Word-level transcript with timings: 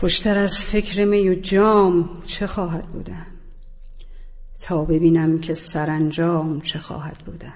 خوشتر 0.00 0.38
از 0.38 0.56
فکر 0.56 1.04
می 1.04 1.28
و 1.28 1.34
جام 1.34 2.22
چه 2.26 2.46
خواهد 2.46 2.86
بودن؟ 2.86 3.26
تا 4.60 4.84
ببینم 4.84 5.38
که 5.38 5.54
سرانجام 5.54 6.60
چه 6.60 6.78
خواهد 6.78 7.18
بودن. 7.18 7.54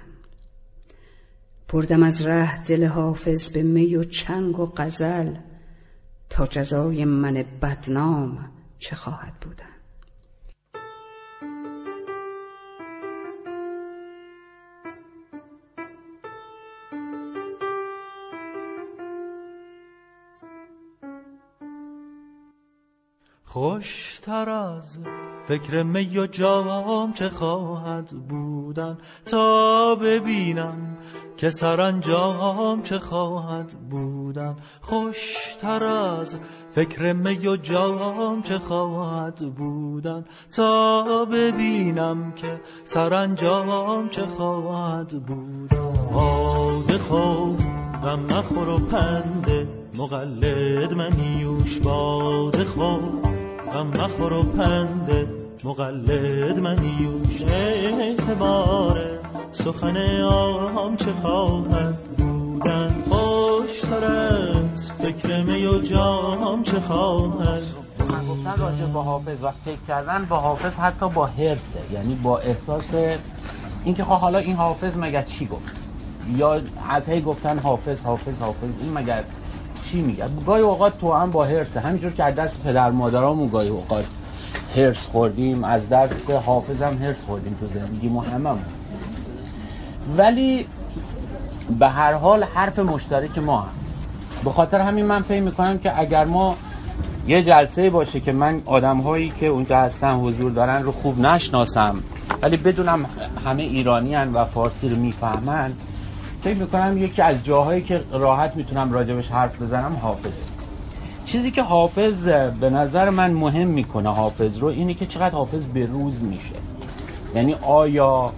بردم 1.69 2.03
از 2.03 2.23
ره 2.23 2.63
دل 2.63 2.87
حافظ 2.87 3.51
به 3.53 3.63
می 3.63 3.97
و 3.97 4.05
چنگ 4.05 4.59
و 4.59 4.67
غزل 4.77 5.35
تا 6.31 6.47
جزای 6.47 7.05
من 7.05 7.45
بدنام 7.63 8.51
چه 8.79 8.97
خواهد 8.97 9.35
بودن؟ 9.41 9.74
خوشتر 23.55 24.51
از 24.51 24.99
فکر 25.45 25.83
می 25.83 26.19
و 26.19 26.27
جام 26.27 27.13
چه 27.13 27.29
خواهد 27.29 28.09
بودن 28.29 28.99
تا 29.27 29.95
ببینم 29.95 30.97
که 31.37 31.51
سرانجام 31.51 32.83
چه 32.83 32.99
خواهد 32.99 33.73
بودن. 33.91 34.57
خوشتر 34.81 35.85
از 35.85 36.37
فکر 36.73 37.13
می 37.13 37.47
و 37.47 37.57
جام 37.57 38.43
چه 38.43 38.59
خواهد 38.59 39.55
بودن 39.55 40.25
تا 40.57 41.25
ببینم 41.25 42.33
که 42.33 42.61
سرانجام 42.85 44.09
چه 44.09 44.27
خواهد 44.27 45.27
بودن. 45.27 45.79
باده 46.13 46.99
خوب 46.99 47.59
غم 48.05 48.21
مخور 48.21 48.69
و 48.69 48.79
پنده 48.79 49.69
مقلد 49.95 50.93
منیوش 50.95 51.79
باده 51.79 52.65
خوب 52.65 53.44
غم 53.75 53.87
مخور 53.87 54.33
و 54.33 54.43
پنده 54.43 55.27
مقلد 55.65 56.59
منیوش 56.59 57.43
اعتبار 57.43 59.01
سخن 59.53 60.21
آم 60.21 60.97
چه 60.97 61.13
خواهد 61.13 61.95
بودن؟ 62.17 62.95
خوشتر 63.11 64.05
از 64.05 64.91
فکر 64.91 65.43
می 65.43 65.67
و 65.67 65.79
جام 65.79 66.63
چه 66.63 66.81
خواهد؟ 66.81 67.63
گفتن 68.31 68.55
راجع 68.59 68.85
با 68.85 69.03
حافظ 69.03 69.43
و 69.43 69.51
فکر 69.65 69.79
کردن 69.89 70.25
با 70.25 70.41
حافظ 70.41 70.75
حتی 70.75 71.09
با 71.09 71.27
حرسه 71.27 71.81
یعنی 71.93 72.15
با 72.15 72.39
احساس 72.39 72.91
اینکه 73.85 74.05
خب 74.05 74.11
حالا 74.11 74.39
این 74.39 74.57
حافظ 74.57 74.97
مگر 74.97 75.23
چی 75.23 75.47
گفت؟ 75.47 75.73
یا 76.37 76.61
از 76.89 77.09
هی 77.09 77.21
گفتن 77.21 77.59
حافظ 77.59 78.05
حافظ 78.05 78.41
حافظ 78.41 78.71
این 78.81 78.93
مگر 78.93 79.25
چی 79.95 80.03
میگه؟ 80.03 80.25
گاهی 80.47 80.63
اوقات 80.63 80.99
تو 80.99 81.13
هم 81.13 81.31
با 81.31 81.45
هرسه 81.45 81.81
همینجور 81.81 82.13
که 82.13 82.25
از 82.25 82.35
دست 82.35 82.63
پدر 82.63 82.91
مادرامون 82.91 83.49
گاهی 83.49 83.69
اوقات 83.69 84.05
هرس 84.77 85.07
خوردیم 85.07 85.65
از 85.65 85.89
دست 85.89 86.31
حافظ 86.31 86.83
هم 86.83 87.03
هرس 87.03 87.17
خوردیم 87.27 87.57
تو 87.61 87.67
زندگی 87.79 88.09
ما 88.09 88.21
هممون. 88.21 88.65
ولی 90.17 90.67
به 91.79 91.89
هر 91.89 92.13
حال 92.13 92.45
حرف 92.45 92.79
مشترک 92.79 93.39
ما 93.39 93.61
هست. 93.61 93.95
به 94.45 94.51
خاطر 94.51 94.81
همین 94.81 95.07
من 95.07 95.23
فکر 95.23 95.43
می‌کنم 95.43 95.79
که 95.79 96.01
اگر 96.01 96.25
ما 96.25 96.57
یه 97.27 97.43
جلسه 97.43 97.91
باشه 97.91 98.21
که 98.21 98.33
من 98.33 98.63
آدم 98.67 99.01
هایی 99.01 99.33
که 99.41 99.47
اونجا 99.47 99.79
هستن 99.79 100.15
حضور 100.15 100.53
دارن 100.53 100.83
رو 100.83 100.93
خوب 100.93 101.19
نشناسم 101.19 102.03
ولی 102.43 102.57
بدونم 102.57 103.07
همه 103.47 103.63
ایرانی 103.63 104.15
هن 104.15 104.33
و 104.33 104.45
فارسی 104.45 104.89
رو 104.89 104.97
می‌فهمن 104.97 105.73
فکر 106.45 106.57
می‌کنم 106.57 106.99
یکی 106.99 107.23
از 107.23 107.37
جاهایی 107.45 107.83
که 107.83 108.01
راحت 108.13 108.57
می‌تونم 108.57 108.93
راجبش 108.93 109.29
حرف 109.29 109.63
بزنم 109.63 109.99
حافظه. 110.03 110.43
چیزی 111.27 111.51
که 111.51 111.63
حافظ 111.63 112.29
به 112.61 112.71
نظر 112.71 113.11
من 113.11 113.31
مهم 113.31 113.69
می‌کنه 113.69 114.09
حافظ 114.09 114.59
رو 114.59 114.69
اینه 114.69 114.95
که 114.95 115.07
چقدر 115.07 115.35
حافظ 115.35 115.65
به 115.67 115.87
روز 115.87 116.23
میشه. 116.23 116.55
یعنی 117.35 117.55
آیا 117.63 118.33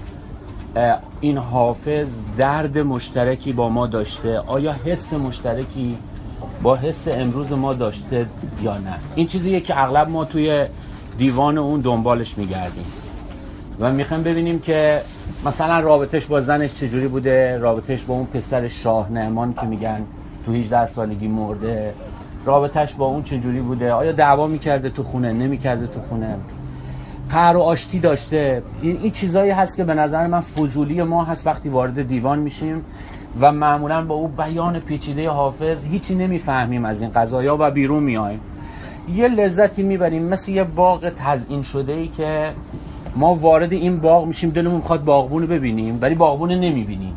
این 1.20 1.38
حافظ 1.38 2.08
درد 2.38 2.78
مشترکی 2.78 3.52
با 3.52 3.68
ما 3.68 3.86
داشته؟ 3.86 4.38
آیا 4.38 4.74
حس 4.84 5.12
مشترکی 5.12 5.98
با 6.62 6.76
حس 6.76 7.08
امروز 7.08 7.52
ما 7.52 7.74
داشته 7.74 8.26
یا 8.62 8.78
نه؟ 8.78 8.94
این 9.14 9.26
چیزیه 9.26 9.60
که 9.60 9.82
اغلب 9.82 10.10
ما 10.10 10.24
توی 10.24 10.64
دیوان 11.18 11.58
اون 11.58 11.80
دنبالش 11.80 12.38
میگردیم. 12.38 12.84
و 13.80 13.92
می‌خوایم 13.92 14.22
ببینیم 14.22 14.58
که 14.58 15.00
مثلا 15.46 15.80
رابطش 15.80 16.26
با 16.26 16.40
زنش 16.40 16.74
چجوری 16.74 17.08
بوده؟ 17.08 17.58
رابطش 17.58 18.04
با 18.04 18.14
اون 18.14 18.26
پسر 18.26 18.68
شاه 18.68 19.12
نعمان 19.12 19.54
که 19.54 19.66
میگن 19.66 20.00
تو 20.46 20.52
18 20.52 20.86
سالگی 20.86 21.28
مرده. 21.28 21.94
رابطش 22.44 22.94
با 22.94 23.06
اون 23.06 23.22
چجوری 23.22 23.60
بوده؟ 23.60 23.92
آیا 23.92 24.12
دعوا 24.12 24.46
می‌کرده 24.46 24.90
تو 24.90 25.02
خونه؟ 25.02 25.32
نمی‌کرده 25.32 25.86
تو 25.86 26.00
خونه؟ 26.08 26.36
قهر 27.30 27.56
و 27.56 27.60
آشتی 27.60 27.98
داشته. 27.98 28.62
این, 28.82 28.98
این 29.02 29.10
چیزایی 29.10 29.50
هست 29.50 29.76
که 29.76 29.84
به 29.84 29.94
نظر 29.94 30.26
من 30.26 30.40
فضولی 30.40 31.02
ما 31.02 31.24
هست 31.24 31.46
وقتی 31.46 31.68
وارد 31.68 32.08
دیوان 32.08 32.38
میشیم 32.38 32.84
و 33.40 33.52
معمولا 33.52 34.04
با 34.04 34.14
او 34.14 34.28
بیان 34.28 34.80
پیچیده 34.80 35.30
حافظ 35.30 35.84
هیچی 35.84 36.14
نمی‌فهمیم 36.14 36.84
از 36.84 37.00
این 37.00 37.10
قضايا 37.10 37.56
و 37.60 37.70
بیرون 37.70 38.02
میایم 38.02 38.40
یه 39.14 39.28
لذتی 39.28 39.82
می‌بریم 39.82 40.22
مثل 40.22 40.52
یه 40.52 40.64
باغ 40.64 41.12
تزئین 41.18 41.62
شده 41.62 41.92
ای 41.92 42.08
که 42.08 42.52
ما 43.16 43.34
وارد 43.34 43.72
این 43.72 43.98
باغ 44.00 44.26
میشیم 44.26 44.50
دلمون 44.50 44.76
می‌خواد 44.76 45.04
باغبون 45.04 45.42
رو 45.42 45.48
ببینیم 45.48 45.98
ولی 46.00 46.14
باغبون 46.14 46.50
نمی‌بینیم. 46.50 47.14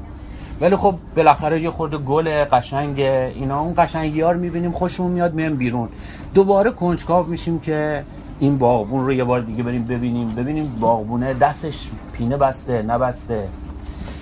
ولی 0.62 0.76
خب 0.76 0.96
بالاخره 1.16 1.62
یه 1.62 1.70
خورده 1.70 1.98
گل 1.98 2.44
قشنگ 2.44 3.00
اینا 3.00 3.60
اون 3.62 3.74
قشنگی 3.78 4.22
رو 4.22 4.38
می‌بینیم 4.38 4.72
خوشمون 4.72 5.12
میاد 5.12 5.34
میام 5.34 5.56
بیرون. 5.56 5.90
دوباره 6.34 6.72
کنجکاو 6.72 7.26
میشیم 7.28 7.60
که 7.60 8.04
این 8.40 8.58
باغبون 8.58 9.06
رو 9.06 9.14
یه 9.14 9.24
بار 9.24 9.40
دیگه 9.40 9.64
بریم 9.64 9.84
ببینیم. 9.84 10.30
ببینیم 10.30 10.76
باغبونه 10.80 11.34
دستش 11.34 11.88
پینه 12.14 12.38
بسته 12.38 12.81
نبسته. 12.81 13.48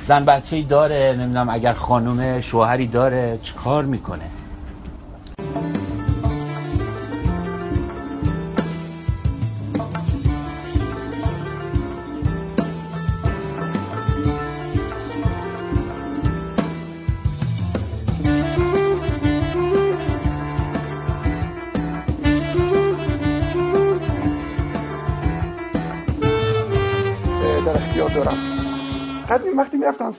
زن 0.02 0.26
بچه 0.26 0.56
ای 0.56 0.64
داره 0.64 1.16
نمی‌دونم 1.20 1.50
اگر 1.50 1.74
خانم 1.74 2.42
شوهری 2.42 2.88
داره 2.88 3.40
چیکار 3.44 3.86
می‌کنه؟ 3.86 4.26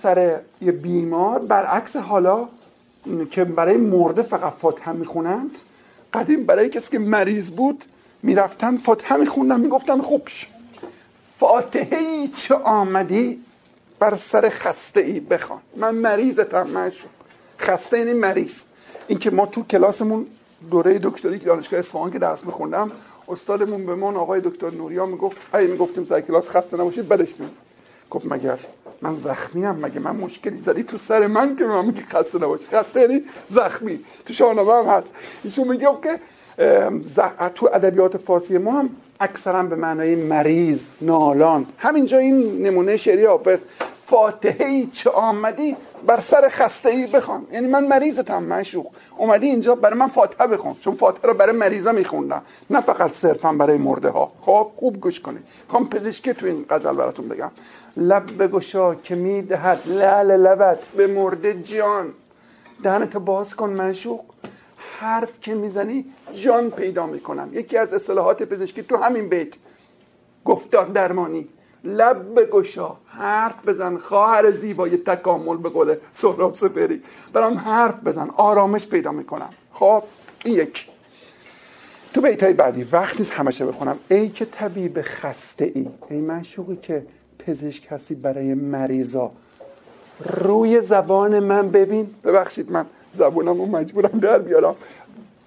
سر 0.03 0.19
یه 0.61 0.73
بیمار 0.73 1.39
برعکس 1.39 1.97
حالا 1.97 2.49
که 3.31 3.45
برای 3.45 3.77
مرده 3.77 4.23
فقط 4.23 4.53
فاتحه 4.63 4.93
می‌خونند 4.93 5.51
قدیم 6.15 6.45
برای 6.47 6.69
کسی 6.69 6.91
که 6.91 6.99
مریض 6.99 7.51
بود 7.51 7.85
می‌رفتن 8.23 8.77
فاتحه 8.77 9.17
میخوندن 9.17 9.61
می‌گفتن 9.61 10.01
خوبش 10.01 10.49
فاتحه 11.39 11.99
ای 11.99 12.29
چه 12.29 12.55
آمدی 12.55 13.41
بر 13.99 14.17
سر 14.17 14.49
خسته 14.49 15.01
ای 15.01 15.21
بخوان. 15.21 15.61
من 15.77 15.95
مریضتم 15.95 16.67
من 16.67 16.93
خسته 17.59 17.97
این 17.97 18.13
مریض. 18.13 18.57
این 19.09 19.19
که 19.19 19.31
ما 19.31 19.47
تو 19.47 19.63
کلاسمون 19.63 20.27
دوره 20.71 20.99
دکتری 20.99 21.39
که 21.39 21.47
دانشگاه 21.47 21.81
اصفهان 21.81 22.11
که 22.11 22.19
درس 22.19 22.45
میخوندم 22.45 22.91
استادمون 23.29 23.87
به 23.87 23.95
من 23.95 24.17
آقای 24.17 24.41
دکتر 24.41 24.71
نوریا 24.71 25.07
می‌گفت 25.07 25.37
ای 25.55 25.67
می‌گفتیم 25.67 26.05
سر 26.05 26.21
کلاس 26.21 26.49
خسته 26.49 26.77
نباشید 26.77 27.09
بدش 27.09 27.35
میاد 27.39 27.51
گفت 28.11 28.27
مگر 28.33 28.59
من 29.03 29.15
زخمی 29.15 29.65
هم 29.65 29.79
مگه 29.83 30.01
من 30.01 30.17
مشکلی 30.17 30.61
زدی 30.61 30.83
تو 30.83 30.99
سر 30.99 31.27
من 31.27 31.57
که 31.57 31.65
من 31.65 31.85
میگه 31.85 32.03
خسته 32.03 32.39
نباشی؟ 32.39 32.67
خسته 32.73 33.01
یعنی 33.01 33.23
زخمی. 33.49 34.01
تو 34.27 34.33
شاهنامه 34.33 34.73
هم 34.73 34.85
هست. 34.85 35.11
ایشون 35.45 35.69
میگه 35.69 35.89
که 36.03 36.21
تو 37.55 37.71
ادبیات 37.73 38.17
فارسی 38.17 38.59
ما 38.59 38.73
هم 38.73 38.91
اکثرا 39.21 39.63
به 39.63 39.77
معنای 39.77 40.15
مریض 40.15 40.85
نالان. 41.01 41.67
همینجا 41.79 42.19
این 42.19 42.63
نمونه 42.63 42.97
شعری 42.97 43.25
حافظ. 43.25 43.59
فاتحه 44.07 44.67
ای 44.67 44.87
چه 44.93 45.11
آمدی 45.11 45.77
بر 46.07 46.21
سر 46.21 46.49
خسته 46.49 46.89
ای 46.89 47.07
بخوان. 47.07 47.47
یعنی 47.53 47.67
من 47.67 47.87
مریضتم 47.87 48.43
مشوق 48.43 48.87
اومدی 49.17 49.47
اینجا 49.47 49.75
برای 49.75 49.99
من 49.99 50.09
فاتحه 50.09 50.47
بخون. 50.47 50.75
چون 50.81 50.95
فاتحه 50.95 51.31
رو 51.31 51.35
برای 51.35 51.57
مریضا 51.57 51.93
میخوندم. 51.93 52.43
نه 52.71 52.81
فقط 52.81 53.13
صرفا 53.13 53.53
برای 53.53 53.79
مرده 53.79 54.09
ها. 54.09 54.33
خب 54.41 54.71
خوب 54.77 55.01
گوش 55.01 55.21
کنید. 55.21 55.43
خواهم 55.69 55.89
پزشکی 55.89 56.33
تو 56.33 56.47
این 56.47 56.65
غزل 56.71 56.93
براتون 56.93 57.29
بگم. 57.29 57.51
لب 57.99 58.43
بگشا 58.43 58.95
که 58.95 59.15
می‌دهد 59.15 59.83
لعل 59.87 60.31
لبت 60.31 60.87
به 60.87 61.07
مرده 61.07 61.63
جان 61.63 62.13
دهنتو 62.83 63.21
باز 63.21 63.57
کن 63.57 63.71
مشوق 63.71 64.21
حرف 65.01 65.41
که 65.41 65.55
می‌زنی 65.55 66.05
جان 66.35 66.71
پیدا 66.71 67.07
می‌کنم. 67.07 67.49
یکی 67.53 67.77
از 67.77 67.95
اصطلاحات 67.95 68.43
پزشکی 68.43 68.83
تو 68.83 68.97
همین 68.97 69.29
بیت. 69.29 69.55
گفتار 70.45 70.87
درمانی. 70.87 71.49
لب 71.85 72.41
بگشا. 72.41 72.97
حرف 73.07 73.55
بزن 73.67 73.97
خواهر 73.97 74.51
زیبای 74.51 74.97
تکامل 74.97 75.57
به 75.57 75.69
قول 75.69 75.95
سهراب 76.13 76.55
سپری 76.55 77.03
برام 77.33 77.55
حرف 77.55 77.95
بزن. 78.05 78.31
آرامش 78.37 78.87
پیدا 78.87 79.13
می‌کنم. 79.13 79.51
خب 79.73 80.03
این 80.45 80.55
یک. 80.55 80.89
تو 82.15 82.21
بیتای 82.21 82.53
بعدی 82.53 82.83
وقت 82.83 83.19
نیست 83.19 83.33
همشه 83.33 83.67
بخونم 83.67 83.99
ای 84.09 84.29
که 84.29 84.45
طبیب 84.45 85.03
خسته 85.03 85.73
ای 85.75 85.87
ای 86.11 86.19
منشوقی 86.19 86.77
که 86.77 87.07
پزشک 87.49 87.87
هستی 87.91 88.15
برای 88.15 88.55
مریضا. 88.55 89.31
روی 90.21 90.81
زبان 90.81 91.39
من 91.39 91.71
ببین. 91.71 92.07
ببخشید 92.25 92.73
من 92.73 92.87
زبونم 93.15 93.59
رو 93.59 93.67
مجبورم 93.67 94.19
در 94.19 94.39
بیارم. 94.39 94.75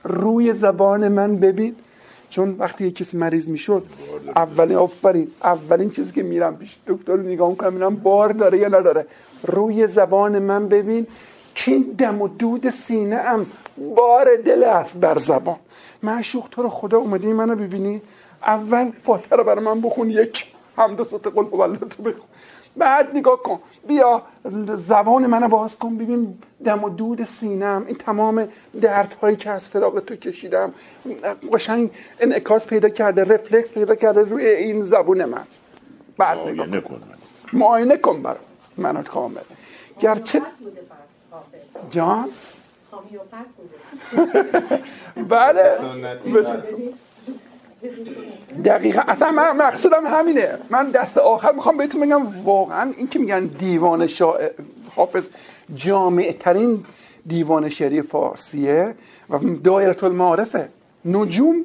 روی 0.03 0.53
زبان 0.53 1.07
من 1.07 1.35
ببین. 1.35 1.75
چون 2.29 2.55
وقتی 2.59 2.85
یه 2.85 2.91
کسی 2.91 3.17
مریض 3.17 3.47
می‌شد 3.47 3.83
اولین 4.35 4.77
آفرین 4.77 5.27
اولین 5.43 5.89
چیزی 5.89 6.11
که 6.11 6.23
میرم 6.23 6.57
پیش 6.57 6.79
دکتر 6.87 7.13
رو 7.13 7.21
نگاه 7.21 7.49
می‌کنم 7.49 7.73
میرم 7.73 7.95
بار 7.95 8.29
داره 8.31 8.57
یا 8.57 8.67
نداره. 8.67 9.05
روی 9.43 9.87
زبان 9.87 10.39
من 10.39 10.67
ببین. 10.67 11.07
که 11.55 11.79
دم 11.97 12.21
و 12.21 12.27
دود 12.27 12.69
سینه 12.69 13.15
ام. 13.15 13.45
بار 13.95 14.35
دل 14.45 14.63
است 14.63 14.97
بر 14.97 15.17
زبان. 15.17 15.55
معشوق 16.03 16.47
تو 16.51 16.63
رو 16.63 16.69
خدا 16.69 16.97
اومدی 16.97 17.33
منو 17.33 17.55
ببینی. 17.55 18.01
اول 18.43 18.91
فاتحه 19.03 19.37
رو 19.37 19.43
برای 19.43 19.65
من 19.65 19.81
بخون 19.81 20.09
یک. 20.09 20.45
حمد 20.77 20.99
و 20.99 21.03
ست 21.03 21.27
قل 21.27 21.75
تو 21.75 22.03
بخون. 22.03 22.27
بعد 22.77 23.17
نگاه 23.17 23.43
کن. 23.43 23.59
بیا 23.87 24.21
زبان 24.75 25.25
منو 25.25 25.47
باز 25.47 25.75
کن. 25.75 25.97
ببین 25.97 26.37
دم 26.65 26.83
و 26.83 26.89
دود 26.89 27.23
سینم. 27.23 27.83
این 27.87 27.95
تمام 27.95 28.47
دردهایی 28.81 29.35
که 29.35 29.49
از 29.49 29.67
فراغ 29.67 29.99
تو 29.99 30.15
کشیدم. 30.15 30.73
قشنگ 31.53 31.89
انعکاس 32.19 32.67
پیدا 32.67 32.89
کرده. 32.89 33.23
رفلکس 33.23 33.71
پیدا 33.71 33.95
کرده 33.95 34.21
روی 34.21 34.45
این 34.45 34.83
زبون 34.83 35.25
من. 35.25 35.43
بعد 36.17 36.37
نگاه 36.37 36.81
کن. 36.81 37.01
معاینه 37.53 37.97
کن 37.97 38.21
برام. 38.23 38.37
منو 38.77 39.03
کامل 39.03 39.41
گرچه 39.99 40.41
جان؟ 41.89 42.29
بله. 45.29 45.77
دقیقا. 48.65 49.01
اصلا 49.07 49.31
من 49.31 49.57
مقصودم 49.57 50.05
همینه. 50.05 50.57
من 50.69 50.91
دست 50.91 51.17
آخر 51.17 51.51
می‌خوام 51.51 51.77
بهتون 51.77 52.01
بگم 52.01 52.43
واقعا 52.43 52.91
این 52.97 53.07
که 53.07 53.19
میگن 53.19 53.45
دیوان 53.45 54.07
شا... 54.07 54.33
حافظ 54.95 55.27
جامع 55.75 56.35
ترین 56.39 56.83
دیوان 57.27 57.69
شعری 57.69 58.01
فارسیه 58.01 58.95
و 59.29 59.37
دایره 59.63 60.03
المعارفه 60.03 60.69
نجوم 61.05 61.55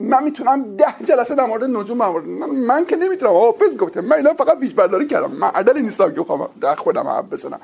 من 0.00 0.24
می‌تونم 0.24 0.76
ده 0.76 0.94
جلسه 1.04 1.34
در 1.34 1.46
مورد 1.46 1.64
نجوم 1.64 1.98
من, 1.98 2.50
من 2.50 2.86
که 2.86 2.96
نمی‌تونم. 2.96 3.32
حافظ 3.32 3.76
گفته. 3.76 4.00
من 4.00 4.16
اینا 4.16 4.34
فقط 4.34 4.58
پیش 4.58 4.72
برداری 4.72 5.06
کردم. 5.06 5.30
من 5.30 5.48
عدلی 5.48 5.82
نیستم 5.82 6.14
که 6.14 6.20
بخوام 6.20 6.48
در 6.60 6.74
خودم 6.74 7.08
حرف 7.08 7.24
بزنم. 7.24 7.60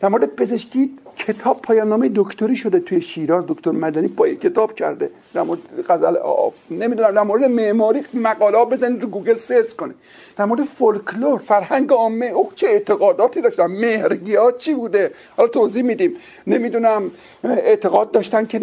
در 0.00 0.08
مورد 0.08 0.36
پزشکی 0.36 0.98
کتاب 1.16 1.62
پایان 1.62 1.88
نامه 1.88 2.10
دکتری 2.14 2.56
شده 2.56 2.80
توی 2.80 3.00
شیراز 3.00 3.44
دکتر 3.48 3.70
مدنی 3.70 4.08
پای 4.08 4.36
کتاب 4.36 4.74
کرده. 4.74 5.10
در 5.34 5.42
مورد 5.42 5.60
غزل 5.88 6.16
نمی‌دونم 6.70 7.10
در 7.10 7.22
مورد 7.22 7.44
معماری 7.44 8.02
مقاله 8.14 8.64
بزنید 8.64 9.00
تو 9.00 9.06
گوگل 9.06 9.36
سرچ 9.36 9.72
کنید. 9.72 9.96
در 10.36 10.44
مورد 10.44 10.64
فولکلور 10.64 11.38
فرهنگ 11.38 11.92
عامه 11.92 12.26
او 12.26 12.52
چه 12.54 12.66
اعتقاداتی 12.66 13.40
داشتن؟ 13.40 13.66
مهرگی 13.66 14.36
چی 14.58 14.74
بوده؟ 14.74 15.10
حالا 15.36 15.48
توضیح 15.48 15.82
میدیم. 15.82 16.16
نمی‌دونم 16.46 17.10
اعتقاد 17.44 18.10
داشتن 18.10 18.46
که 18.46 18.60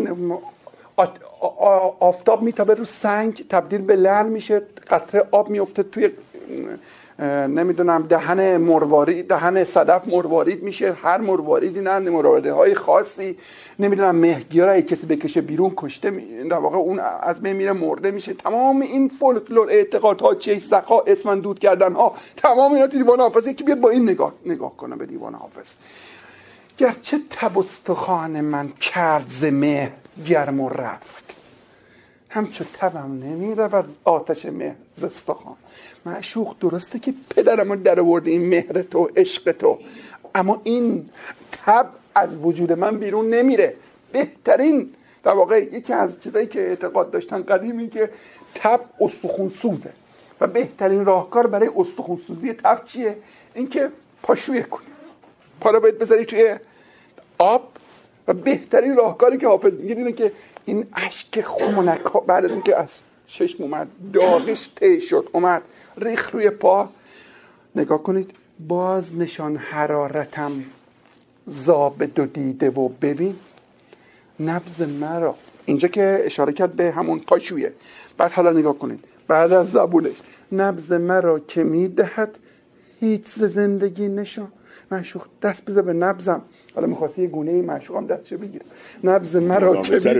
آفتاب 1.99 2.41
میتابه 2.41 2.73
رو 2.73 2.85
سنگ 2.85 3.45
تبدیل 3.49 3.81
به 3.81 3.95
لعل 3.95 4.25
میشه 4.25 4.61
قطره 4.89 5.23
آب 5.31 5.49
میفته 5.49 5.83
توی 5.83 6.09
نمی‌دونم 7.25 8.07
دهن 8.07 8.57
مروارید 8.57 9.27
دهن 9.27 9.63
صدف 9.63 10.07
مروارید 10.07 10.63
میشه. 10.63 10.93
هر 10.93 11.17
مرواریدی 11.17 11.81
نه 11.81 11.99
مروارید 11.99 12.51
های 12.51 12.75
خاصی. 12.75 13.37
نمی‌دونم 13.79 14.15
مهگیارا 14.15 14.81
کسی 14.81 15.07
بکشه 15.07 15.41
بیرون 15.41 15.73
کشته 15.77 16.09
در 16.49 16.57
واقع 16.57 16.77
اون 16.77 16.99
از 17.21 17.41
بین 17.41 17.55
میره 17.55 17.73
مرده 17.73 18.11
میشه. 18.11 18.33
تمام 18.33 18.81
این 18.81 19.07
فولکلور 19.07 19.69
اعتقادها 19.69 20.35
چه 20.35 20.59
سخا 20.59 20.99
اسمن 20.99 21.39
دود 21.39 21.59
کردن 21.59 21.93
ها 21.93 22.15
تمام 22.37 22.73
اینا 22.73 22.87
تو 22.87 22.97
دیوان 22.97 23.19
حافظ. 23.19 23.47
یکی 23.47 23.63
بیاد 23.63 23.79
با 23.79 23.89
این 23.89 24.09
نگاه 24.09 24.33
نگاه 24.45 24.77
کنه 24.77 24.95
به 24.95 25.05
دیوان 25.05 25.33
حافظ. 25.33 25.73
گرچه 26.77 27.19
تبستخان 27.29 28.41
من 28.41 28.69
کرد 28.69 29.27
ز 29.27 29.45
گرم 30.25 30.59
و 30.59 30.69
رفت. 30.69 31.28
همچو 32.29 32.63
تبم 32.73 33.19
نمی 33.23 33.55
رود 33.55 33.85
آتش 34.03 34.45
مهر 34.45 34.75
زستخان 34.95 35.55
معشوق 36.05 36.55
درسته 36.59 36.99
که 36.99 37.13
پدرم 37.29 37.75
در 37.75 37.99
آورده 37.99 38.31
این 38.31 38.49
مهر 38.49 38.81
تو 38.81 39.09
عشق 39.15 39.51
تو. 39.51 39.79
اما 40.35 40.61
این 40.63 41.09
تب 41.51 41.89
از 42.15 42.37
وجود 42.37 42.71
من 42.71 42.97
بیرون 42.97 43.29
نمیره. 43.29 43.75
بهترین 44.11 44.89
در 45.23 45.33
واقع 45.33 45.63
یکی 45.63 45.93
از 45.93 46.19
چیزایی 46.19 46.47
که 46.47 46.59
اعتقاد 46.59 47.11
داشتن 47.11 47.43
قدیمی 47.43 47.89
که 47.89 48.09
تب 48.55 48.81
استخون 49.01 49.49
سوزه 49.49 49.91
و 50.41 50.47
بهترین 50.47 51.05
راهکار 51.05 51.47
برای 51.47 51.69
استخون 51.75 52.15
سوزی 52.17 52.53
تب 52.53 52.85
چیه؟ 52.85 53.17
اینکه 53.53 53.91
پاشویه 54.23 54.63
کنی 54.63 54.87
پا 55.61 55.71
رو 55.71 55.79
باید 55.79 55.99
بذاری 55.99 56.25
توی 56.25 56.55
آب. 57.37 57.69
و 58.27 58.33
بهترین 58.33 58.95
راهکاری 58.95 59.37
که 59.37 59.47
حافظ 59.47 59.77
میگه 59.77 59.95
اینه 59.95 60.11
که 60.11 60.31
این 60.69 60.85
اشک 60.95 61.41
خونک 61.41 62.01
بعد 62.27 62.45
از 62.45 62.51
اینکه 62.51 62.77
از 62.77 62.89
چشم 63.25 63.63
اومد 63.63 63.87
داغش 64.13 64.67
تی 64.75 65.01
شد 65.01 65.29
اومد 65.31 65.61
ریخ 65.97 66.31
روی 66.31 66.49
پا. 66.49 66.89
نگاه 67.75 68.03
کنید 68.03 68.31
باز 68.67 69.15
نشان 69.15 69.55
حرارتم 69.55 70.51
زاب 71.47 72.03
دو 72.03 72.25
دیده 72.25 72.69
و 72.69 72.87
ببین 72.87 73.35
نبز 74.39 74.81
مرا. 74.81 75.35
اینجا 75.65 75.87
که 75.87 76.21
اشاره 76.23 76.53
کرد 76.53 76.73
به 76.73 76.91
همون 76.91 77.19
پاشویه. 77.19 77.73
بعد 78.17 78.31
حالا 78.31 78.51
نگاه 78.51 78.79
کنید 78.79 79.05
بعد 79.27 79.53
از 79.53 79.71
زبونش. 79.71 80.17
نبز 80.51 80.91
مرا 80.91 81.39
که 81.39 81.63
می‌دهد 81.63 82.39
هیچ 82.99 83.25
زندگی 83.25 84.07
نشان. 84.07 84.51
معشوق 84.91 85.25
دست 85.41 85.65
بذار 85.65 85.83
به 85.83 85.93
نبزم 85.93 86.41
حالا 86.75 86.87
می‌خواستی 86.87 87.21
یه 87.21 87.27
گونه 87.27 87.51
معشوقم 87.51 88.05
دستشو 88.05 88.37
بگیره 88.37 88.65
نبز 89.03 89.35
مرا 89.35 89.81
که 89.81 89.99
در 89.99 90.19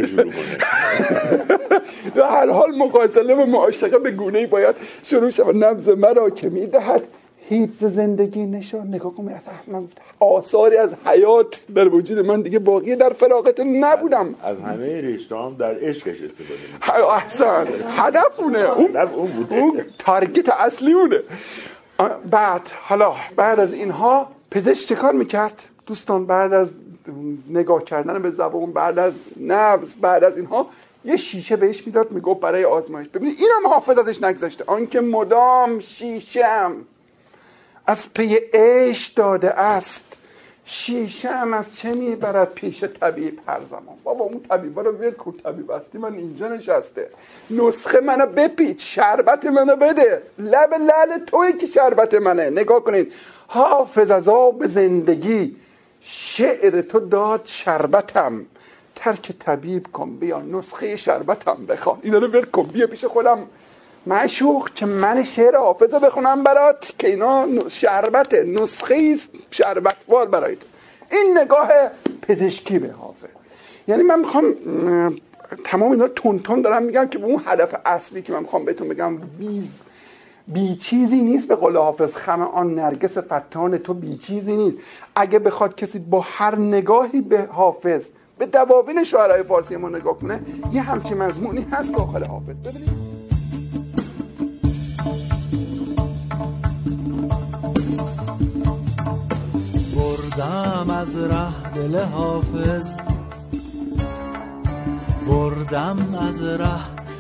هر 2.36 2.50
حال 2.50 2.76
مقایسه 2.76 3.22
و 3.22 3.46
معاشقه 3.46 4.00
به 4.00 4.12
گونه 4.12 4.40
ای 4.40 4.46
باید 4.46 4.76
شروع 5.04 5.30
شود. 5.30 5.64
نبز 5.64 5.90
مرا 5.90 6.30
که 6.30 6.50
می‌دهد 6.50 7.04
هیچ 7.50 7.72
زندگی 7.72 8.46
نشان. 8.46 8.88
نگاه 8.88 9.16
کنم 9.16 9.40
من 9.68 9.88
آثاری 10.20 10.78
از 10.78 10.96
حیات 11.06 11.60
در 11.76 11.88
وجود 11.88 12.20
من 12.20 12.42
دیگه 12.42 12.60
باقی 12.60 12.96
در 12.96 13.10
فراغت 13.10 13.60
نبودم. 13.60 14.36
از, 14.44 14.58
همه 14.60 15.02
رشته 15.02 15.36
در 15.60 15.76
عشقش 15.82 16.22
استفاده 16.22 17.14
احسن. 17.14 17.68
هدف 17.90 18.40
اونه 18.40 18.60
اون, 18.60 18.98
اون 19.50 19.82
تارگت 19.98 20.50
اصلی 20.50 20.94
اونه 20.94 21.20
بعد 22.32 22.62
حالا 22.82 23.14
بعد 23.36 23.60
از 23.60 23.74
اینها 23.74 24.28
پزشک 24.52 24.88
چه 24.88 24.96
کار 24.96 25.14
می‌کرد؟ 25.14 25.64
دوستان 25.90 26.26
بعد 26.26 26.54
از 26.54 26.72
نگاه 27.50 27.84
کردن 27.84 28.22
به 28.22 28.30
زبان 28.30 28.72
بعد 28.72 29.00
از 29.00 29.14
نبز 29.42 29.96
بعد 29.96 30.24
از 30.24 30.38
اینها 30.38 30.68
یه 31.06 31.18
شیشه 31.18 31.56
بهش 31.56 31.88
می‌داد 31.88 32.12
می‌گفت 32.12 32.40
برای 32.40 32.66
آزمایش. 32.66 33.08
ببینید 33.08 33.38
اینم 33.40 33.68
حافظ 33.68 33.98
ازش 33.98 34.24
نگذشته. 34.24 34.64
آنکه 34.68 35.02
مدام 35.02 35.80
شیشم 35.80 36.76
از 37.88 38.14
پی 38.14 38.36
عش 38.54 39.08
داده 39.08 39.60
است 39.60 40.04
شیشه 40.66 41.30
هم 41.30 41.54
از 41.54 41.78
چه 41.78 41.94
می‌برد 41.94 42.54
پیش 42.54 42.84
طبیب 42.84 43.40
هر 43.48 43.60
زمان؟ 43.70 43.98
بابا 44.04 44.26
اون 44.26 44.42
طبیب 44.50 44.80
رو 44.80 44.92
ول 44.92 45.12
کن 45.12 45.34
طبیب 45.44 45.72
هستی 45.72 45.98
من 45.98 46.14
اینجا 46.14 46.48
نشسته. 46.48 47.10
نسخه 47.50 48.00
منو 48.00 48.26
بپیچ 48.26 48.96
شربت 48.96 49.46
منو 49.46 49.76
بده. 49.76 50.22
لب 50.40 50.74
لعل 50.74 51.26
توی 51.26 51.54
که 51.54 51.68
شربت 51.68 52.14
منه. 52.14 52.50
نگاه 52.50 52.84
کنید 52.84 53.14
حافظ 53.48 54.12
از 54.12 54.30
آب 54.30 54.66
زندگی 54.66 55.56
شعر 56.02 56.82
تو 56.82 57.00
داد 57.00 57.42
شربتم. 57.46 58.46
ترک 58.96 59.32
طبیب 59.40 59.88
کن 59.92 60.16
بیا 60.16 60.40
نسخه 60.42 60.96
شربتم 60.96 61.66
بخواه 61.66 62.00
اینا 62.02 62.18
رو 62.18 62.28
ول 62.28 62.44
کن 62.44 62.64
بیا 62.64 62.88
پیش 62.88 63.06
خودم. 63.06 63.48
معشوق 64.06 64.70
که 64.76 64.86
من 64.86 65.24
شعر 65.24 65.58
حافظه 65.58 66.00
بخونم 66.00 66.44
برات 66.44 66.94
که 67.00 67.08
اینا 67.08 67.48
شربت 67.70 68.34
نسخه 68.34 69.12
است 69.14 69.30
شربتوار 69.52 70.26
برای 70.28 70.56
تو. 70.56 70.68
این 71.12 71.38
نگاه 71.38 71.70
پزشکی 72.22 72.80
به 72.80 72.92
حافظ 72.92 73.30
یعنی 73.88 74.04
من 74.04 74.20
می‌خوام 74.20 74.56
تمام 75.64 75.92
اینا 75.92 76.08
تون 76.08 76.40
تون 76.40 76.62
دارم 76.62 76.84
میگم 76.84 77.08
که 77.08 77.18
به 77.18 77.26
اون 77.26 77.44
هدف 77.46 77.76
اصلی 77.86 78.22
که 78.22 78.34
من 78.34 78.40
می‌خوام 78.40 78.66
بهتون 78.66 78.88
بگم 78.88 79.18
بی 79.18 79.70
بی 80.54 80.76
چیزی 80.76 81.22
نیست 81.22 81.48
به 81.48 81.56
قول 81.56 81.78
حافظ. 81.78 82.16
خم 82.16 82.42
آن 82.42 82.76
نرگس 82.76 83.18
فتان 83.18 83.78
تو 83.78 83.94
بی 83.94 84.18
چیزی 84.18 84.58
نیست. 84.58 84.78
اگه 85.16 85.40
بخواد 85.40 85.76
کسی 85.76 86.00
با 86.00 86.26
هر 86.26 86.56
نگاهی 86.56 87.22
به 87.22 87.48
حافظ 87.52 88.10
به 88.38 88.46
دواوین 88.46 89.04
شعرهای 89.04 89.44
فارسی 89.44 89.76
ما 89.76 89.90
نگاه 89.90 90.20
کنه 90.20 90.42
یه 90.72 90.82
همچین 90.82 91.18
مضمونی 91.18 91.68
هست 91.72 91.94
داخل 91.94 92.24
حافظ. 92.24 92.56
ببینید. 92.58 93.10
بردم 99.96 100.90
از 100.90 101.18
ره 101.18 101.74
دل 101.76 102.00
حافظ. 102.00 102.88
بردم 105.28 106.16
از 106.22 106.44
ره 106.44 106.80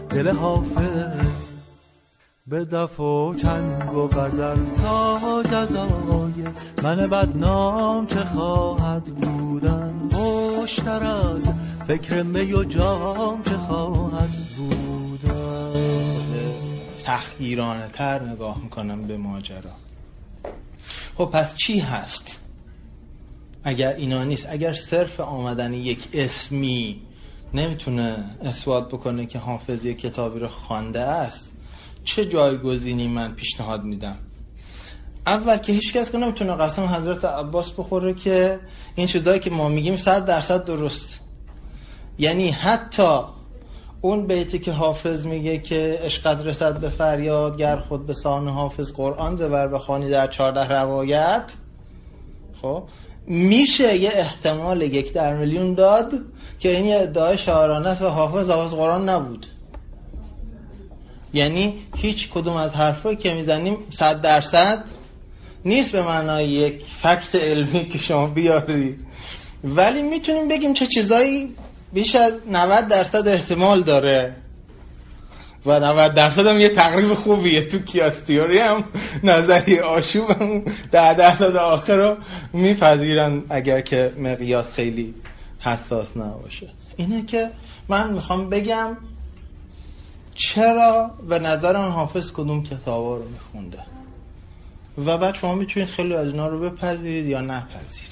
دل 0.09 0.31
حافظ. 0.31 1.48
به 2.49 2.65
دف 2.65 2.99
و 2.99 3.35
چنگ 3.35 3.93
و 3.93 4.07
تا 4.77 5.43
جزای 5.43 6.45
من 6.83 7.07
بدنام 7.07 8.07
چه 8.07 8.19
خواهد 8.19 9.03
بودن. 9.03 10.09
خوشتر 10.11 11.03
از 11.03 11.49
فکر 11.87 12.23
می 12.23 12.53
و 12.53 12.63
جام 12.63 13.41
چه 13.43 13.57
خواهد 13.57 14.29
بودن. 14.57 15.73
سختگیرانه 16.97 17.87
تر 17.87 18.23
نگاه 18.23 18.57
می‌کنم 18.63 19.01
به 19.01 19.17
ماجرا. 19.17 19.71
خب 21.17 21.25
پس 21.25 21.55
چی 21.55 21.79
هست؟ 21.79 22.39
اگر 23.63 23.95
اینا 23.95 24.23
نیست 24.23 24.45
اگر 24.49 24.73
صرف 24.73 25.19
آمدن 25.19 25.73
یک 25.73 26.07
اسمی 26.13 27.01
نمی‌تونه 27.53 28.15
اثبات 28.43 28.87
بکنه 28.87 29.25
که 29.25 29.39
حافظ 29.39 29.85
یک 29.85 29.99
کتابی 29.99 30.39
رو 30.39 30.47
خوانده 30.47 30.99
است 30.99 31.55
چه 32.09 32.25
جایگزینی 32.25 33.07
من 33.07 33.33
پیشنهاد 33.33 33.83
میدم؟ 33.83 34.15
اول 35.27 35.57
که 35.57 35.73
هیچ 35.73 35.93
کس 35.93 36.11
که 36.11 36.17
نمی‌تونه 36.17 36.53
قسم 36.53 36.83
حضرت 36.83 37.25
عباس 37.25 37.71
بخوره 37.71 38.13
که 38.13 38.59
این 38.95 39.07
چیزایی 39.07 39.39
که 39.39 39.49
ما 39.49 39.69
میگیم 39.69 39.97
صد 39.97 40.25
درصد 40.25 40.65
درست. 40.65 41.19
یعنی 42.19 42.51
حتی 42.51 43.19
اون 44.01 44.27
بیتی 44.27 44.59
که 44.59 44.71
حافظ 44.71 45.25
میگه 45.25 45.57
که 45.57 45.99
عشقت 46.03 46.45
رسد 46.45 46.79
به 46.79 46.89
فریاد 46.89 47.57
گر 47.57 47.77
خود 47.77 48.07
به 48.07 48.13
سان 48.13 48.47
حافظ 48.47 48.93
قرآن 48.93 49.35
زبر 49.35 49.67
بخوانی 49.67 50.09
در 50.09 50.27
چارده 50.27 50.67
روایت 50.67 51.53
خب 52.61 52.83
میشه 53.27 53.97
یه 53.97 54.11
احتمال 54.13 54.81
یک 54.81 55.13
در 55.13 55.37
میلیون 55.37 55.73
داد 55.73 56.13
که 56.59 56.75
این 56.77 56.85
یه 56.85 56.97
ادعای 56.99 57.37
شاعرانه 57.37 58.03
و 58.03 58.05
حافظ 58.05 58.49
حافظ 58.49 58.73
قرآن 58.73 59.09
نبود. 59.09 59.45
یعنی 61.33 61.74
هیچ 61.95 62.29
کدوم 62.29 62.55
از 62.55 62.75
حرفایی 62.75 63.15
که 63.15 63.33
می‌زنیم 63.33 63.77
صد 63.89 64.21
درصد 64.21 64.83
نیست 65.65 65.91
به 65.91 66.01
معنای 66.01 66.48
یک 66.48 66.83
فکت 67.01 67.36
علمی 67.36 67.89
که 67.89 67.98
شما 67.98 68.27
بیاری. 68.27 69.00
ولی 69.63 70.01
می‌تونیم 70.01 70.48
بگیم 70.48 70.74
چه 70.74 70.88
چیزایی 70.88 71.55
بیش 71.93 72.15
از 72.15 72.33
90 72.51 72.88
درصد 72.88 73.27
احتمال 73.27 73.81
داره. 73.81 74.36
و 75.65 75.79
90 75.79 76.13
درصد 76.13 76.48
هم 76.48 76.59
یه 76.59 76.69
تقریب 76.69 77.13
خوبیه. 77.13 77.62
تو 77.62 77.79
کیاستیوری 77.79 78.59
هم 78.59 78.83
نظری 79.24 79.79
آشوب 79.79 80.41
هم 80.41 80.63
10 80.91 81.13
درصد 81.13 81.55
آخر 81.55 81.95
رو 81.95 82.17
میپذیرن 82.53 83.43
اگر 83.50 83.81
که 83.81 84.13
مقیاس 84.19 84.74
خیلی 84.74 85.13
حساس 85.59 86.17
نباشه. 86.17 86.69
اینه 86.98 87.25
که 87.25 87.50
من 87.88 88.13
می‌خوام 88.13 88.50
بگم 88.50 88.98
چرا 90.39 91.12
به 91.29 91.39
نظر 91.39 91.77
من 91.77 91.91
حافظ 91.91 92.31
کدوم 92.31 92.63
کتابا 92.63 93.17
رو 93.17 93.29
میخونده؟ 93.29 93.79
و 94.98 95.17
بعد 95.17 95.36
شما 95.36 95.55
می‌تونید 95.55 95.89
خیلی 95.89 96.13
از 96.13 96.27
اینا 96.27 96.48
رو 96.48 96.60
بپذیرید 96.60 97.25
یا 97.25 97.41
نپذیرید. 97.41 98.10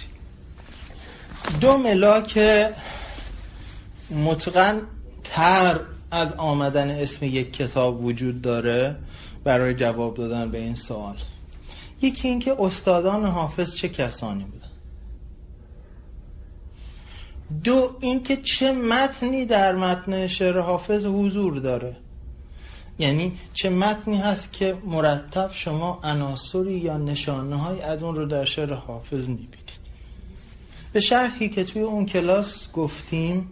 دو 1.62 1.78
ملاک 1.78 2.40
متقن 4.12 4.82
تر 5.24 5.80
از 6.12 6.34
آمدن 6.34 6.90
اسم 6.90 7.26
یک 7.26 7.54
کتاب 7.54 8.06
وجود 8.06 8.42
داره 8.42 8.96
برای 9.44 9.74
جواب 9.74 10.16
دادن 10.16 10.52
به 10.52 10.58
این 10.58 10.76
سوال. 10.76 11.16
یکی 12.02 12.28
اینکه 12.28 12.56
استادان 12.60 13.26
حافظ 13.26 13.76
چه 13.76 13.90
کسانی 13.90 14.44
بودن؟ 14.44 14.68
دو 17.64 17.98
اینکه 18.00 18.38
چه 18.38 18.72
متنی 18.72 19.46
در 19.46 19.76
متن 19.76 20.28
شعر 20.28 20.60
حافظ 20.60 21.06
حضور 21.06 21.58
داره؟ 21.60 21.96
یعنی 23.00 23.34
چه 23.54 23.70
متنی 23.70 24.18
هست 24.18 24.54
که 24.54 24.76
مرتب 24.86 25.50
شما 25.54 26.00
عناصری 26.04 26.74
یا 26.74 26.98
نشانه 26.98 27.56
های 27.56 27.82
از 27.82 28.04
اون 28.04 28.16
رو 28.16 28.26
در 28.26 28.46
شعر 28.46 28.74
حافظ 28.74 29.28
می‌بینید؟ 29.28 29.68
به 30.94 31.02
شرحی 31.02 31.50
که 31.50 31.64
توی 31.64 31.82
اون 31.82 32.06
کلاس 32.06 32.72
گفتیم 32.72 33.50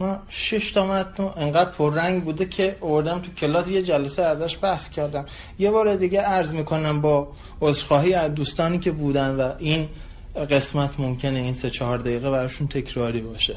ما 0.00 0.18
شش 0.28 0.70
تا 0.70 0.86
متن 0.86 1.30
انقدر 1.36 1.70
پررنگ 1.70 2.24
بوده 2.24 2.44
که 2.44 2.76
اوردم 2.80 3.18
تو 3.18 3.32
کلاس 3.32 3.68
یه 3.68 3.82
جلسه 3.82 4.22
ازش 4.22 4.58
بحث 4.62 4.88
کردم. 4.88 5.26
یه 5.58 5.70
بار 5.70 5.96
دیگه 5.96 6.20
عرض 6.20 6.54
می‌کنم 6.54 7.00
با 7.00 7.28
عذرخواهی 7.60 8.14
از 8.14 8.34
دوستانی 8.34 8.78
که 8.78 8.92
بودن 8.92 9.36
و 9.36 9.52
این 9.58 9.88
قسمت 10.50 11.00
ممکنه 11.00 11.38
این 11.38 11.54
سه 11.54 11.70
چهار 11.70 11.98
دقیقه 11.98 12.30
براشون 12.30 12.66
تکراری 12.68 13.20
باشه. 13.20 13.56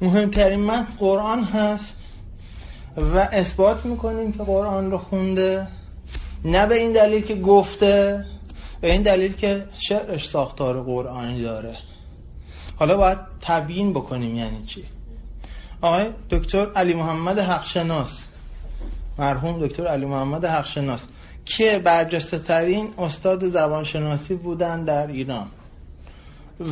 مهمترین 0.00 0.64
متن 0.64 0.86
قرآن 0.98 1.44
هست. 1.44 1.94
و 2.96 3.28
اثبات 3.32 3.86
می‌کنیم 3.86 4.32
که 4.32 4.42
قرآن 4.42 4.90
رو 4.90 4.98
خونده 4.98 5.66
نه 6.44 6.66
به 6.66 6.74
این 6.74 6.92
دلیل 6.92 7.24
که 7.24 7.34
گفته 7.34 8.24
به 8.80 8.92
این 8.92 9.02
دلیل 9.02 9.32
که 9.32 9.64
شعرش 9.78 10.28
ساختار 10.28 10.82
قرآنی 10.82 11.42
داره. 11.42 11.76
حالا 12.76 12.96
باید 12.96 13.18
تبیین 13.40 13.92
بکنیم 13.92 14.36
یعنی 14.36 14.64
چی؟ 14.66 14.84
آقای 15.80 16.06
دکتر 16.30 16.66
علی 16.76 16.94
محمد 16.94 17.38
حقشناس 17.38 18.26
مرحوم 19.18 19.66
دکتر 19.66 19.86
علی 19.86 20.06
محمد 20.06 20.44
حقشناس 20.44 21.06
که 21.44 21.80
برجسته 21.84 22.38
ترین 22.38 22.88
استاد 22.98 23.44
زبانشناسی 23.44 24.34
بودن 24.34 24.84
در 24.84 25.06
ایران. 25.06 25.46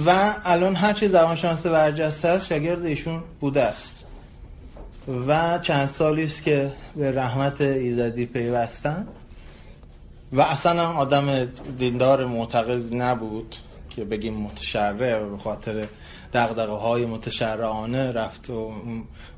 و 0.07 0.35
الان 0.45 0.77
هرچی 0.77 1.09
زبانشناسی 1.09 1.69
برجسته 1.69 2.29
است 2.29 2.47
شاگرد 2.47 2.85
ایشون 2.85 3.23
بوده 3.41 3.63
است. 3.63 4.00
و 5.27 5.59
چند 5.59 5.89
سالی 5.89 6.25
است 6.25 6.43
که 6.43 6.73
به 6.97 7.13
رحمت 7.13 7.61
ایزدی 7.61 8.27
پیوستن 8.27 9.09
و 10.33 10.41
اصلا 10.41 10.89
آدم 10.89 11.45
دیندار 11.79 12.25
معتقد 12.25 12.95
نبود 12.95 13.57
که 13.91 14.05
بگیم 14.05 14.35
متشرع 14.35 14.95
به 15.25 15.39
خاطر 15.39 15.89
دقدقه 16.33 16.73
های 16.73 17.07
متشرعانه 17.07 18.13
رفت 18.13 18.51
و 18.51 18.73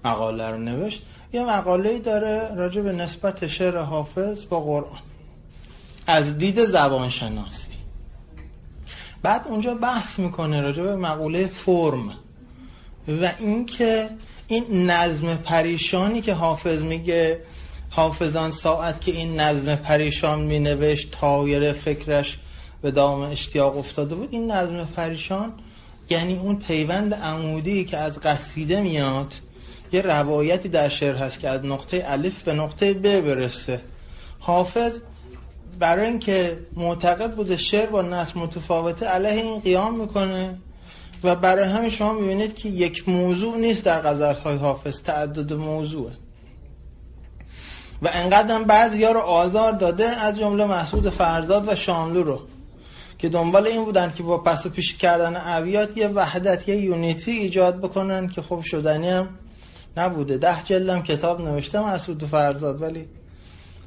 مقاله 0.05 0.51
رو 0.51 0.59
نوشت. 0.59 1.03
یه 1.33 1.45
مقاله 1.45 1.99
داره 1.99 2.55
راجع 2.55 2.83
به 2.83 2.93
نسبت 2.93 3.47
شعر 3.47 3.79
حافظ 3.79 4.47
با 4.47 4.61
قرآن. 4.61 4.99
از 6.07 6.39
دید 6.39 6.65
زبان 6.65 7.11
شناسی 7.11 7.69
بعد 9.23 9.47
اونجا 9.49 9.75
بحث 9.75 10.19
می‌کنه 10.19 10.61
راجع 10.61 10.83
به 10.83 10.97
مقوله 10.97 11.47
فرم 11.47 12.09
و 13.09 13.33
اینکه 13.39 14.09
این 14.53 14.91
نظم 14.91 15.37
پریشانی 15.37 16.21
که 16.21 16.35
حافظ 16.35 16.83
میگه 16.83 17.41
حافظان 17.91 18.51
ساعت 18.51 19.01
که 19.01 19.13
این 19.13 19.41
نظم 19.41 19.75
پریشان 19.75 20.43
می 20.43 20.59
نوشت 20.59 21.11
تایر 21.11 21.73
فکرش 21.73 22.39
به 22.83 22.91
دام 22.91 23.21
اشتیاق 23.21 23.79
افتاده 23.79 24.15
بود 24.15 24.29
این 24.33 24.51
نظم 24.51 24.85
پریشان 24.97 25.53
یعنی 26.11 26.39
اون 26.39 26.57
پیوند 26.57 27.15
عمودی 27.15 27.85
که 27.85 27.99
از 27.99 28.21
قصیده 28.21 28.81
میاد 28.81 29.35
یه 29.93 30.03
روایتی 30.03 30.69
در 30.69 30.89
شعر 30.89 31.15
هست 31.15 31.41
که 31.41 31.49
از 31.49 31.65
نقطه 31.65 32.05
الف 32.07 32.43
به 32.43 32.53
نقطه 32.53 32.95
ب 32.95 33.21
برسه. 33.21 33.81
حافظ 34.39 34.93
برای 35.79 36.07
اینکه 36.07 36.59
معتقد 36.77 37.35
بوده 37.35 37.57
شعر 37.57 37.91
با 37.91 38.03
نصب 38.03 38.39
متفاوته 38.39 39.07
علیه 39.07 39.43
این 39.43 39.61
قیام 39.61 40.01
می‌کنه. 40.01 40.59
و 41.25 41.37
برای 41.37 41.65
همین 41.65 41.91
شما 41.91 42.13
می‌بینید 42.13 42.55
که 42.55 42.69
یک 42.69 43.09
موضوع 43.09 43.57
نیست 43.57 43.85
در 43.85 44.01
غزل 44.01 44.35
های 44.35 44.57
حافظ 44.57 45.03
تعدد 45.03 45.53
موضوعه 45.53 46.13
و 48.03 48.09
انقدر 48.13 48.55
هم 48.55 48.71
ها 49.05 49.13
رو 49.13 49.21
آزار 49.21 49.73
داده 49.73 50.05
از 50.05 50.39
جمله 50.39 50.65
محسود 50.67 51.11
فرزاد 51.11 51.69
و 51.69 51.75
شاملو 51.75 52.23
رو 52.23 52.41
که 53.19 53.29
دنبال 53.29 53.67
این 53.67 53.85
بودن 53.85 54.13
که 54.17 54.23
با 54.23 54.39
پس 54.39 54.67
و 54.67 54.69
پیش 54.69 54.97
کردن 54.97 55.37
عویات 55.37 55.97
یه 55.97 56.09
وحدت 56.09 56.69
یه 56.69 56.77
یونیتی 56.77 57.31
ایجاد 57.31 57.79
بکنن 57.79 58.29
که 58.29 58.43
خب 58.43 58.63
شدنی 58.63 59.09
هم 59.09 59.29
نبوده. 59.97 60.39
ده 60.39 60.63
جلدم 60.65 61.03
کتاب 61.03 61.41
نوشته 61.41 61.81
محسود 61.81 62.25
فرزاد 62.25 62.83
ولی 62.83 63.09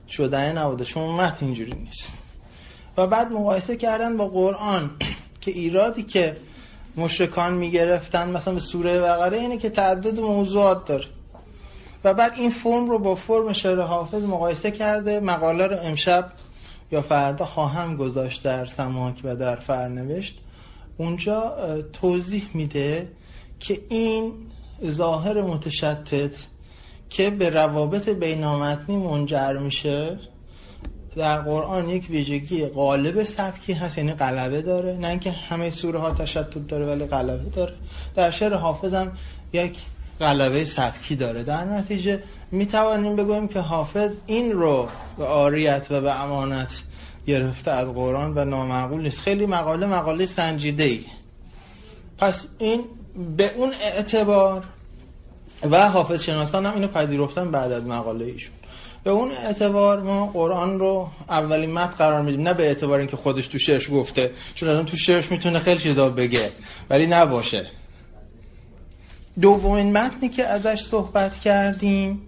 شدنی 0.09 0.53
نبوده. 0.53 0.85
چون 0.85 1.03
متن 1.03 1.45
اینجوری 1.45 1.73
نیست. 1.73 2.07
و 2.97 3.07
بعد 3.07 3.31
مقایسه 3.31 3.75
کردن 3.75 4.17
با 4.17 4.27
قرآن 4.27 4.89
که 5.41 5.51
ایرادی 5.51 6.03
که 6.03 6.37
مشرکان 6.97 7.53
می‌گرفتن 7.53 8.29
مثلا 8.29 8.53
به 8.53 8.59
سوره 8.59 9.01
بقره 9.01 9.37
اینه 9.37 9.57
که 9.57 9.69
تعدد 9.69 10.19
موضوعات 10.19 10.85
داره. 10.85 11.05
و 12.03 12.13
بعد 12.13 12.33
این 12.35 12.51
فرم 12.51 12.89
رو 12.89 12.99
با 12.99 13.15
فرم 13.15 13.53
شعر 13.53 13.81
حافظ 13.81 14.23
مقایسه 14.23 14.71
کرده 14.71 15.19
مقاله 15.19 15.67
رو 15.67 15.77
امشب 15.81 16.31
یا 16.91 17.01
فردا 17.01 17.45
خواهم 17.45 17.95
گذاشت 17.95 18.43
در 18.43 18.65
سماک 18.65 19.21
و 19.23 19.35
در 19.35 19.55
فرنوشت. 19.55 20.39
اونجا 20.97 21.55
توضیح 21.93 22.47
میده 22.53 23.11
که 23.59 23.81
این 23.89 24.33
ظاهر 24.89 25.41
متشتت 25.41 26.45
که 27.09 27.29
به 27.29 27.49
روابط 27.49 28.09
بینامتنی 28.09 28.97
منجر 28.97 29.57
میشه 29.57 30.17
در 31.15 31.41
قرآن 31.41 31.89
یک 31.89 32.09
ویژگی 32.09 32.65
غالب 32.65 33.23
سبکی 33.23 33.73
هست 33.73 33.97
یعنی 33.97 34.13
غلبه 34.13 34.61
داره. 34.61 34.97
نه 34.97 35.07
اینکه 35.07 35.31
همه 35.31 35.69
سوره 35.69 35.99
ها 35.99 36.11
تشتت 36.11 36.67
داره 36.67 36.85
ولی 36.85 37.05
غلبه 37.05 37.49
داره. 37.49 37.73
در 38.15 38.31
شعر 38.31 38.53
حافظ 38.53 38.93
هم 38.93 39.11
یک 39.53 39.77
غلبه 40.19 40.65
سبکی 40.65 41.15
داره. 41.15 41.43
در 41.43 41.65
نتیجه 41.65 42.23
می 42.51 42.65
توانیم 42.65 43.15
بگوییم 43.15 43.47
که 43.47 43.59
حافظ 43.59 44.11
این 44.25 44.51
رو 44.51 44.87
به 45.17 45.25
آریت 45.25 45.87
و 45.89 46.01
به 46.01 46.21
امانت 46.21 46.81
گرفته 47.27 47.71
از 47.71 47.87
قرآن 47.87 48.33
و 48.35 48.45
نامعقول 48.45 49.01
نیست. 49.01 49.19
خیلی 49.19 49.45
مقاله 49.45 49.87
مقاله 49.87 50.25
سنجیده 50.25 50.83
ای 50.83 51.05
پس 52.17 52.45
این 52.57 52.83
به 53.37 53.51
اون 53.55 53.71
اعتبار 53.81 54.63
و 55.71 55.89
حافظ 55.89 56.23
شناسان 56.23 56.65
هم 56.65 56.73
اینو 56.73 56.87
پذیرفتن 56.87 57.51
بعد 57.51 57.71
از 57.71 57.83
مقاله 57.83 58.25
ایشون 58.25 58.53
به 59.05 59.11
اون 59.11 59.31
اعتبار 59.31 60.01
ما 60.01 60.27
قرآن 60.27 60.79
رو 60.79 61.09
اولین 61.29 61.73
متن 61.73 61.91
قرار 61.91 62.21
میدیم. 62.21 62.41
نه 62.41 62.53
به 62.53 62.63
اعتبار 62.63 62.99
اینکه 62.99 63.17
خودش 63.17 63.47
تو 63.47 63.57
شعرش 63.57 63.89
گفته 63.91 64.31
چون 64.55 64.69
الان 64.69 64.85
تو 64.85 64.97
شعرش 64.97 65.31
می‌تونه 65.31 65.59
خیلی 65.59 65.79
چیزا 65.79 66.09
بگه 66.09 66.51
ولی 66.89 67.07
نباشه. 67.07 67.67
دومین 69.41 69.97
متنی 69.97 70.29
که 70.29 70.45
ازش 70.47 70.81
صحبت 70.81 71.39
کردیم 71.39 72.21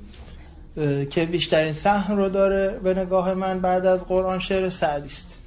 که 1.10 1.25
بیشترین 1.25 1.74
سهم 1.74 2.17
رو 2.17 2.29
داره 2.29 2.79
به 2.84 2.93
نگاه 2.93 3.34
من 3.34 3.60
بعد 3.60 3.86
از 3.86 4.05
قرآن 4.05 4.39
شعر 4.39 4.69
سعدی 4.69 5.07
است. 5.07 5.38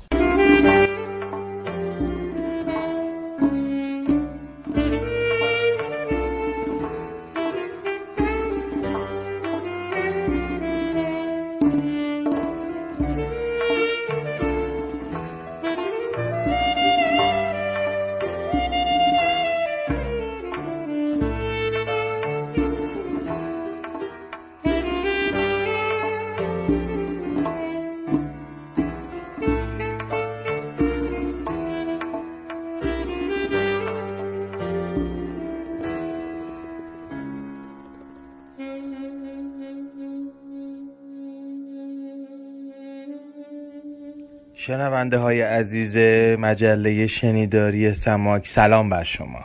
شنونده 44.70 45.18
های 45.18 45.42
عزیز 45.42 45.96
مجله 46.38 47.06
شنیداری 47.06 47.94
سماک 47.94 48.46
سلام 48.46 48.90
بر 48.90 49.04
شما. 49.04 49.44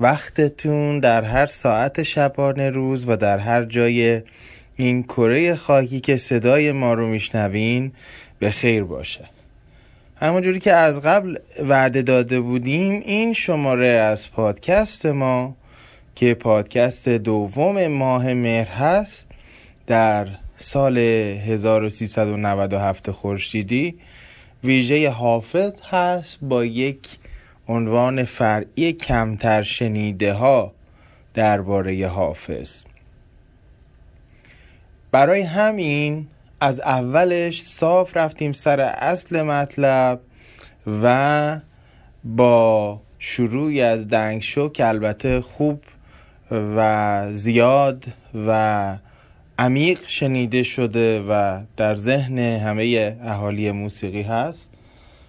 وقتتون 0.00 1.00
در 1.00 1.22
هر 1.22 1.46
ساعت 1.46 2.02
شبانه 2.02 2.70
روز 2.70 3.08
و 3.08 3.16
در 3.16 3.38
هر 3.38 3.64
جای 3.64 4.22
این 4.76 5.02
کره 5.02 5.54
خاکی 5.54 6.00
که 6.00 6.16
صدای 6.16 6.72
ما 6.72 6.94
رو 6.94 7.08
میشنوین 7.08 7.92
به 8.38 8.50
خیر 8.50 8.84
باشه. 8.84 9.24
همونجوری 10.20 10.60
که 10.60 10.72
از 10.72 11.00
قبل 11.00 11.38
وعده 11.68 12.02
داده 12.02 12.40
بودیم 12.40 12.92
این 12.92 13.32
شماره 13.32 13.88
از 13.88 14.32
پادکست 14.32 15.06
ما 15.06 15.56
که 16.14 16.34
پادکست 16.34 17.08
دوم 17.08 17.86
ماه 17.86 18.34
مهر 18.34 18.68
هست 18.68 19.26
در 19.86 20.26
سال 20.64 20.98
1397 20.98 23.10
خورشیدی 23.10 23.98
ویژه 24.64 25.10
حافظ 25.10 25.72
هست 25.90 26.38
با 26.42 26.64
یک 26.64 27.08
عنوان 27.68 28.24
فرعی 28.24 28.92
کمتر 28.92 29.62
شنیده 29.62 30.32
ها 30.32 30.72
درباره 31.34 32.08
حافظ. 32.08 32.82
برای 35.10 35.42
همین 35.42 36.26
از 36.60 36.80
اولش 36.80 37.62
صاف 37.62 38.16
رفتیم 38.16 38.52
سر 38.52 38.80
اصل 38.80 39.42
مطلب 39.42 40.20
و 41.02 41.60
با 42.24 43.00
شروعی 43.18 43.82
از 43.82 44.08
دنگشو 44.08 44.68
که 44.68 44.86
البته 44.86 45.40
خوب 45.40 45.82
و 46.50 47.28
زیاد 47.32 48.04
و 48.46 48.98
عمیق 49.58 49.98
شنیده 50.06 50.62
شده 50.62 51.22
و 51.22 51.60
در 51.76 51.96
ذهن 51.96 52.38
همه 52.38 53.16
اهالی 53.22 53.70
موسیقی 53.70 54.22
هست. 54.22 54.70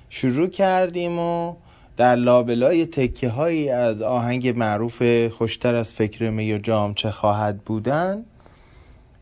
شروع 0.09 0.47
کردیم 0.47 1.19
و 1.19 1.55
در 1.97 2.15
لابلای 2.15 2.85
تکه 2.85 3.29
هایی 3.29 3.69
از 3.69 4.01
آهنگ 4.01 4.47
معروف 4.47 5.27
خوشتر 5.27 5.75
از 5.75 5.93
فکر 5.93 6.29
می 6.29 6.53
و 6.53 6.57
جام 6.57 6.93
چه 6.93 7.11
خواهد 7.11 7.57
بودن 7.57 8.25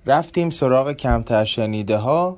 رفتیم 0.05 0.49
سراغ 0.49 0.91
کمتر 0.91 1.45
شنیده 1.45 1.97
ها 1.97 2.37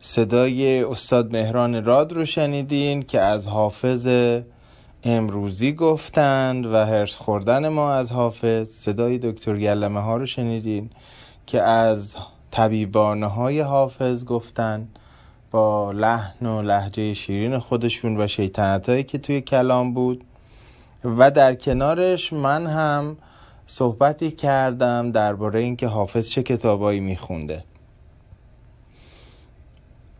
صدای 0.00 0.84
استاد 0.84 1.32
مهران 1.32 1.84
راد 1.84 2.12
رو 2.12 2.24
شنیدین 2.24 3.02
که 3.02 3.20
از 3.20 3.46
حافظ 3.46 4.08
امروزی 5.04 5.72
گفتند 5.72 6.66
و 6.66 6.74
هرس 6.74 7.16
خوردن 7.16 7.68
ما 7.68 7.92
از 7.92 8.12
حافظ. 8.12 8.68
صدای 8.80 9.18
دکتر 9.18 9.56
گلمه 9.58 10.00
ها 10.00 10.16
رو 10.16 10.26
شنیدین. 10.26 10.90
که 11.46 11.62
از 11.62 12.16
طبیبانه 12.50 13.26
های 13.26 13.60
حافظ 13.60 14.24
گفتن 14.24 14.88
با 15.50 15.92
لحن 15.92 16.46
و 16.46 16.62
لحجه 16.62 17.14
شیرین 17.14 17.58
خودشون 17.58 18.20
و 18.20 18.26
شیطنت 18.26 18.88
هایی 18.88 19.02
که 19.02 19.18
توی 19.18 19.40
کلام 19.40 19.94
بود. 19.94 20.24
و 21.04 21.30
در 21.30 21.54
کنارش 21.54 22.32
من 22.32 22.66
هم 22.66 23.16
صحبتی 23.66 24.30
کردم 24.30 25.12
درباره 25.12 25.60
اینکه 25.60 25.86
حافظ 25.86 26.28
چه 26.28 26.42
کتابایی 26.42 27.00
میخونده. 27.00 27.64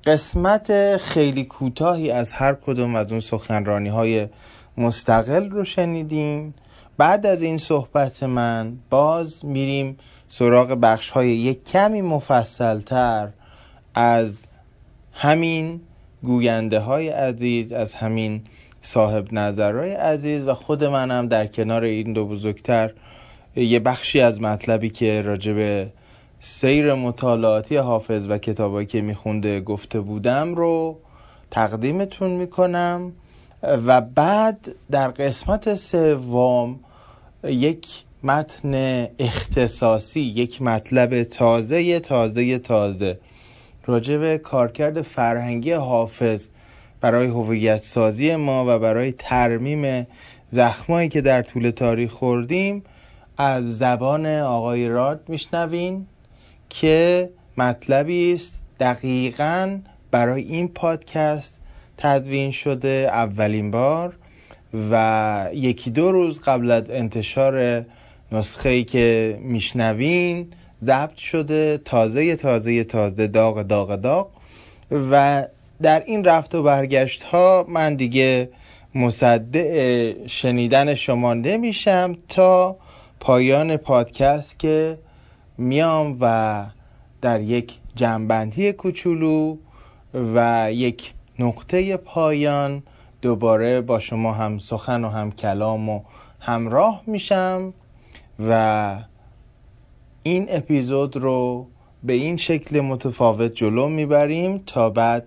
قسمت 0.05 0.97
خیلی 0.97 1.45
کوتاهی 1.45 2.11
از 2.11 2.33
هر 2.33 2.55
کدوم 2.55 2.95
از 2.95 3.11
اون 3.11 3.21
سخنرانی 3.21 3.89
های 3.89 4.29
مستقل 4.77 5.51
رو 5.51 5.65
شنیدیم. 5.65 6.55
بعد 6.97 7.27
از 7.27 7.43
این 7.43 7.59
صحبت 7.59 8.23
من 8.23 8.79
باز 8.91 9.45
میریم 9.45 9.99
سراغ 10.33 10.69
بخش 10.69 11.11
های 11.11 11.31
یک 11.31 11.65
کمی 11.65 12.03
مفصل 12.03 12.81
تر 12.81 13.29
از 13.95 14.35
همین 15.13 15.81
گوینده 16.23 16.81
های 16.81 17.09
عزیز 17.09 17.73
از 17.73 17.95
همین 17.95 18.43
صاحب 18.83 19.33
نظرهای 19.33 19.91
عزیز 19.91 20.47
و 20.47 20.55
خود 20.55 20.85
منم 20.85 21.27
در 21.27 21.47
کنار 21.47 21.85
این 21.85 22.13
دو 22.13 22.27
بزرگتر 22.27 22.91
یه 23.57 23.81
بخشی 23.81 24.21
از 24.21 24.41
مطلبی 24.41 24.91
که 24.91 25.23
راجب 25.23 25.89
سیر 26.41 26.95
مطالعاتی 26.95 27.77
حافظ 27.77 28.27
و 28.29 28.39
کتابایی 28.39 28.87
که 28.87 29.01
میخونده 29.01 29.61
گفته 29.61 30.01
بودم 30.01 30.55
رو 30.55 30.99
تقدیمتون 31.51 32.31
می‌کنم 32.31 33.13
و 33.63 34.01
بعد 34.01 34.75
در 34.91 35.09
قسمت 35.09 35.75
سوم 35.75 36.81
یک 37.45 37.87
متن 38.23 38.75
اختصاصی 39.19 40.21
یک 40.21 40.63
مطلب 40.63 41.23
تازه 41.23 42.01
تازه 42.01 42.59
تازه. 42.59 43.19
راجع 43.87 44.17
به 44.17 44.39
کارکرد 44.39 45.03
فرهنگی 45.03 45.73
حافظ 45.73 46.49
برای 47.01 47.27
هویت 47.27 47.83
سازی 47.83 48.37
ما 48.37 48.65
و 48.69 48.79
برای 48.79 49.13
ترمیم 49.13 50.07
زخمایی 50.51 51.09
که 51.09 51.21
در 51.21 51.43
طول 51.43 51.71
تاریخ 51.71 52.11
خوردیم 52.11 52.85
از 53.39 53.79
زبان 53.79 54.27
آقای 54.27 54.89
راد 54.89 55.21
میشنوین 55.29 56.07
که 56.69 57.31
مطلبی 57.59 58.33
است 58.35 58.63
دقیقا 58.81 59.79
برای 60.11 60.43
این 60.43 60.69
پادکست 60.69 61.61
تدوین 61.97 62.51
شده 62.51 63.11
اولین 63.13 63.71
بار 63.71 64.17
و 64.91 65.49
یکی 65.53 65.91
دو 65.91 66.13
روز 66.13 66.41
قبل 66.41 66.71
از 66.71 66.91
انتشار 66.91 67.85
نسخه 68.33 68.69
ای 68.69 68.85
که 68.85 69.39
میشنوین 69.43 70.47
ضبط 70.85 71.17
شده 71.17 71.79
تازه 71.79 72.37
تازه 72.37 72.85
تازه 72.85 73.27
داغ 73.27 73.63
داغ 73.63 73.97
داغ. 73.97 74.29
و 74.91 75.45
در 75.83 76.03
این 76.07 76.25
رفت 76.25 76.55
و 76.55 76.63
برگشت 76.63 77.23
ها 77.23 77.67
من 77.69 77.95
دیگه 77.95 78.51
مصدع 78.95 80.13
شنیدن 80.27 80.95
شما 80.95 81.35
نمیشم 81.35 82.17
تا 82.29 82.77
پایان 83.21 83.77
پادکست 83.77 84.59
که 84.59 84.99
میام 85.59 86.17
و 86.21 86.65
در 87.23 87.41
یک 87.41 87.75
جنبندی 87.95 88.73
کوچولو 88.73 89.57
و 90.15 90.69
یک 90.73 91.15
نقطه 91.39 91.97
پایان 91.97 92.83
دوباره 93.23 93.81
با 93.81 93.99
شما 93.99 94.33
هم 94.33 94.59
سخن 94.59 95.05
و 95.05 95.09
هم 95.09 95.33
کلام 95.33 95.89
و 95.89 96.01
همراه 96.41 97.03
میشم. 97.07 97.75
و 98.49 98.97
این 100.23 100.47
اپیزود 100.49 101.17
رو 101.17 101.67
به 102.03 102.13
این 102.13 102.37
شکل 102.37 102.81
متفاوت 102.81 103.55
جلو 103.55 103.89
می‌بریم 103.89 104.59
تا 104.59 104.91
بعد 104.91 105.27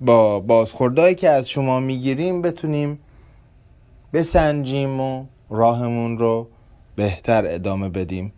با 0.00 0.40
بازخوردهایی 0.40 1.14
که 1.14 1.30
از 1.30 1.48
شما 1.48 1.80
می‌گیریم 1.80 2.42
بتونیم 2.42 2.98
بسنجیم 4.12 5.00
و 5.00 5.24
راهمون 5.50 6.18
رو 6.18 6.48
بهتر 6.96 7.46
ادامه 7.46 7.88
بدیم. 7.88 8.32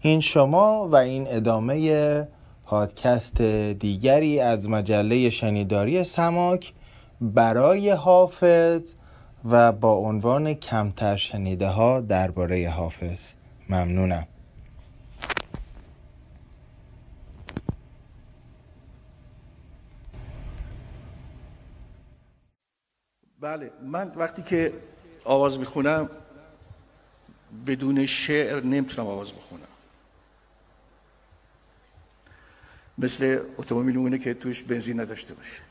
این 0.00 0.20
شما 0.20 0.88
و 0.88 0.96
این 0.96 1.26
ادامه 1.28 2.28
پادکست 2.66 3.42
دیگری 3.78 4.40
از 4.40 4.68
مجله 4.68 5.30
شنیداری 5.30 6.04
سماک 6.04 6.72
برای 7.20 7.90
حافظ 7.90 8.80
و 9.50 9.72
با 9.72 9.92
عنوان 9.92 10.54
کمتر 10.54 11.16
شنیده 11.16 11.68
ها 11.68 12.00
درباره 12.00 12.70
حافظ. 12.70 13.39
ممنونم. 13.70 14.26
بله 23.40 23.72
من 23.82 24.12
وقتی 24.16 24.42
که 24.42 24.72
آواز 25.24 25.58
می‌خونم 25.58 26.10
بدون 27.66 28.06
شعر 28.06 28.60
نمی‌تونم 28.60 29.08
آواز 29.08 29.32
بخونم. 29.32 29.62
مثل 32.98 33.40
اتومبیل 33.58 33.96
اونه 33.96 34.18
که 34.18 34.34
توش 34.34 34.62
بنزین 34.62 35.00
نداشته 35.00 35.34
باشه. 35.34 35.62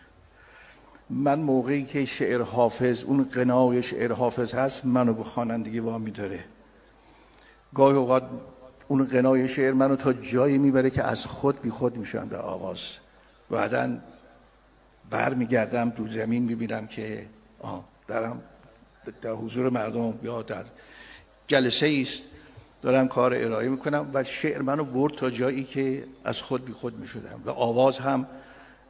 من 1.10 1.40
موقعی 1.40 1.86
که 1.86 2.06
شعر 2.06 2.42
حافظ 2.42 3.04
اون 3.04 3.24
قنای 3.24 3.84
شعر 3.84 4.12
حافظ 4.12 4.54
هست 4.54 4.86
منو 4.86 5.14
به 5.14 5.24
خوانندگی 5.24 5.80
وامی 5.80 6.12
داره. 6.12 6.44
گاهی 7.74 7.98
اوقات 7.98 8.24
اون 8.88 9.06
قنای 9.06 9.48
شعر 9.48 9.74
منو 9.74 9.96
تا 9.96 10.14
جایی 10.14 10.58
می‌بره 10.58 10.90
که 10.90 11.04
از 11.04 11.26
خود 11.26 11.62
بی 11.62 11.70
خود 11.70 11.98
میشم 11.98 12.28
در 12.28 12.42
آواز. 12.42 12.80
بعدا 13.50 13.98
بر 15.10 15.34
میگردم 15.34 15.94
رو 15.98 16.08
زمین 16.08 16.44
می‌بینم 16.44 16.88
که 16.88 17.26
آه 17.60 17.84
دارم 18.08 18.42
در 19.22 19.32
حضور 19.32 19.70
مردم 19.70 20.20
یا 20.24 20.42
در 20.42 20.66
جلسه 21.48 21.98
است 22.02 22.24
دارم 22.82 23.08
کار 23.08 23.34
ارائه 23.34 23.70
می‌کنم 23.70 24.10
و 24.14 24.24
شعر 24.24 24.62
منو 24.62 24.84
برد 24.84 25.14
تا 25.14 25.30
جایی 25.30 25.64
که 25.64 26.04
از 26.24 26.42
خود 26.42 26.66
بی 26.66 26.74
خود 26.74 27.00
می‌شدم. 27.00 27.42
و 27.46 27.50
آواز 27.50 27.98
هم 27.98 28.28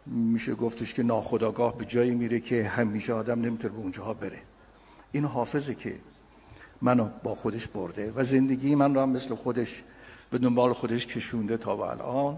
میشه 0.05 0.55
گفتش 0.55 0.93
که 0.93 1.03
ناخداگاه 1.03 1.77
به 1.77 1.85
جایی 1.85 2.11
میره 2.11 2.39
که 2.39 2.63
همیشه 2.63 3.13
آدم 3.13 3.41
نمی‌تونه 3.41 3.73
به 3.73 3.79
اونجاها 3.79 4.13
بره. 4.13 4.39
این 5.11 5.25
حافظه 5.25 5.75
که 5.75 5.95
منو 6.81 7.09
با 7.23 7.35
خودش 7.35 7.67
برده 7.67 8.11
و 8.15 8.23
زندگی 8.23 8.75
من 8.75 8.95
رو 8.95 9.01
هم 9.01 9.09
مثل 9.09 9.35
خودش 9.35 9.83
به 10.31 10.37
دنبال 10.37 10.73
خودش 10.73 11.07
کشونده 11.07 11.57
تا 11.57 11.75
به 11.75 11.83
الان. 11.83 12.37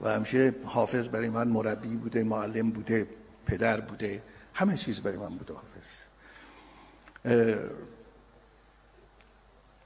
و 0.00 0.08
همیشه 0.08 0.54
حافظ 0.64 1.08
برای 1.08 1.28
من 1.28 1.48
مربی 1.48 1.96
بوده 1.96 2.22
معلم 2.22 2.70
بوده 2.70 3.06
پدر 3.46 3.80
بوده 3.80 4.22
همه 4.54 4.76
چیز 4.76 5.00
برای 5.00 5.16
من 5.16 5.28
بوده 5.28 5.54
حافظ. 5.54 5.88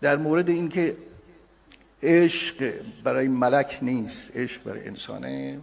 در 0.01 0.17
مورد 0.17 0.49
اینکه 0.49 0.97
عشق 2.03 2.75
برای 3.05 3.29
ملک 3.29 3.79
نیست 3.83 4.37
عشق 4.37 4.63
برای 4.63 4.89
انسانه 4.89 5.61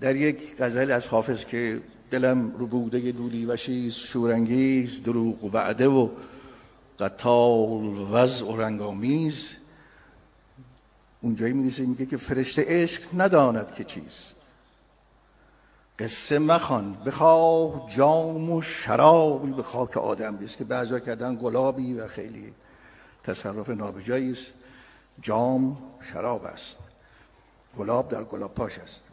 در 0.00 0.16
یک 0.16 0.56
غزل 0.56 0.90
از 0.90 1.08
حافظ 1.08 1.44
که 1.44 1.80
دلم 2.14 2.56
رو 2.56 2.66
بوده 2.66 3.12
دولی 3.12 3.46
و 3.46 3.56
شیز 3.56 3.94
شورانگیز 3.94 5.02
دروغ 5.02 5.44
و 5.44 5.50
وعده 5.50 5.88
و 5.88 6.08
قتال 6.98 8.12
وضع 8.12 8.44
و 8.44 8.56
رنگامیز 8.56 9.50
اونجایی 11.20 11.52
می‌رسه 11.52 11.86
میگه 11.86 12.06
که 12.06 12.16
فرشته 12.16 12.64
عشق 12.68 13.02
نداند 13.16 13.74
که 13.74 13.84
چیز. 13.84 14.32
قصه 15.98 16.38
مخوان 16.38 16.96
بخواه 17.06 17.86
جام 17.90 18.50
و 18.50 18.62
شرابی 18.62 19.52
به 19.52 19.62
خاک 19.62 19.96
آدم. 19.96 20.36
بیست 20.36 20.56
که 20.58 20.64
بعضا 20.64 20.98
کردن 20.98 21.38
گلابی 21.42 21.94
و 21.94 22.08
خیلی 22.08 22.52
تصرف 23.24 23.70
نابجایی 23.70 24.32
است. 24.32 24.46
جام 25.20 25.78
شراب 26.00 26.44
است. 26.44 26.76
گلاب 27.78 28.08
در 28.08 28.24
گلاب 28.24 28.54
پاش 28.54 28.78
است. 28.78 29.03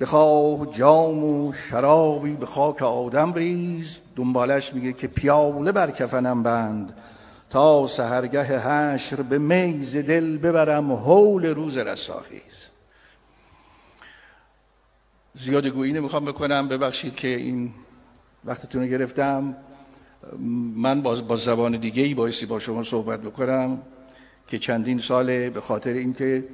بخواه 0.00 0.70
جام 0.70 1.24
و 1.24 1.52
شرابی 1.52 2.32
به 2.32 2.46
خاک 2.46 2.82
آدم 2.82 3.32
ریز. 3.32 4.00
دنبالش 4.16 4.74
میگه 4.74 4.92
که 4.92 5.06
پیاله 5.06 5.72
بر 5.72 5.90
کفنم 5.90 6.42
بند. 6.42 7.00
تا 7.50 7.86
سهرگه 7.86 8.42
حشر 8.42 9.22
به 9.22 9.38
میز 9.38 9.96
دل 9.96 10.38
ببرم 10.38 10.92
حول 10.92 11.46
روز 11.46 11.76
رساخیز 11.76 12.40
زیاد 15.34 15.66
گویی 15.66 15.92
نمی‌خوام 15.92 16.24
بکنم. 16.24 16.68
ببخشید 16.68 17.14
که 17.14 17.28
این 17.28 17.72
وقتتون 18.44 18.82
رو 18.82 18.88
گرفتم. 18.88 19.56
من 20.76 21.02
باز 21.02 21.28
با 21.28 21.36
زبان 21.36 21.76
دیگه 21.76 22.02
ای 22.02 22.14
بایستی 22.14 22.46
با 22.46 22.58
شما 22.58 22.82
صحبت 22.82 23.20
بکنم 23.20 23.82
که 24.48 24.58
چندین 24.58 24.98
ساله 24.98 25.50
به 25.50 25.60
خاطر 25.60 25.92
اینکه 25.92 26.44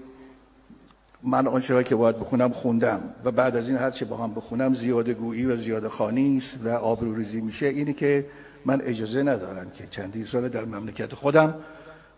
من 1.22 1.46
آنچه 1.46 1.84
که 1.84 1.96
باید 1.96 2.18
بخونم 2.18 2.50
خوندم 2.50 3.00
و 3.24 3.30
بعد 3.30 3.56
از 3.56 3.68
این 3.68 3.78
هرچه 3.78 4.04
با 4.04 4.16
هم 4.16 4.34
بخونم 4.34 4.74
زیاده 4.74 5.14
گویی 5.14 5.46
و 5.46 5.56
زیاده 5.56 5.88
خانی 5.88 6.36
است 6.36 6.60
و 6.64 6.68
آبروریزی 6.68 7.40
میشه. 7.40 7.66
اینی 7.66 7.92
که 7.92 8.26
من 8.64 8.80
اجازه 8.80 9.22
ندارم 9.22 9.70
که 9.70 9.86
چندین 9.90 10.24
سال 10.24 10.48
در 10.48 10.64
مملکت 10.64 11.14
خودم 11.14 11.54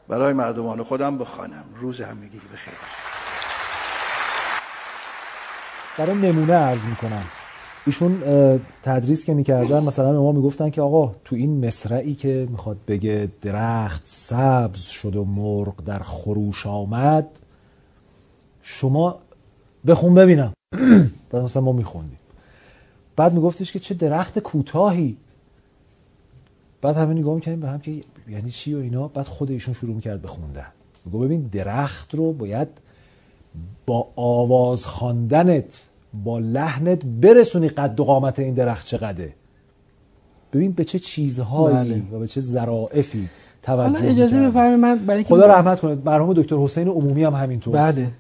برای 0.08 0.32
مردمان 0.32 0.82
خودم 0.82 1.18
بخوانم. 1.18 1.64
روز 1.80 2.00
همگی 2.00 2.40
بخیر. 2.52 2.74
برای 5.98 6.18
نمونه 6.18 6.52
عرض 6.52 6.86
می‌کنم. 6.86 7.24
ایشون 7.86 8.22
تدریس 8.82 9.24
که 9.24 9.34
می‌کردن 9.34 9.82
مثلا 9.84 10.12
به 10.12 10.18
ما 10.18 10.32
می‌گفتن 10.32 10.70
که 10.70 10.82
آقا 10.82 11.12
تو 11.24 11.36
این 11.36 11.66
مصرعی 11.66 12.14
که 12.14 12.48
می‌خواد 12.50 12.76
بگه 12.88 13.28
درخت 13.42 14.02
سبز 14.04 14.80
شد 14.80 15.16
و 15.16 15.24
مرغ 15.24 15.84
در 15.84 15.98
خروش 15.98 16.66
آمد 16.66 17.28
شما 18.62 19.18
بخون 19.86 20.14
ببینم. 20.14 20.52
بعد 21.30 21.42
مثلا 21.42 21.62
ما 21.62 21.72
میخوندیم. 21.72 22.18
بعد 23.16 23.32
میگفتش 23.32 23.72
که 23.72 23.78
چه 23.78 23.94
درخت 23.94 24.38
کوتاهی. 24.38 25.16
بعد 26.82 26.96
همه 26.96 27.14
نگاه 27.14 27.34
می‌کنیم 27.34 27.60
به 27.60 27.68
هم 27.68 27.78
که 27.78 28.00
یعنی 28.28 28.50
چی 28.50 28.74
و 28.74 28.78
اینا. 28.78 29.08
بعد 29.08 29.26
خود 29.26 29.50
ایشون 29.50 29.74
شروع 29.74 29.94
می‌کرد 29.94 30.22
بخوندن 30.22 30.66
میگو 31.04 31.18
ببین 31.18 31.42
درخت 31.42 32.14
رو 32.14 32.32
باید 32.32 32.68
با 33.86 34.08
آواز 34.16 34.86
خواندنت 34.86 35.88
با 36.24 36.38
لحنت 36.38 37.04
برسونی 37.04 37.68
قد 37.68 38.00
و 38.00 38.04
قامت 38.04 38.38
این 38.38 38.54
درخت 38.54 38.86
چقدره. 38.86 39.34
ببین 40.52 40.72
به 40.72 40.84
چه 40.84 40.98
چیزهایی 40.98 41.76
بله. 41.76 42.02
و 42.12 42.18
به 42.18 42.26
چه 42.26 42.40
ظرافی 42.40 43.28
توجه 43.62 43.98
حالا 43.98 44.10
اجازه. 44.10 44.46
بفرمایید 44.46 44.78
من 44.78 44.98
برای 44.98 45.24
خدا 45.24 45.46
رحمت 45.46 45.80
کنه 45.80 45.98
مرحوم 46.04 46.32
دکتر 46.32 46.56
حسین 46.56 46.88
عمومی 46.88 47.24
هم 47.24 47.34
همینطور. 47.34 47.74
بله. 47.74 48.10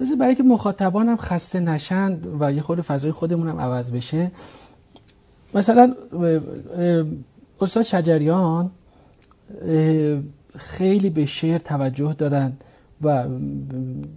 بذار 0.00 0.16
برای 0.16 0.34
که 0.34 0.42
مخاطبانم 0.42 1.16
خسته 1.16 1.60
نشند 1.60 2.26
و 2.40 2.52
یه 2.52 2.60
خود 2.60 2.80
فضای 2.80 3.12
خودمون 3.12 3.48
هم 3.48 3.60
عوض 3.60 3.90
بشه. 3.90 4.30
مثلا 5.54 5.94
استاد 7.60 7.82
شجریان 7.82 8.70
خیلی 10.56 11.10
به 11.10 11.26
شعر 11.26 11.58
توجه 11.58 12.12
دارن 12.12 12.52
و 13.02 13.24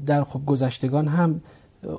در 0.06 0.24
خب 0.24 0.46
گذشتگان 0.46 1.08
هم 1.08 1.42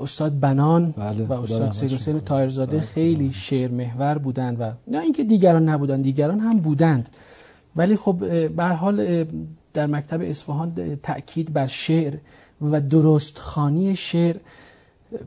استاد 0.01 0.41
بنان 0.41 0.91
بله، 0.91 1.25
و 1.25 1.33
استاد 1.33 1.73
سید 1.73 1.93
حسین 1.93 2.15
کنه. 2.15 2.23
طاهرزاده 2.23 2.77
بله، 2.77 2.87
خیلی 2.87 3.33
شعر 3.33 3.71
محور 3.71 4.19
بودند 4.19 4.61
و 4.61 4.73
نه 4.87 5.01
اینکه 5.01 5.25
دیگران 5.25 5.69
نبودند 5.69 6.03
دیگران 6.03 6.41
هم 6.41 6.59
بودند. 6.59 7.09
ولی 7.77 7.97
خب 7.97 8.49
به 8.49 8.65
حال 8.65 9.27
در 9.75 9.87
مکتب 9.87 10.21
اصفهان 10.23 10.73
اه، 10.79 10.97
تأکید 10.97 11.53
بر 11.53 11.67
شعر 11.67 12.15
و 12.63 12.81
درست 12.81 13.39
خانی 13.39 13.97
شعر 13.97 14.37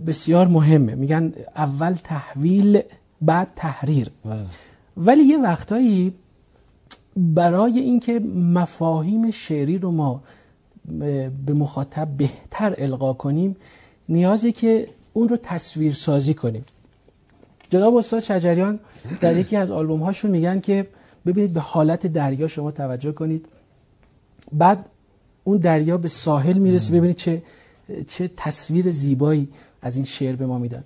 بسیار 0.07 0.47
مهمه. 0.47 0.95
میگن 0.95 1.33
اول 1.55 1.93
تحویل 1.93 2.81
بعد 3.21 3.47
تحریر. 3.55 4.11
بله. 4.25 4.45
ولی 4.97 5.23
یه 5.23 5.37
وقتایی 5.37 6.13
برای 7.17 7.79
اینکه 7.79 8.19
مفاهیم 8.59 9.31
شعری 9.31 9.77
رو 9.77 9.91
ما 9.91 10.23
به 11.45 11.53
مخاطب 11.53 12.07
بهتر 12.17 12.75
القا 12.77 13.13
کنیم 13.13 13.55
نیازی 14.09 14.51
که 14.51 14.87
اون 15.13 15.29
رو 15.29 15.37
تصویر 15.37 15.93
سازی 15.93 16.33
کنیم. 16.33 16.65
جناب 17.69 17.95
استاد 17.95 18.19
شجریان 18.19 18.79
در 19.21 19.37
یکی 19.37 19.55
از 19.55 19.71
آلبوم 19.71 19.99
هاشون 19.99 20.31
میگن 20.31 20.59
که 20.59 20.87
ببینید 21.25 21.53
به 21.53 21.59
حالت 21.59 22.07
دریا 22.07 22.47
شما 22.47 22.71
توجه 22.71 23.11
کنید. 23.11 23.45
بعد 24.51 24.85
اون 25.43 25.57
دریا 25.57 25.97
به 25.97 26.07
ساحل 26.07 26.57
می‌رسه 26.57 26.93
ببینید 26.93 27.15
چه 27.15 27.41
چه 28.07 28.29
تصویر 28.37 28.91
زیبایی 28.91 29.47
از 29.81 29.95
این 29.95 30.05
شعر 30.05 30.35
به 30.35 30.45
ما 30.45 30.57
میدن. 30.57 30.83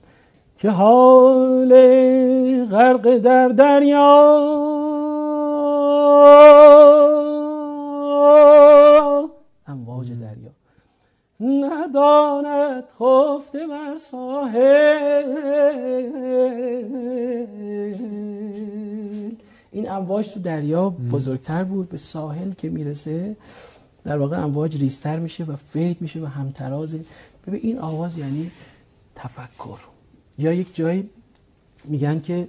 که 0.57 0.69
حال 0.69 1.71
غرق 2.65 3.17
در 3.17 3.47
دریا 3.47 4.09
امواج 9.67 10.11
دریا. 10.11 10.51
نداند 11.39 12.83
خفته 12.99 13.67
بر 13.67 13.95
ساحل. 14.11 15.23
این 19.71 19.91
امواج 19.91 20.29
تو 20.29 20.39
دریا 20.39 20.89
بزرگتر 20.89 21.63
بود 21.63 21.89
به 21.89 21.97
ساحل 21.97 22.51
که 22.51 22.69
می‌رسه. 22.69 23.35
در 24.05 24.17
واقع 24.17 24.43
امواج 24.43 24.77
ریستر 24.77 25.19
میشه 25.19 25.43
و 25.43 25.55
فید 25.55 26.01
میشه 26.01 26.19
و 26.19 26.25
همترازه 26.25 27.05
ببین 27.47 27.59
این 27.63 27.79
آواز 27.79 28.17
یعنی 28.17 28.51
تفکر. 29.15 29.79
یا 30.37 30.53
یک 30.53 30.75
جایی 30.75 31.09
میگن 31.85 32.19
که 32.19 32.47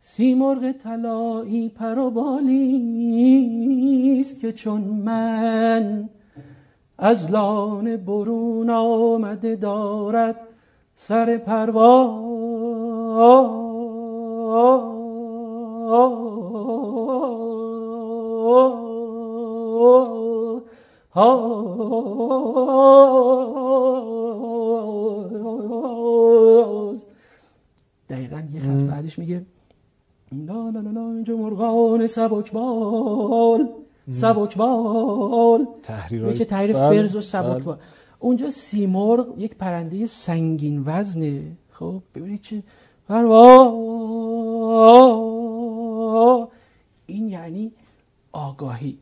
سیمرغ 0.00 0.72
طلایی 0.72 1.68
پروبالی 1.68 2.56
است 4.20 4.40
که 4.40 4.52
چون 4.52 4.80
من 4.80 6.08
از 6.98 7.30
لانه 7.30 7.96
برون 7.96 8.70
آمده 8.70 9.56
دارد 9.56 10.36
سر 10.94 11.36
پرواز 11.36 12.26
دقیقا 21.16 21.26
یه 28.52 28.60
خط 28.60 28.80
بعدش 28.90 29.18
میگه 29.18 29.46
لا 30.32 30.70
لا 30.70 30.80
لا 30.80 31.12
اینجا 31.12 31.36
مرغان 31.36 32.06
سبکبال 32.06 33.68
سبکبال. 34.10 35.66
یه 36.10 36.34
چه 36.34 36.44
تحریر 36.44 36.72
بله، 36.72 36.90
فرز 36.90 37.16
و 37.16 37.20
سبکبال. 37.20 37.76
اونجا 38.18 38.50
سیمرغ 38.50 39.26
یک 39.38 39.54
پرنده 39.54 40.06
سنگین 40.06 40.82
وزنه. 40.86 41.42
خب 41.70 42.02
ببینید 42.14 42.40
چه 42.40 42.62
پروا. 43.08 43.72
این 47.06 47.28
یعنی 47.28 47.72
آگاهی. 48.32 48.98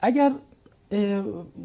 اگر 0.00 0.32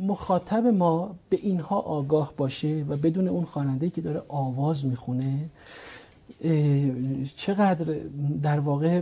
مخاطب 0.01 0.65
ما 0.65 1.15
به 1.29 1.37
اینها 1.41 1.79
آگاه 1.79 2.33
باشه 2.37 2.85
و 2.89 2.97
بدون 2.97 3.27
اون 3.27 3.45
خواننده 3.45 3.89
که 3.89 4.01
داره 4.01 4.21
آواز 4.27 4.85
می‌خونه 4.85 5.49
چقدر 7.35 7.95
در 8.41 8.59
واقع 8.59 9.01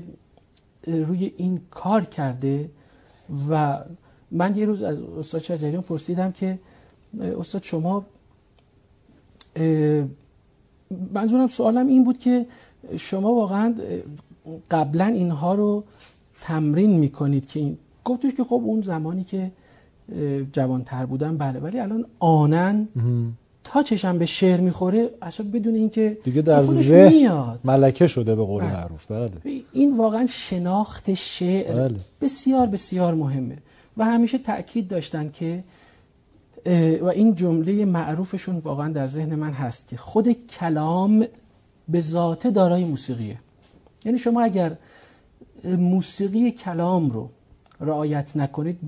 روی 0.88 1.34
این 1.38 1.62
کار 1.72 2.06
کرده 2.06 2.70
و 3.50 3.84
من 4.32 4.58
یه 4.58 4.66
روز 4.66 4.84
از 4.84 5.02
استاد 5.02 5.42
شجریان 5.42 5.82
پرسیدم 5.82 6.32
که 6.32 6.60
استاد 7.22 7.64
شما 7.64 8.06
منظورم 11.14 11.48
سوالم 11.48 11.88
این 11.88 12.04
بود 12.04 12.18
که 12.18 12.46
شما 12.98 13.34
واقعا 13.34 13.76
قبلا 14.72 15.06
اینها 15.06 15.56
رو 15.56 15.84
تمرین 16.42 17.00
می‌کنید 17.00 17.46
که 17.46 17.60
این 17.60 17.78
گفتش 18.06 18.34
که 18.34 18.44
خب 18.44 18.62
اون 18.66 18.82
زمانی 18.82 19.24
که 19.24 19.52
جوانتر 20.54 21.06
بودم 21.06 21.38
بله 21.38 21.60
ولی 21.60 21.80
الان 21.80 22.06
آنن 22.20 22.88
تا 23.64 23.84
چشم 23.84 24.18
به 24.18 24.26
شعر 24.26 24.60
می‌خوره 24.60 25.10
اصلا 25.22 25.46
بدون 25.54 25.76
اینکه 25.76 26.18
دیگه 26.24 26.42
در 26.42 26.62
میاد. 26.62 27.60
ملکه 27.64 28.08
شده 28.08 28.36
به 28.36 28.44
قول 28.44 28.64
بله. 28.64 28.74
معروف 28.74 29.12
بله. 29.12 29.32
این 29.74 29.98
واقعا 29.98 30.26
شناخت 30.26 31.14
شعر 31.14 31.74
بله. 31.74 31.96
بسیار 32.22 32.68
بسیار 32.68 33.14
مهمه. 33.14 33.58
و 33.98 34.06
همیشه 34.06 34.38
تاکید 34.38 34.88
داشتن 34.88 35.30
که 35.30 35.64
و 37.02 37.06
این 37.06 37.36
جمله 37.36 37.86
معروفشون 37.86 38.58
واقعا 38.58 38.92
در 38.92 39.08
ذهن 39.08 39.36
من 39.36 39.52
هست 39.52 39.88
که 39.88 39.98
خود 39.98 40.32
کلام 40.60 41.26
به 41.90 42.00
ذاته 42.00 42.52
دارای 42.52 42.84
موسیقیه. 42.84 43.38
یعنی 44.06 44.20
شما 44.20 44.42
اگر 44.42 44.78
موسیقی 45.64 46.52
کلام 46.52 47.10
رو 47.10 47.30
رعایت 47.80 48.38
نکنید 48.38 48.80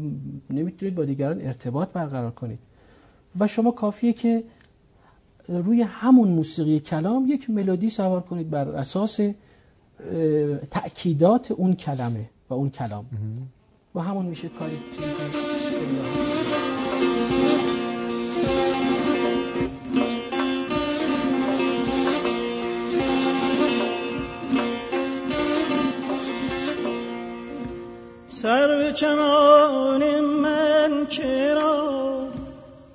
نمی‌تونید 0.50 0.96
با 0.96 1.06
دیگران 1.06 1.42
ارتباط 1.42 1.90
برقرار 1.90 2.32
کنید. 2.32 2.60
و 3.40 3.48
شما 3.48 3.72
کافیه 3.72 4.14
که 4.14 4.44
روی 5.48 5.82
همون 5.82 6.28
موسیقی 6.28 6.80
کلام 6.80 7.26
یک 7.28 7.50
ملودی 7.50 7.90
سوار 7.90 8.22
کنید 8.22 8.50
بر 8.50 8.68
اساس 8.70 9.20
تأکیدات 10.72 11.52
اون 11.52 11.74
کلمه 11.74 12.30
و 12.50 12.54
اون 12.54 12.70
کلام. 12.70 13.06
و 13.96 14.00
همون 14.00 14.26
میشه 14.26 14.50
کاری. 14.50 14.78
سر 28.42 28.68
به 28.78 28.92
چمان 28.92 30.20
من 30.20 31.06
چرا 31.10 32.28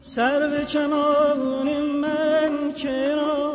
سر 0.01 0.49
به 0.49 0.65
چمان 0.65 1.83
من 1.83 2.73
چرا 2.75 3.52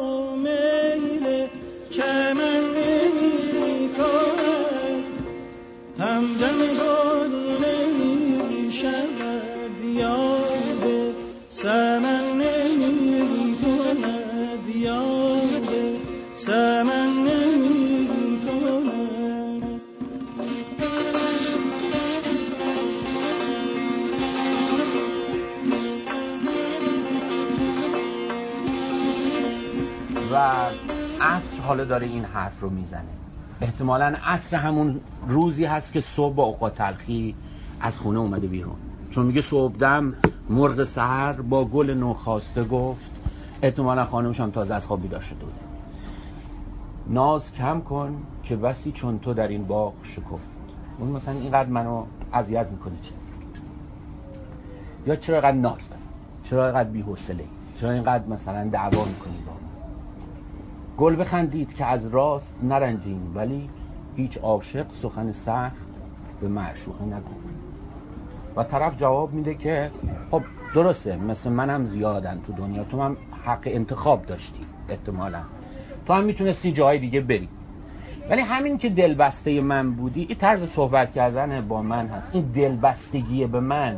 حالا 31.67 31.83
داره 31.83 32.07
این 32.07 32.25
حرف 32.25 32.59
رو 32.59 32.69
می‌زنه. 32.69 33.01
احتمالا 33.61 34.15
عصر 34.25 34.57
همون 34.57 34.99
روزی 35.27 35.65
هست 35.65 35.93
که 35.93 35.99
صبح 36.01 36.35
با 36.35 36.43
اوقات 36.43 36.75
تلخی 36.75 37.35
از 37.79 37.99
خونه 37.99 38.19
اومده 38.19 38.47
بیرون. 38.47 38.75
چون 39.11 39.25
میگه 39.25 39.41
صبحدم 39.41 40.13
مرغ 40.49 40.83
سحر 40.83 41.33
با 41.33 41.65
گل 41.65 41.89
نوخاسته 41.89 42.63
گفت 42.63 43.11
احتمالا 43.61 44.05
خانمش 44.05 44.39
هم 44.39 44.51
تازه 44.51 44.73
از 44.73 44.87
خواب 44.87 45.01
بیدار 45.01 45.21
شده 45.21 45.39
بوده. 45.39 45.55
ناز 47.07 47.53
کم 47.53 47.81
کن 47.81 48.15
که 48.43 48.55
بسی 48.55 48.91
چون 48.91 49.19
تو 49.19 49.33
در 49.33 49.47
این 49.47 49.63
باغ 49.63 49.93
شکفت. 50.03 50.57
اون 50.99 51.09
مثلا 51.09 51.33
اینقدر 51.33 51.69
منو 51.69 52.03
اذیت 52.33 52.67
می‌کنه 52.71 52.93
چه؟ 53.01 53.11
یا 55.07 55.15
چرا 55.15 55.35
اینقدر 55.35 55.57
ناز 55.57 55.89
داری 55.89 56.01
چرا 56.43 56.65
اینقدر 56.65 56.89
بی‌حوصله 56.89 57.43
چرا 57.75 57.91
اینقدر 57.91 58.27
مثلا 58.27 58.69
دعوا 58.69 59.05
می‌کنی 59.05 59.37
با 59.45 59.51
من 59.51 59.66
گل 60.97 61.15
بخندید 61.15 61.75
که 61.75 61.85
از 61.85 62.07
راست 62.07 62.55
نرنجیم 62.63 63.31
ولی 63.35 63.69
هیچ 64.15 64.37
عاشق 64.37 64.85
سخن 64.91 65.31
سخت 65.31 65.87
به 66.41 66.47
معشوقه 66.47 67.05
نگو 67.05 67.33
و 68.55 68.63
طرف 68.63 68.97
جواب 68.97 69.33
میده 69.33 69.55
که 69.55 69.91
خب 70.31 70.41
درسته 70.75 71.17
مثل 71.17 71.49
منم 71.49 71.85
زیادن 71.85 72.41
تو 72.47 72.53
دنیا. 72.53 72.83
تو 72.83 73.01
هم 73.01 73.17
حق 73.45 73.59
انتخاب 73.65 74.25
داشتی 74.25 74.65
احتمالا. 74.89 75.41
تو 76.05 76.13
هم 76.13 76.23
می‌تونستی 76.23 76.71
جای 76.71 76.99
دیگه 76.99 77.21
بری. 77.21 77.49
ولی 78.29 78.41
همین 78.41 78.77
که 78.77 78.89
دلبسته 78.89 79.61
من 79.61 79.91
بودی 79.91 80.25
این 80.29 80.37
طرز 80.37 80.69
صحبت 80.69 81.13
کردن 81.13 81.67
با 81.67 81.81
من 81.81 82.07
هست. 82.07 82.29
این 82.33 82.45
دلبستگی 82.45 83.45
به 83.45 83.59
من 83.59 83.97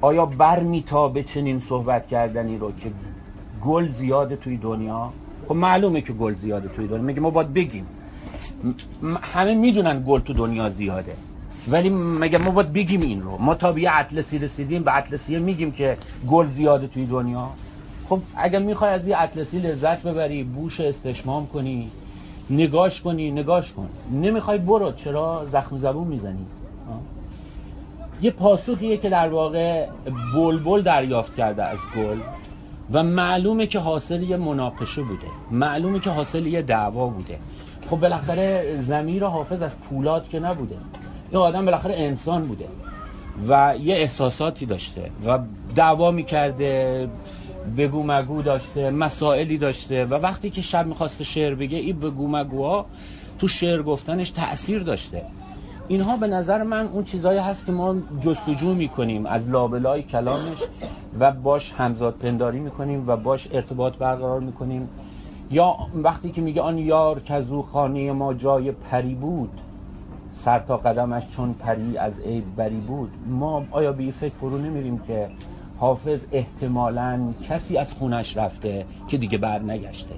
آیا 0.00 0.26
بر 0.26 0.60
میتابه 0.60 1.22
چنین 1.22 1.60
صحبت 1.60 2.06
کردنی 2.06 2.58
رو 2.58 2.72
که 2.72 2.92
گل 3.64 3.88
زیاده 3.88 4.36
توی 4.36 4.56
دنیا؟ 4.56 5.12
خب 5.48 5.54
معلومه 5.54 6.00
که 6.00 6.12
گل 6.12 6.34
زیاده 6.34 6.68
توی 6.68 6.86
دنیا. 6.86 7.02
میگه 7.02 7.20
ما 7.20 7.30
باید 7.30 7.54
بگیم؟ 7.54 7.86
همه 9.34 9.54
می‌دونن 9.54 10.04
گل 10.06 10.20
تو 10.20 10.32
دنیا 10.32 10.70
زیاده. 10.70 11.14
ولی 11.68 11.90
مگه 11.90 12.38
ما 12.38 12.50
باید 12.50 12.72
بگیم 12.72 13.00
این 13.00 13.22
رو؟ 13.22 13.38
ما 13.38 13.54
تا 13.54 13.72
به 13.72 13.80
یه 13.80 13.90
اطلسی 13.92 14.38
رسیدیم 14.38 14.82
به 14.82 14.96
اطلسیه 14.96 15.38
میگیم 15.38 15.72
که 15.72 15.96
گل 16.28 16.46
زیاده 16.46 16.86
توی 16.86 17.06
دنیا. 17.06 17.48
خب 18.08 18.20
اگه 18.36 18.58
می‌خوای 18.58 18.90
از 18.90 19.08
یه 19.08 19.22
اطلسی 19.22 19.58
لذت 19.58 20.02
ببری 20.02 20.44
بوش 20.44 20.80
استشمام 20.80 21.46
کنی 21.46 21.90
نگاش 22.50 23.00
کنی 23.00 23.30
نگاش 23.30 23.72
کن. 23.72 23.88
نمی‌خوای 24.12 24.58
برو 24.58 24.92
چرا 24.92 25.46
زخم 25.46 25.78
زبون 25.78 26.08
می‌زنی؟ 26.08 26.46
یه 28.22 28.30
پاسخیه 28.30 28.96
که 28.96 29.10
در 29.10 29.28
واقع 29.28 29.86
بلبل 30.34 30.82
دریافت 30.82 31.36
کرده 31.36 31.64
از 31.64 31.78
گل. 31.96 32.18
و 32.92 33.02
معلومه 33.02 33.66
که 33.66 33.78
حاصل 33.78 34.22
یه 34.22 34.36
مناقشه 34.36 35.02
بوده. 35.02 35.26
معلومه 35.50 36.00
که 36.00 36.10
حاصل 36.10 36.46
یه 36.46 36.62
دعوا 36.62 37.06
بوده. 37.06 37.38
خب 37.90 37.96
بالاخره 37.96 38.78
زمیر 38.80 39.24
حافظ 39.24 39.62
از 39.62 39.70
پولاد 39.76 40.28
که 40.28 40.38
نبوده. 40.38 40.76
این 41.30 41.40
آدم 41.40 41.64
بالاخره 41.64 41.94
انسان 41.96 42.46
بوده 42.46 42.68
و 43.48 43.74
یه 43.80 43.94
احساساتی 43.94 44.66
داشته 44.66 45.10
و 45.26 45.38
دعوا 45.76 46.10
می‌کرده 46.10 47.08
بگو 47.76 48.02
مگو 48.02 48.42
داشته 48.42 48.90
مسائلی 48.90 49.58
داشته 49.58 50.04
و 50.04 50.14
وقتی 50.14 50.50
که 50.50 50.62
شب 50.62 50.86
می‌خواسته 50.86 51.24
شعر 51.24 51.54
بگه 51.54 51.78
این 51.78 52.00
بگو 52.00 52.28
مگوها 52.28 52.86
تو 53.38 53.48
شعر 53.48 53.82
گفتنش 53.82 54.30
تأثیر 54.30 54.82
داشته. 54.82 55.22
اینها 55.88 56.16
به 56.16 56.26
نظر 56.26 56.62
من 56.62 56.86
اون 56.86 57.04
چیزایی 57.04 57.38
هست 57.38 57.66
که 57.66 57.72
ما 57.72 57.96
جستجو 58.20 58.74
می‌کنیم. 58.74 59.26
از 59.26 59.48
لابلای 59.48 60.02
کلامش 60.02 60.62
و 61.18 61.32
باش 61.32 61.72
همزاد 61.72 62.14
پنداری 62.14 62.60
می‌کنیم 62.60 63.04
و 63.06 63.16
باش 63.16 63.48
ارتباط 63.52 63.96
برقرار 63.96 64.40
می‌کنیم. 64.40 64.88
یا 65.50 65.76
وقتی 65.94 66.30
که 66.30 66.40
میگه 66.40 66.60
آن 66.60 66.78
یار 66.78 67.20
کزو 67.20 67.62
خانه 67.62 68.12
ما 68.12 68.34
جای 68.34 68.72
پری 68.72 69.14
بود 69.14 69.60
سر 70.32 70.58
تا 70.58 70.76
قدمش 70.76 71.26
چون 71.36 71.52
پری 71.52 71.98
از 71.98 72.20
عیب 72.20 72.56
بری 72.56 72.80
بود 72.80 73.10
ما 73.26 73.64
آیا 73.70 73.92
به 73.92 74.02
این 74.02 74.12
فکر 74.12 74.34
فرو 74.34 74.58
نمیریم 74.58 74.98
که 74.98 75.28
حافظ 75.78 76.26
احتمالا 76.32 77.32
کسی 77.48 77.76
از 77.76 77.94
خونش 77.94 78.36
رفته 78.36 78.86
که 79.08 79.18
دیگه 79.18 79.38
بر 79.38 79.58
نگشته 79.58 80.14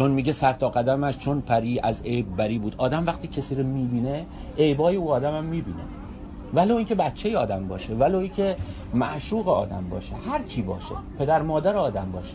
چون 0.00 0.10
میگه 0.10 0.32
سر 0.32 0.52
تا 0.52 0.68
قدمش 0.68 1.18
چون 1.18 1.40
پری 1.40 1.80
از 1.80 2.02
عیب 2.02 2.36
بری 2.36 2.58
بود. 2.58 2.74
آدم 2.78 3.06
وقتی 3.06 3.28
کسی 3.28 3.54
رو 3.54 3.66
می‌بینه 3.66 4.26
عیبای 4.58 4.96
او 4.96 5.12
آدم 5.12 5.36
هم 5.36 5.44
می‌بینه. 5.44 5.82
ولو 6.54 6.76
اینکه 6.76 6.94
بچه 6.94 7.38
آدم 7.38 7.68
باشه 7.68 7.94
ولو 7.94 8.18
اینکه 8.18 8.56
معشوق 8.94 9.48
آدم 9.48 9.84
باشه 9.90 10.12
هر 10.30 10.42
کی 10.42 10.62
باشه 10.62 10.94
پدر 11.18 11.42
مادر 11.42 11.76
آدم 11.76 12.10
باشه. 12.12 12.34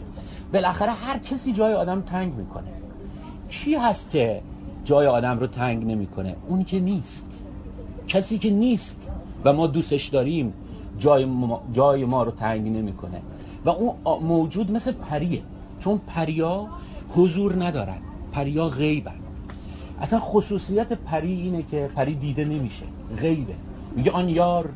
بالاخره 0.53 0.91
هر 0.91 1.17
کسی 1.17 1.53
جای 1.53 1.73
آدم 1.73 2.01
تنگ 2.01 2.33
می‌کنه. 2.33 2.71
کی 3.49 3.75
هست 3.75 4.09
که 4.09 4.41
جای 4.83 5.07
آدم 5.07 5.39
رو 5.39 5.47
تنگ 5.47 5.85
نمی‌کنه؟ 5.85 6.35
اون 6.47 6.63
که 6.63 6.79
نیست. 6.79 7.25
کسی 8.07 8.37
که 8.37 8.49
نیست 8.49 9.11
و 9.45 9.53
ما 9.53 9.67
دوستش 9.67 10.07
داریم 10.07 10.53
جای 10.99 11.25
ما, 11.25 11.61
جای 11.73 12.05
ما 12.05 12.23
رو 12.23 12.31
تنگ 12.31 12.67
نمی‌کنه. 12.77 13.21
و 13.65 13.69
اون 13.69 13.95
موجود 14.21 14.71
مثل 14.71 14.91
پریه. 14.91 15.41
چون 15.79 16.01
پریا 16.07 16.67
حضور 17.09 17.63
ندارن 17.63 17.97
پریا 18.31 18.69
غیبن 18.69 19.15
اصلا 20.01 20.19
خصوصیت 20.19 20.93
پری 20.93 21.33
اینه 21.33 21.63
که 21.63 21.89
پری 21.95 22.15
دیده 22.15 22.45
نمیشه. 22.45 22.85
غیبه. 23.21 23.53
میگه 23.95 24.11
آن 24.11 24.29
یار 24.29 24.69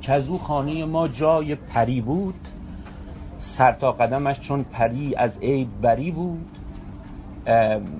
که 0.00 0.12
از 0.12 0.28
او 0.28 0.38
خانه 0.38 0.84
ما 0.84 1.08
جای 1.08 1.54
پری 1.54 2.00
بود 2.00 2.48
سر 3.38 3.72
تا 3.72 3.92
قدمش 3.92 4.40
چون 4.40 4.62
پری 4.62 5.14
از 5.14 5.38
عیب 5.38 5.68
بری 5.82 6.10
بود. 6.10 6.58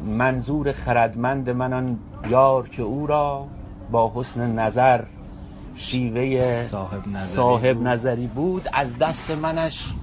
منظور 0.07 0.73
خردمند 0.73 1.51
من 1.51 1.73
آن 1.73 1.99
یار 2.31 2.69
که 2.69 2.83
او 2.83 3.07
را 3.07 3.47
با 3.91 4.13
حسن 4.15 4.59
نظر 4.59 5.05
شیوه 5.77 6.63
صاحب 6.63 7.09
نظری, 7.09 7.25
صاحب 7.25 7.83
نظری 7.83 8.27
بود 8.27 8.69
از 8.73 8.99
دست 8.99 9.31
منش 9.31 9.95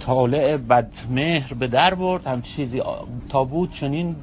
طالع 0.00 0.56
بدمهر 0.56 1.54
به 1.54 1.66
در 1.66 1.94
برد. 1.94 2.26
هم 2.26 2.42
چیزی 2.42 2.82
تا 3.28 3.44
بود 3.44 3.72
چنین 3.72 4.16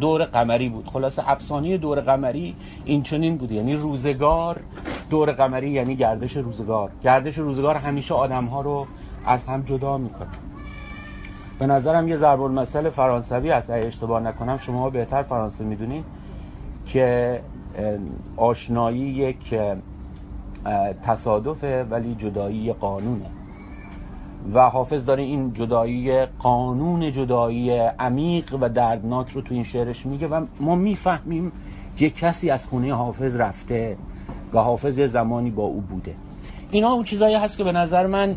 دور 0.00 0.24
قمری 0.24 0.68
بود. 0.68 0.86
خلاصه 0.86 1.30
افسانه 1.30 1.76
دور 1.76 2.00
قمری 2.00 2.56
این 2.84 3.02
چنین 3.02 3.36
بود. 3.36 3.52
یعنی 3.52 3.74
روزگار 3.74 4.60
دور 5.10 5.32
قمری 5.32 5.70
یعنی 5.70 5.96
گردش 5.96 6.36
روزگار. 6.36 6.90
گردش 7.02 7.38
روزگار 7.38 7.76
همیشه 7.76 8.14
آدم 8.14 8.44
ها 8.44 8.60
رو 8.60 8.86
از 9.26 9.44
هم 9.44 9.62
جدا 9.62 9.98
می‌کنه. 9.98 10.28
به 11.58 11.66
نظرم 11.66 12.08
یه 12.08 12.16
ضرب 12.16 12.42
المثل 12.42 12.90
فرانسوی 12.90 13.50
هست 13.50 13.70
اگه 13.70 13.86
اشتباه 13.86 14.22
نکنم 14.22 14.58
شما 14.58 14.90
بهتر 14.90 15.22
فرانسه 15.22 15.64
می‌دونید 15.64 16.04
که 16.86 17.40
آشنایی 18.36 19.00
یک 19.00 19.54
تصادفه 21.04 21.84
ولی 21.84 22.14
جدایی 22.14 22.72
قانونه. 22.72 23.26
و 24.54 24.70
حافظ 24.70 25.04
داره 25.04 25.22
این 25.22 25.54
جدایی 25.54 26.24
قانون 26.26 27.12
جدایی 27.12 27.70
عمیق 27.78 28.58
و 28.60 28.68
دردناک 28.68 29.30
رو 29.30 29.40
تو 29.40 29.54
این 29.54 29.64
شعرش 29.64 30.06
میگه 30.06 30.28
و 30.28 30.46
ما 30.60 30.74
می‌فهمیم 30.74 31.52
که 31.96 32.10
کسی 32.10 32.50
از 32.50 32.66
خونه 32.66 32.94
حافظ 32.94 33.36
رفته 33.36 33.96
و 34.52 34.58
حافظ 34.58 34.98
یه 34.98 35.06
زمانی 35.06 35.50
با 35.50 35.62
او 35.62 35.80
بوده. 35.80 36.14
اینا 36.70 36.92
اون 36.92 37.04
چیزایی 37.04 37.34
هست 37.34 37.58
که 37.58 37.64
به 37.64 37.72
نظر 37.72 38.06
من 38.06 38.36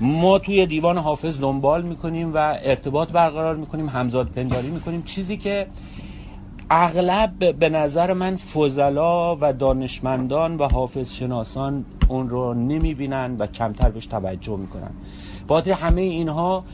ما 0.00 0.38
توی 0.38 0.66
دیوان 0.66 0.98
حافظ 0.98 1.40
دنبال 1.40 1.82
می‌کنیم 1.82 2.34
و 2.34 2.56
ارتباط 2.62 3.12
برقرار 3.12 3.56
می‌کنیم 3.56 3.88
همزاد 3.88 4.28
پنداری 4.28 4.68
می‌کنیم. 4.68 5.02
چیزی 5.02 5.36
که 5.36 5.66
اغلب 6.70 7.58
به 7.58 7.68
نظر 7.68 8.12
من 8.12 8.36
فضلا 8.36 9.36
و 9.36 9.52
دانشمندان 9.52 10.56
و 10.56 10.68
حافظ 10.68 11.12
شناسان 11.12 11.84
اون 12.08 12.28
رو 12.28 12.54
نمی‌بینن 12.54 13.36
و 13.38 13.46
کمتر 13.46 13.90
بهش 13.90 14.06
توجه 14.06 14.56
می‌کنن. 14.56 14.90
باید 15.48 15.68
همه 15.68 16.00
اینها 16.00 16.64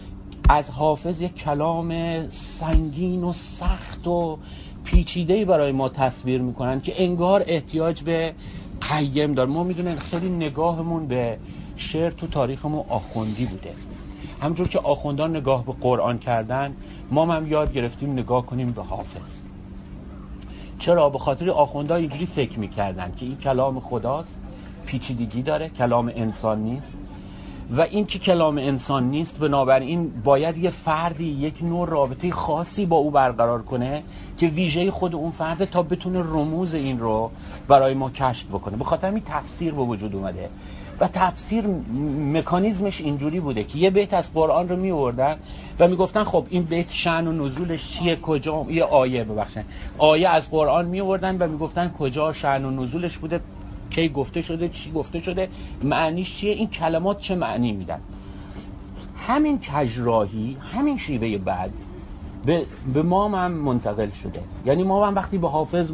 از 0.49 0.71
حافظ 0.71 1.21
یک 1.21 1.35
کلام 1.35 1.95
سنگین 2.31 3.25
و 3.25 3.33
سخت 3.33 4.07
و 4.07 4.39
پیچیده 4.85 5.45
برای 5.45 5.73
ما 5.73 5.89
تصویر 5.89 6.41
می‌کنن 6.41 6.81
که 6.81 7.03
انگار 7.03 7.45
احتیاج 7.47 8.03
به 8.03 8.35
قیم 8.81 9.35
دار. 9.35 9.47
ما 9.47 9.63
می‌دونن 9.63 9.97
خیلی 9.97 10.29
نگاهمون 10.29 11.07
به 11.07 11.39
شعر 11.77 12.11
تو 12.11 12.27
تاریخمون 12.27 12.85
آخوندی 12.89 13.45
بوده. 13.47 13.71
همجور 14.43 14.69
که 14.69 14.79
آخوندان 14.79 15.37
نگاه 15.37 15.65
به 15.65 15.73
قرآن 15.81 16.19
کردن 16.19 16.77
ما 17.11 17.27
هم 17.27 17.51
یاد 17.51 17.73
گرفتیم 17.73 18.13
نگاه 18.13 18.47
کنیم 18.47 18.71
به 18.71 18.83
حافظ. 18.83 19.43
چرا؟ 20.79 21.11
به 21.11 21.19
خاطر 21.19 21.51
آخوندها 21.51 21.97
اینجوری 21.97 22.27
فکر 22.27 22.59
می‌کردن 22.59 23.13
که 23.17 23.27
این 23.27 23.37
کلام 23.37 23.81
خداست 23.81 24.41
پیچیدگی 24.87 25.43
داره 25.43 25.69
کلام 25.69 26.13
انسان 26.15 26.63
نیست. 26.63 26.97
و 27.77 27.81
این 27.81 28.07
که 28.07 28.19
کلام 28.19 28.59
انسان 28.59 29.11
نیست 29.11 29.39
بنابراین 29.39 30.13
باید 30.25 30.57
یه 30.57 30.71
فردی 30.71 31.25
یک 31.25 31.63
نوع 31.63 31.89
رابطه 31.89 32.31
خاصی 32.31 32.87
با 32.87 32.97
او 32.97 33.11
برقرار 33.11 33.63
کنه 33.63 34.03
که 34.39 34.47
ویژه 34.47 34.91
خود 34.91 35.15
اون 35.15 35.31
فرد 35.31 35.65
تا 35.65 35.83
بتونه 35.83 36.21
رموز 36.21 36.75
این 36.75 36.99
رو 36.99 37.31
برای 37.69 37.95
ما 37.95 38.11
کشف 38.11 38.47
بکنه. 38.47 38.77
به 38.77 38.85
خاطر 38.85 39.11
این 39.11 39.23
تفسیر 39.27 39.75
به 39.75 39.83
وجود 39.83 40.15
اومده. 40.15 40.49
و 41.01 41.09
تفسیر 41.09 41.67
مکانیزمش 42.33 43.01
اینجوری 43.01 43.41
بوده 43.41 43.65
که 43.65 43.79
یه 43.79 43.91
بیت 43.91 44.15
از 44.15 44.33
قرآن 44.35 44.69
رو 44.69 44.77
میوردن 44.77 45.37
و 45.81 45.89
می‌گفتن 45.89 46.25
خب 46.25 46.47
این 46.49 46.63
بیت 46.63 46.91
شن 46.91 47.27
و 47.27 47.33
نزولش 47.33 47.89
چیه 47.89 48.17
کجا 48.17 48.67
یه 48.71 48.85
آیه 48.85 49.25
ببخشن 49.25 49.65
آیه 49.99 50.29
از 50.29 50.51
قرآن 50.51 50.87
میوردن 50.87 51.39
و 51.39 51.49
می‌گفتن 51.49 51.95
کجا 51.99 52.33
شن 52.33 52.65
و 52.65 52.71
نزولش 52.71 53.19
بوده. 53.19 53.41
کی 53.94 54.09
گفته 54.09 54.40
شده 54.40 54.68
چی 54.68 54.92
گفته 54.92 55.22
شده 55.22 55.48
معنیش 55.85 56.37
چیه 56.37 56.52
این 56.52 56.68
کلمات 56.68 57.20
چه 57.20 57.35
معنی 57.35 57.72
میدن؟ 57.72 58.00
همین 59.26 59.59
کجراهی 59.59 60.57
همین 60.72 60.98
شیوه 60.98 61.38
بعد 61.38 61.70
به, 62.46 62.66
به 62.94 63.02
ما 63.02 63.28
هم 63.28 63.52
منتقل 63.52 64.11
شده. 64.11 64.40
یعنی 64.66 64.83
ما 64.83 65.07
هم 65.07 65.14
وقتی 65.14 65.38
به 65.38 65.48
حافظ 65.48 65.92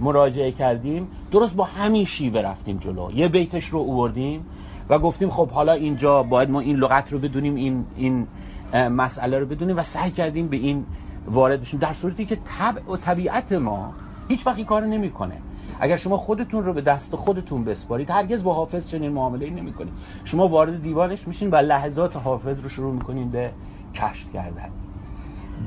مراجعه 0.00 0.52
کردیم 0.52 1.08
درست 1.30 1.54
با 1.54 1.64
همین 1.64 2.04
شیوه 2.04 2.40
رفتیم 2.40 2.76
جلو. 2.76 3.10
یه 3.14 3.28
بیتش 3.28 3.64
رو 3.64 3.78
اووردیم 3.78 4.46
و 4.88 4.98
گفتیم 4.98 5.30
خب 5.30 5.50
حالا 5.50 5.72
اینجا 5.72 6.22
باید 6.22 6.50
ما 6.50 6.60
این 6.60 6.76
لغت 6.76 7.12
رو 7.12 7.18
بدونیم 7.18 7.54
این, 7.54 7.84
این 7.96 8.26
مسئله 8.74 9.38
رو 9.38 9.46
بدونیم 9.46 9.76
و 9.76 9.82
سعی 9.82 10.10
کردیم 10.10 10.48
به 10.48 10.56
این 10.56 10.86
وارد 11.26 11.60
بشیم. 11.60 11.80
در 11.80 11.94
صورتی 11.94 12.26
که 12.26 12.38
طبع 12.58 12.92
و 12.92 12.96
طبیعت 12.96 13.52
ما 13.52 13.94
هیچ 14.28 14.46
وقت 14.46 14.56
این 14.56 14.66
کار 14.66 14.86
نمی‌کنه. 14.86 15.36
اگر 15.80 15.96
شما 15.96 16.16
خودتون 16.16 16.64
رو 16.64 16.72
به 16.72 16.80
دست 16.80 17.16
خودتون 17.16 17.64
بسپارید 17.64 18.10
هرگز 18.10 18.42
با 18.42 18.54
حافظ 18.54 18.86
چنین 18.86 19.12
معامله 19.12 19.50
نمی 19.50 19.72
کنید 19.72 19.92
شما 20.24 20.48
وارد 20.48 20.82
دیوانش 20.82 21.28
میشین 21.28 21.50
و 21.50 21.56
لحظات 21.56 22.16
حافظ 22.16 22.60
رو 22.60 22.68
شروع 22.68 22.94
می‌کنین 22.94 23.28
به 23.28 23.50
کشف 23.94 24.32
کردن. 24.34 24.68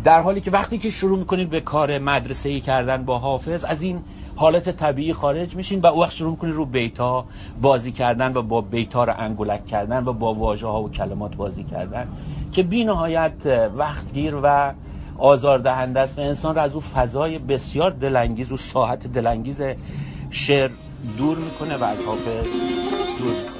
در 0.04 0.22
حالی 0.22 0.42
که 0.42 0.52
وقتی 0.52 0.78
که 0.78 0.90
شروع 0.90 1.20
می‌کنید 1.20 1.50
به 1.50 1.62
کار 1.62 2.00
مدرسه 2.00 2.50
ای 2.50 2.60
کردن 2.60 3.06
با 3.06 3.18
حافظ 3.18 3.66
از 3.66 3.82
این 3.82 4.00
حالت 4.36 4.70
طبیعی 4.78 5.14
خارج 5.14 5.56
میشین 5.56 5.80
و 5.80 5.88
او 5.88 6.02
وقت 6.02 6.14
شروع 6.14 6.32
می‌کنید 6.32 6.54
رو 6.54 6.66
بیتا 6.66 7.26
بازی 7.62 7.92
کردن 7.92 8.34
و 8.34 8.42
با 8.42 8.62
بیتا 8.62 9.04
رو 9.04 9.14
انگولک 9.18 9.66
کردن 9.66 10.04
و 10.04 10.14
با 10.14 10.34
واژه 10.34 10.68
ها 10.68 10.84
و 10.84 10.90
کلمات 10.90 11.36
بازی 11.36 11.64
کردن. 11.64 12.08
که 12.52 12.64
بی 12.64 12.84
نهایت 12.84 13.70
وقتگیر 13.76 14.36
و 14.44 14.72
آزاردهنده 15.20 16.00
است. 16.00 16.20
و 16.20 16.22
انسان 16.22 16.56
را 16.56 16.62
از 16.62 16.74
او 16.74 16.82
فضای 16.82 17.40
بسیار 17.40 17.92
دلانگیز 17.92 18.52
و 18.52 18.58
ساحت 18.58 19.08
دلانگیز 19.08 19.62
شعر 20.30 20.72
دور 21.18 21.38
می‌کنه 21.38 21.78
و 21.78 21.84
از 21.84 22.04
حافظ 22.04 22.48
دور 23.20 23.32
می‌کنه. 23.32 23.60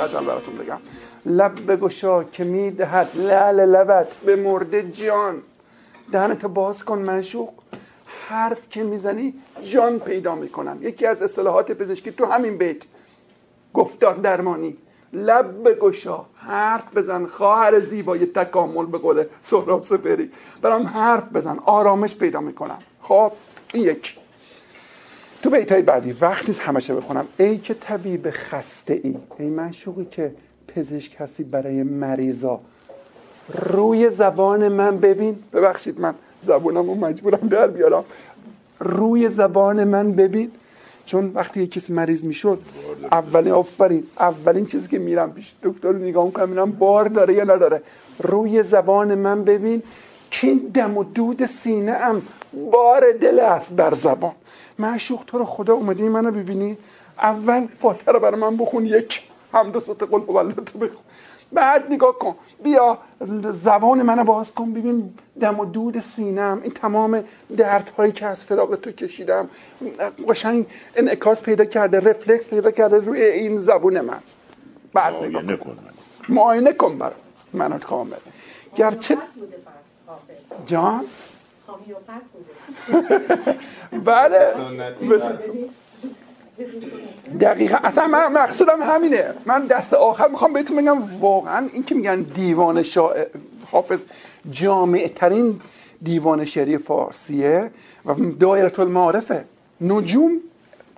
غزل 0.00 0.24
براتون 0.24 0.56
بگم. 0.56 0.78
لب 1.26 1.72
بگشا 1.72 2.24
که 2.24 2.44
می‌دهد 2.44 3.10
لعل 3.14 3.60
لبت 3.60 4.14
به 4.14 4.36
مرده 4.36 4.90
جان 4.90 5.42
دهنتو 6.12 6.48
باز 6.48 6.84
کن 6.84 6.98
منشوق 6.98 7.50
حرف 8.28 8.70
که 8.70 8.82
می‌زنی 8.82 9.34
جان 9.62 9.98
پیدا 9.98 10.34
می‌کنم. 10.34 10.78
یکی 10.82 11.06
از 11.06 11.22
اصطلاحات 11.22 11.72
پزشکی 11.72 12.10
تو 12.12 12.24
همین 12.24 12.58
بیت. 12.58 12.84
گفتار 13.74 14.14
درمانی. 14.14 14.76
لب 15.12 15.68
بگشا. 15.68 16.24
حرف 16.34 16.96
بزن 16.96 17.26
خواهر 17.26 17.80
زیبای 17.80 18.26
تکامل 18.26 18.86
به 18.86 18.98
قول 18.98 19.24
سهراب 19.40 19.84
سپری 19.84 20.30
برام 20.62 20.86
حرف 20.86 21.24
بزن. 21.34 21.58
آرامش 21.64 22.16
پیدا 22.16 22.40
می‌کنم. 22.40 22.78
خب 23.02 23.32
این 23.72 23.84
یک. 23.84 24.16
تو 25.46 25.52
بیت 25.52 25.72
های 25.72 25.82
بعدی 25.82 26.12
وقت 26.12 26.48
نیست 26.48 26.60
همشه 26.60 26.94
بخونم. 26.94 27.26
ای 27.38 27.58
که 27.58 27.74
طبیب 27.74 28.30
خسته 28.30 29.00
ای. 29.04 29.16
ای 29.38 29.46
منشوقی 29.46 30.04
که 30.04 30.32
پزشک 30.68 31.16
هستی 31.18 31.44
برای 31.44 31.82
مریضا. 31.82 32.60
روی 33.48 34.10
زبان 34.10 34.68
من 34.68 34.98
ببین. 34.98 35.38
ببخشید 35.52 36.00
من 36.00 36.14
زبانم 36.42 36.86
رو 36.86 36.94
مجبورم 36.94 37.48
در 37.48 37.66
بیارم. 37.66 38.04
روی 38.80 39.28
زبان 39.28 39.84
من 39.84 40.12
ببین. 40.12 40.50
چون 41.04 41.30
وقتی 41.34 41.60
یه 41.60 41.66
کسی 41.66 41.92
مریض 41.92 42.24
می‌شد 42.24 42.58
اولین 43.12 43.52
آفرین 43.52 44.04
اولین 44.18 44.66
چیزی 44.66 44.88
که 44.88 44.98
میرم 44.98 45.32
پیش 45.32 45.54
دکتر 45.62 45.88
رو 45.88 45.98
نگاه 45.98 46.24
می‌کنم 46.26 46.48
میرم 46.48 46.72
بار 46.72 47.08
داره 47.08 47.34
یا 47.34 47.44
نداره. 47.44 47.82
روی 48.18 48.62
زبان 48.62 49.14
من 49.14 49.44
ببین. 49.44 49.82
که 50.30 50.54
دم 50.74 50.96
و 50.96 51.04
دود 51.04 51.46
سینه 51.46 51.92
ام 51.92 52.22
بار 52.70 53.12
دل 53.12 53.40
است 53.40 53.72
بر 53.72 53.94
زبان. 53.94 54.32
معشوق 54.78 55.24
تو 55.26 55.38
رو 55.38 55.44
خدا 55.44 55.74
اومدی 55.74 56.08
منو 56.08 56.30
ببینی. 56.30 56.78
اول 57.18 57.66
فاتحه 57.80 58.12
رو 58.12 58.20
برای 58.20 58.40
من 58.40 58.56
بخون 58.56 58.86
یک 58.86 59.22
حمد 59.52 59.76
و 59.76 59.80
ست 59.80 60.02
قل 60.02 60.52
تو 60.52 60.78
بخون. 60.78 61.04
بعد 61.52 61.92
نگاه 61.92 62.18
کن. 62.18 62.34
بیا 62.62 62.98
زبان 63.50 64.02
منو 64.02 64.24
باز 64.24 64.52
کن. 64.52 64.72
ببین 64.72 65.14
دم 65.40 65.60
و 65.60 65.64
دود 65.64 66.00
سینم 66.00 66.60
این 66.62 66.72
تمام 66.72 67.24
دردهایی 67.56 68.12
که 68.12 68.26
از 68.26 68.44
فراغ 68.44 68.74
تو 68.74 68.92
کشیدم. 68.92 69.48
قشنگ 70.28 70.66
انعکاس 70.96 71.42
پیدا 71.42 71.64
کرده 71.64 72.00
رفلکس 72.00 72.48
پیدا 72.48 72.70
کرده 72.70 72.98
روی 72.98 73.22
این 73.22 73.58
زبون 73.58 74.00
من. 74.00 74.18
بعد 74.92 75.14
نگاه 75.14 75.42
کن. 75.42 75.56
کن 75.56 75.76
معاینه 76.28 76.72
کن 76.72 76.98
برام 76.98 77.12
منو 77.52 77.78
کامل. 77.78 78.16
گرچه 78.76 79.18
جان؟ 80.66 81.04
بله. 84.04 84.38
بس- 85.10 85.22
دقیقا. 87.40 87.76
اصلا 87.84 88.06
من 88.06 88.32
مقصودم 88.32 88.82
همینه. 88.82 89.34
من 89.46 89.66
دست 89.66 89.94
آخر 89.94 90.28
می‌خوام 90.28 90.52
بهتون 90.52 90.76
بگم 90.76 91.20
واقعا 91.20 91.68
این 91.72 91.84
که 91.84 91.94
میگن 91.94 92.22
دیوان 92.22 92.82
شاعر 92.82 93.26
حافظ 93.70 94.04
جامع 94.50 95.10
ترین 95.14 95.60
دیوان 96.02 96.44
شعری 96.44 96.78
فارسیه 96.78 97.70
و 98.06 98.14
دایره 98.40 98.80
المعارفه. 98.80 99.44
نجوم 99.80 100.40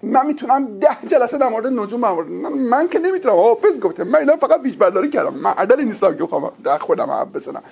من 0.03 0.27
می‌تونم 0.27 0.79
ده 0.79 0.89
جلسه 1.07 1.39
در 1.39 1.49
مورد 1.49 1.67
نجوم 1.67 2.01
مورد- 2.01 2.29
من, 2.29 2.89
که 2.89 2.99
نمی‌تونم. 2.99 3.35
حافظ 3.35 3.81
گفته. 3.81 4.05
من 4.05 4.19
اینا 4.19 4.37
فقط 4.37 4.63
پیش 4.63 4.77
برداری 4.77 5.09
کردم. 5.09 5.35
من 5.35 5.51
عدلی 5.51 5.85
نیستم 5.85 6.17
که 6.17 6.25
بخوام 6.25 6.53
در 6.65 6.79
خودم 6.79 7.11
حرف 7.11 7.29
بزنم. 7.29 7.63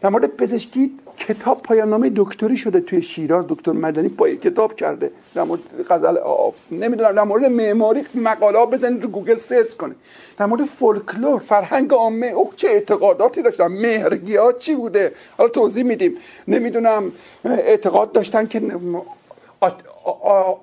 در 0.00 0.08
مورد 0.08 0.26
پزشکی 0.36 0.98
کتاب 1.16 1.62
پایان 1.62 1.88
نامه 1.88 2.10
دکتری 2.16 2.56
شده 2.56 2.80
توی 2.80 3.02
شیراز. 3.02 3.44
دکتر 3.48 3.72
مدنی 3.72 4.08
پای 4.08 4.36
کتاب 4.36 4.76
کرده. 4.76 5.10
در 5.34 5.42
مورد 5.42 5.60
غزل 5.88 6.16
آف 6.18 6.54
نمی‌دونم 6.70 7.12
در 7.12 7.22
مورد 7.22 7.44
معماری 7.44 8.04
مقاله 8.14 8.58
ها 8.58 8.66
بزنید 8.66 9.02
رو 9.02 9.08
گوگل 9.08 9.36
سرچ 9.36 9.74
کنید. 9.74 9.96
در 10.38 10.46
مورد 10.46 10.64
فولکلور 10.64 11.38
فرهنگ 11.40 11.92
عامه. 11.92 12.26
او 12.26 12.52
چه 12.56 12.68
اعتقاداتی 12.68 13.42
داشتن. 13.42 13.66
مهرگی 13.66 14.36
ها 14.36 14.52
چی 14.52 14.74
بوده؟ 14.74 15.12
حالا 15.38 15.50
توضیح 15.50 15.84
میدیم. 15.84 16.16
نمی‌دونم 16.48 17.12
اعتقاد 17.44 18.12
داشتن 18.12 18.46
که 18.46 18.60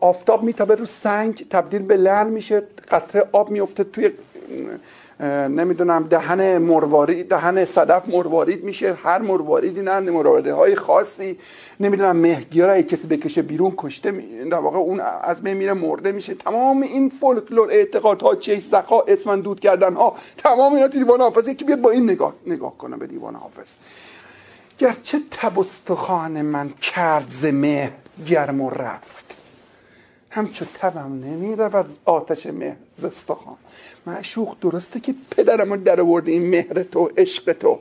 آفتاب 0.01 0.43
میتابه 0.43 0.75
رو 0.75 0.85
سنگ 0.85 1.47
تبدیل 1.49 1.81
به 1.81 1.97
لعل 1.97 2.27
میشه 2.27 2.63
قطره 2.91 3.23
آب 3.31 3.49
میفته 3.49 3.83
توی 3.83 4.11
نمی‌دونم 5.49 6.07
دهن 6.07 6.57
مروارید 6.57 7.29
دهن 7.29 7.65
صدف 7.65 8.09
مروارید 8.09 8.63
میشه 8.63 8.93
هر 9.03 9.21
مرواریدی 9.21 9.81
نه 9.81 9.99
مرواریده 9.99 10.53
های 10.53 10.75
خاصی 10.75 11.37
نمی‌دونم 11.79 12.15
مهگی 12.15 12.61
را 12.61 12.81
کسی 12.81 13.07
بکشه 13.07 13.41
بیرون 13.41 13.73
کشته 13.77 14.11
می- 14.11 14.49
در 14.49 14.57
واقع 14.57 14.77
اون 14.77 14.99
از 14.99 15.41
بین 15.41 15.53
میره 15.57 15.73
مرده 15.73 16.11
میشه. 16.11 16.33
تمام 16.33 16.81
این 16.81 17.09
فولکلور 17.09 17.71
اعتقادها 17.71 18.35
چه 18.35 18.59
سخا 18.59 19.01
اسمن 19.01 19.39
دود 19.41 19.59
کردن 19.59 19.93
ها 19.93 20.15
تمام 20.37 20.73
اینا 20.73 20.87
تو 20.87 20.97
دیوان 20.97 21.21
حافظ. 21.21 21.47
یکی 21.47 21.65
بیاد 21.65 21.81
با 21.81 21.89
این 21.89 22.03
نگاه 22.03 22.33
نگاه 22.47 22.77
کنه 22.77 22.97
به 22.97 23.07
دیوان 23.07 23.35
حافظ. 23.35 23.75
گرچه 24.77 25.19
تب 25.31 25.59
استخوان 25.59 26.41
من 26.41 26.69
کرد 26.69 27.25
ز 27.27 27.45
گرم 28.27 28.61
و 28.61 28.69
رفت. 28.69 29.37
همچو 30.29 30.65
تبم 30.73 31.19
نمی 31.23 31.55
رود 31.55 31.89
آتش 32.05 32.45
مهر 32.45 32.75
ز 32.95 33.05
استخوان 33.05 33.57
معشوق 34.07 34.55
درسته 34.61 34.99
که 34.99 35.15
پدرمو 35.31 35.77
در 35.77 36.01
آورده 36.01 36.31
این 36.31 36.49
مهر 36.49 36.83
تو 36.83 37.11
عشق 37.17 37.53
تو. 37.53 37.79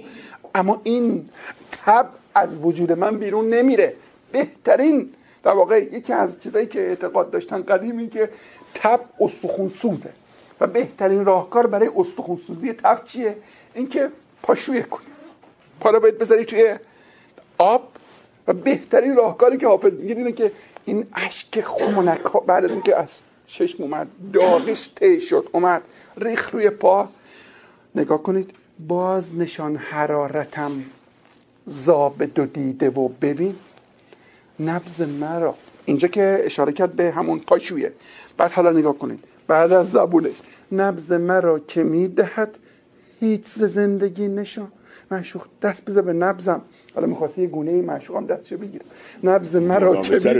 اما 0.54 0.80
این 0.84 1.28
تب 1.72 2.08
از 2.34 2.58
وجود 2.58 2.92
من 2.92 3.18
بیرون 3.18 3.48
نمیره. 3.48 3.94
بهترین 4.32 5.10
در 5.42 5.52
واقع 5.52 5.84
یکی 5.84 6.12
از 6.12 6.40
چیزایی 6.40 6.66
که 6.66 6.80
اعتقاد 6.80 7.30
داشتن 7.30 7.62
قدیمی 7.62 8.08
که 8.08 8.30
تب 8.74 9.00
استخون 9.20 9.68
سوزه 9.68 10.10
و 10.60 10.66
بهترین 10.66 11.24
راهکار 11.24 11.66
برای 11.66 11.90
استخون 11.96 12.36
سوزی 12.36 12.72
تب 12.72 13.04
چیه؟ 13.04 13.36
اینکه 13.74 14.10
پاشویه 14.42 14.82
کنی. 14.82 15.06
پا 15.80 15.90
رو 15.90 16.00
باید 16.00 16.18
بذاری 16.18 16.44
توی 16.44 16.76
آب. 17.58 17.88
و 18.48 18.52
بهترین 18.52 19.16
راهکاری 19.16 19.56
که 19.56 19.66
حافظ 19.66 19.96
میگه 19.96 20.14
اینه 20.14 20.32
که 20.32 20.52
این 20.84 21.06
اشک 21.14 21.60
خونک 21.60 22.20
ها 22.20 22.40
بعد 22.40 22.64
از 22.64 22.70
اینکه 22.70 22.96
از 22.96 23.20
چشم 23.46 23.82
اومد 23.82 24.06
داغش 24.32 24.88
ته 24.96 25.20
شد 25.20 25.48
اومد 25.52 25.82
ریخ 26.16 26.50
روی 26.50 26.70
پا. 26.70 27.08
نگاه 27.94 28.22
کنید 28.22 28.50
باز 28.88 29.34
نشان 29.34 29.76
حرارتم 29.76 30.84
زاب 31.66 32.24
دو 32.24 32.46
دیده 32.46 32.90
و 32.90 33.08
ببین 33.08 33.54
نبز 34.60 35.00
مرا. 35.00 35.54
اینجا 35.84 36.08
که 36.08 36.42
اشاره 36.44 36.72
کرد 36.72 36.92
به 36.92 37.10
همون 37.10 37.38
پاشویه. 37.38 37.92
بعد 38.36 38.52
حالا 38.52 38.70
نگاه 38.70 38.98
کنید 38.98 39.24
بعد 39.46 39.72
از 39.72 39.90
زبونش 39.90 40.36
نبز 40.72 41.12
مرا 41.12 41.58
که 41.58 41.82
می‌دهد 41.82 42.58
هیچ 43.20 43.44
زندگی 43.44 44.28
نشان. 44.28 44.72
معشوق 45.10 45.46
دست 45.62 45.84
بذار 45.84 46.02
به 46.02 46.12
نبزم 46.12 46.62
حالا 46.98 47.10
می‌خواستی 47.10 47.42
یه 47.42 47.48
گونه 47.48 47.82
معشوقم 47.82 48.26
دستشو 48.26 48.56
بگیره 48.56 48.84
نبز 49.24 49.56
مرا 49.56 49.96
که 50.00 50.18
در 50.18 50.38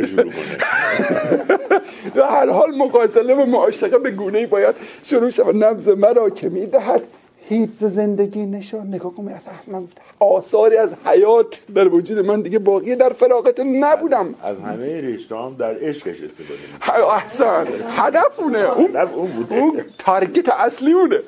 هر 2.34 2.50
حال 2.50 2.74
مقایسه 2.76 3.34
و 3.34 3.46
معاشقه 3.46 3.98
به 3.98 4.10
گونه 4.10 4.46
باید 4.46 4.74
شروع 5.02 5.30
شود. 5.30 5.64
نبز 5.64 5.88
مرا 5.88 6.30
که 6.30 6.48
می‌دهد 6.48 7.02
هیچ 7.48 7.70
زندگی 7.70 8.46
نشان. 8.46 8.86
نگاه 8.86 9.14
کنم 9.14 9.28
اصلا 9.28 9.52
من 9.66 9.84
آثاری 10.20 10.76
از 10.76 10.94
حیات 11.04 11.60
در 11.74 11.88
وجود 11.88 12.18
من 12.18 12.40
دیگه 12.40 12.58
باقی 12.58 12.96
در 12.96 13.12
فراغت 13.12 13.60
نبودم. 13.60 14.34
از 14.42 14.56
همه 14.58 15.00
رشته 15.00 15.36
هم 15.36 15.56
در 15.58 15.74
عشقش 15.80 16.22
استفاده 16.22 17.12
احسن. 17.14 17.66
هدف 17.88 18.40
اونه 18.40 18.58
اون 18.58 18.96
اون. 18.96 19.46
اون 19.50 19.80
تارگت 19.98 20.48
اصلی 20.48 20.92
اونه 20.92 21.20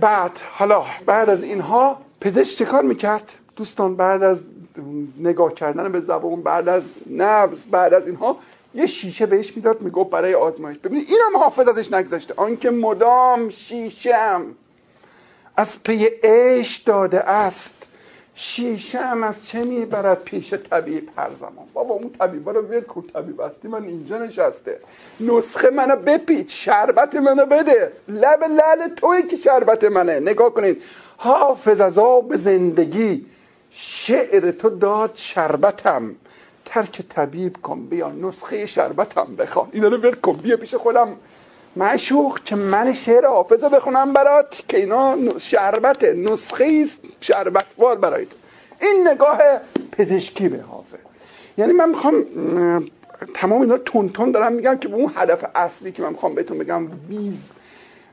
بعد 0.00 0.40
حالا 0.52 0.82
بعد 1.06 1.30
از 1.30 1.42
اینها 1.42 1.98
پزشک 2.20 2.58
چه 2.58 2.64
کار 2.64 2.82
می‌کرد؟ 2.82 3.32
دوستان 3.58 3.96
بعد 3.96 4.22
از 4.22 4.40
نگاه 5.18 5.54
کردن 5.54 5.92
به 5.92 6.00
زبان 6.00 6.42
بعد 6.42 6.68
از 6.68 6.82
نبز 7.16 7.66
بعد 7.66 7.94
از 7.94 8.06
اینها 8.06 8.36
یه 8.74 8.86
شیشه 8.86 9.26
بهش 9.26 9.56
می‌داد 9.56 9.80
می‌گفت 9.80 10.10
برای 10.10 10.34
آزمایش. 10.34 10.78
ببینید 10.78 11.06
اینم 11.08 11.36
حافظ 11.36 11.68
ازش 11.68 11.92
نگذشته. 11.92 12.34
آنکه 12.36 12.70
مدام 12.70 13.48
شیشم 13.48 14.46
از 15.56 15.82
پی 15.82 16.08
عیش 16.24 16.76
داده 16.76 17.28
است 17.28 17.74
شیشه 18.34 18.98
هم 18.98 19.22
از 19.22 19.46
چه 19.46 19.64
می‌برد 19.64 20.22
پیش 20.22 20.54
طبیب 20.54 21.08
هر 21.16 21.30
زمان؟ 21.40 21.66
بابا 21.74 21.94
اون 21.94 22.10
طبیب 22.18 22.48
رو 22.48 22.62
ول 22.62 22.80
کن. 22.80 23.04
طبیب 23.14 23.40
هستی 23.40 23.68
من 23.68 23.84
اینجا 23.84 24.18
نشسته. 24.18 24.80
نسخه 25.20 25.70
منو 25.70 25.96
بپیچ 25.96 26.64
شربت 26.64 27.14
منو 27.14 27.46
بده. 27.46 27.92
لب 28.08 28.44
لعل 28.44 28.88
توی 28.88 29.22
که 29.22 29.36
شربت 29.36 29.84
منه. 29.84 30.20
نگاه 30.20 30.54
کنید 30.54 30.82
حافظ 31.16 31.80
از 31.80 31.98
آب 31.98 32.36
زندگی 32.36 33.26
شعر 33.70 34.50
تو 34.50 34.70
داد 34.70 35.10
شربتم. 35.14 36.14
ترک 36.64 37.02
طبیب 37.08 37.56
کن 37.62 37.86
بیا 37.86 38.08
نسخه 38.10 38.66
شربتم 38.66 39.36
بخوان. 39.36 39.68
اینا 39.72 39.88
رو 39.88 39.96
ول 39.96 40.14
کن 40.14 40.32
بیا 40.32 40.56
پیش 40.56 40.74
خودم. 40.74 41.16
معشوق 41.76 42.38
که 42.44 42.56
من 42.56 42.92
شعر 42.92 43.26
حافظه 43.26 43.68
بخونم 43.68 44.12
برات 44.12 44.62
که 44.68 44.76
اینا 44.76 45.16
شربت 45.38 46.04
نسخه 46.04 46.80
است 46.84 47.00
شربتوار 47.20 47.96
برای 47.98 48.26
تو. 48.26 48.36
این 48.80 49.08
نگاه 49.08 49.38
پزشکی 49.92 50.48
به 50.48 50.62
حافظ. 50.62 50.98
یعنی 51.58 51.72
من 51.72 51.88
می‌خوام 51.88 52.24
تمام 53.34 53.60
اینا 53.60 53.78
تون 53.78 54.08
تون 54.08 54.30
دارم 54.30 54.52
میگم 54.52 54.78
که 54.78 54.88
به 54.88 54.96
اون 54.96 55.12
هدف 55.16 55.44
اصلی 55.54 55.92
که 55.92 56.02
من 56.02 56.10
می‌خوام 56.10 56.34
بهتون 56.34 56.58
بگم 56.58 56.86
بی 56.86 57.38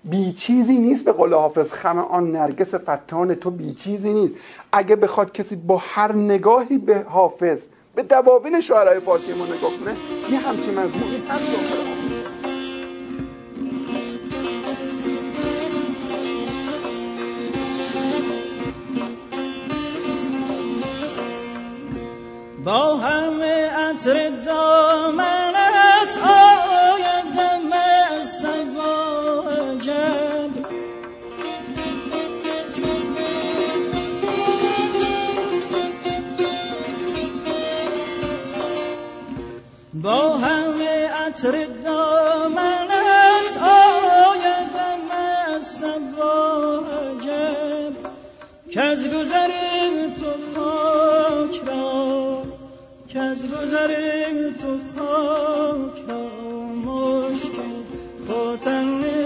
بی 0.10 0.32
چیزی 0.32 0.80
نیست 0.80 1.06
به 1.06 1.12
قول 1.12 1.34
حافظ 1.34 1.74
خم 1.74 2.00
آن 2.00 2.32
نرگس 2.32 2.76
فتان 2.76 3.36
تو 3.36 3.52
بی 3.52 3.74
چیزی 3.74 4.14
نیست 4.14 4.34
اگه 4.72 4.96
بخواد 4.96 5.32
کسی 5.32 5.56
با 5.56 5.78
هر 5.78 6.14
نگاهی 6.14 6.78
به 6.78 7.06
حافظ 7.10 7.66
به 7.96 8.04
دواوین 8.04 8.62
شعرهای 8.62 9.00
فارسی 9.00 9.34
ما 9.34 9.46
نگاه 9.46 9.72
کنه 9.80 9.96
یه 10.32 10.40
همچین 10.40 10.80
مضمونی 10.80 11.24
هست. 11.30 11.48
با 22.66 22.98
همه 22.98 23.70
عطر 23.70 24.30
دامنت 24.46 25.35
با 40.06 40.38
همه 40.38 41.08
عطر 41.08 41.68
دامنت 41.84 43.58
آیدم 43.62 45.12
از 45.56 45.84
عجب 47.04 47.94
که 48.70 48.82
از 48.82 49.08
گذر 49.08 49.50
تو 50.20 50.32
خاک 50.56 51.62
را 51.68 52.42
که 53.08 53.20
از 53.20 53.46
گذر 53.48 53.88
تو 54.62 54.80
خاک 54.96 56.10
را 56.10 56.30
مشکل 56.86 57.76
خوتن 58.28 59.25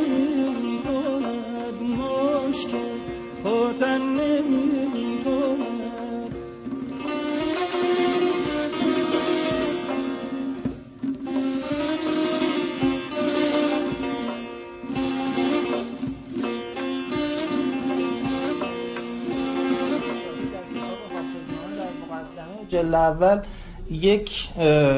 جلد 22.90 22.96
اول 22.96 23.40
یک 23.92 24.50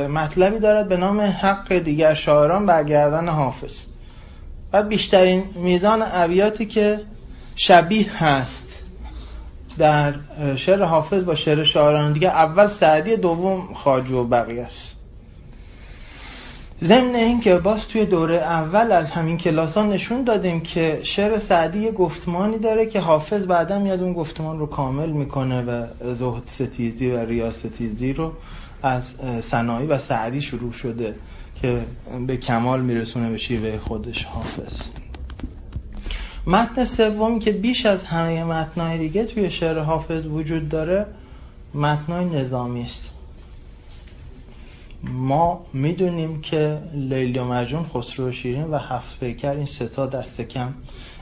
مطلبی 0.10 0.60
دارد 0.60 0.90
به 0.90 0.98
نام 0.98 1.22
حق 1.22 1.74
دیگر 1.74 2.14
شاعران 2.14 2.66
برگردن 2.66 3.30
حافظ. 3.30 3.80
و 4.74 4.84
بیشترین 4.84 5.44
میزان 5.56 6.04
ابیاتی 6.14 6.66
که 6.66 7.00
شبیه 7.56 8.24
هست 8.24 8.84
در 9.78 10.14
شعر 10.56 10.84
حافظ 10.84 11.24
با 11.24 11.36
شعر 11.36 11.64
شاعران 11.64 12.14
دیگه 12.14 12.28
اول 12.28 12.68
سعدی 12.68 13.16
دوم 13.16 13.74
خواجو 13.74 14.18
و 14.18 14.24
بقیه 14.24 14.64
است. 14.64 15.01
ضمن 16.84 17.16
این 17.16 17.40
که 17.40 17.58
باز 17.58 17.88
توی 17.88 18.06
دوره 18.06 18.36
اول 18.36 18.92
از 18.92 19.12
همین 19.12 19.38
کلاس 19.38 19.78
ها 19.78 19.84
نشون 19.84 20.24
دادیم 20.24 20.62
که 20.62 21.00
شعر 21.04 21.40
سعدی 21.40 21.80
یه 21.80 21.92
گفتمانی 21.92 22.58
داره 22.58 22.86
که 22.86 23.00
حافظ 23.00 23.46
بعدا 23.46 23.80
میاد 23.80 24.04
اون 24.04 24.14
گفتمان 24.14 24.60
رو 24.60 24.66
کامل 24.66 25.10
می‌کنه 25.10 25.62
و 25.62 25.86
زهد 26.16 26.44
ستیزی 26.46 27.12
و 27.12 27.26
ریاض 27.26 27.56
ستیزی 27.56 28.14
رو 28.14 28.34
از 28.84 29.14
سنایی 29.42 29.88
و 29.88 29.98
سعدی 29.98 30.42
شروع 30.42 30.72
شده 30.72 31.16
که 31.62 31.82
به 32.28 32.38
کمال 32.38 32.82
میرسونه 32.82 33.30
به 33.30 33.38
شیوه 33.38 33.78
خودش 33.78 34.24
حافظ. 34.24 34.78
متن 36.48 36.86
سومی 36.86 37.40
که 37.40 37.52
بیش 37.52 37.86
از 37.86 38.04
همه 38.04 38.44
متنای 38.44 38.98
دیگه 38.98 39.26
توی 39.26 39.52
شعر 39.52 39.80
حافظ 39.80 40.26
وجود 40.26 40.70
داره 40.70 41.06
متنای 41.74 42.26
نظامی 42.26 42.84
است. 42.84 43.11
ما 45.04 45.66
می‌دونیم 45.74 46.42
که 46.42 46.82
لیلی 46.94 47.40
و 47.40 47.46
مجنون 47.46 47.86
خسرو 47.94 48.32
شیرین 48.32 48.64
و 48.64 48.78
هفت 48.78 49.20
پیکر 49.20 49.56
این 49.56 49.66
ستا 49.66 50.06
دست 50.06 50.42
کم 50.42 50.74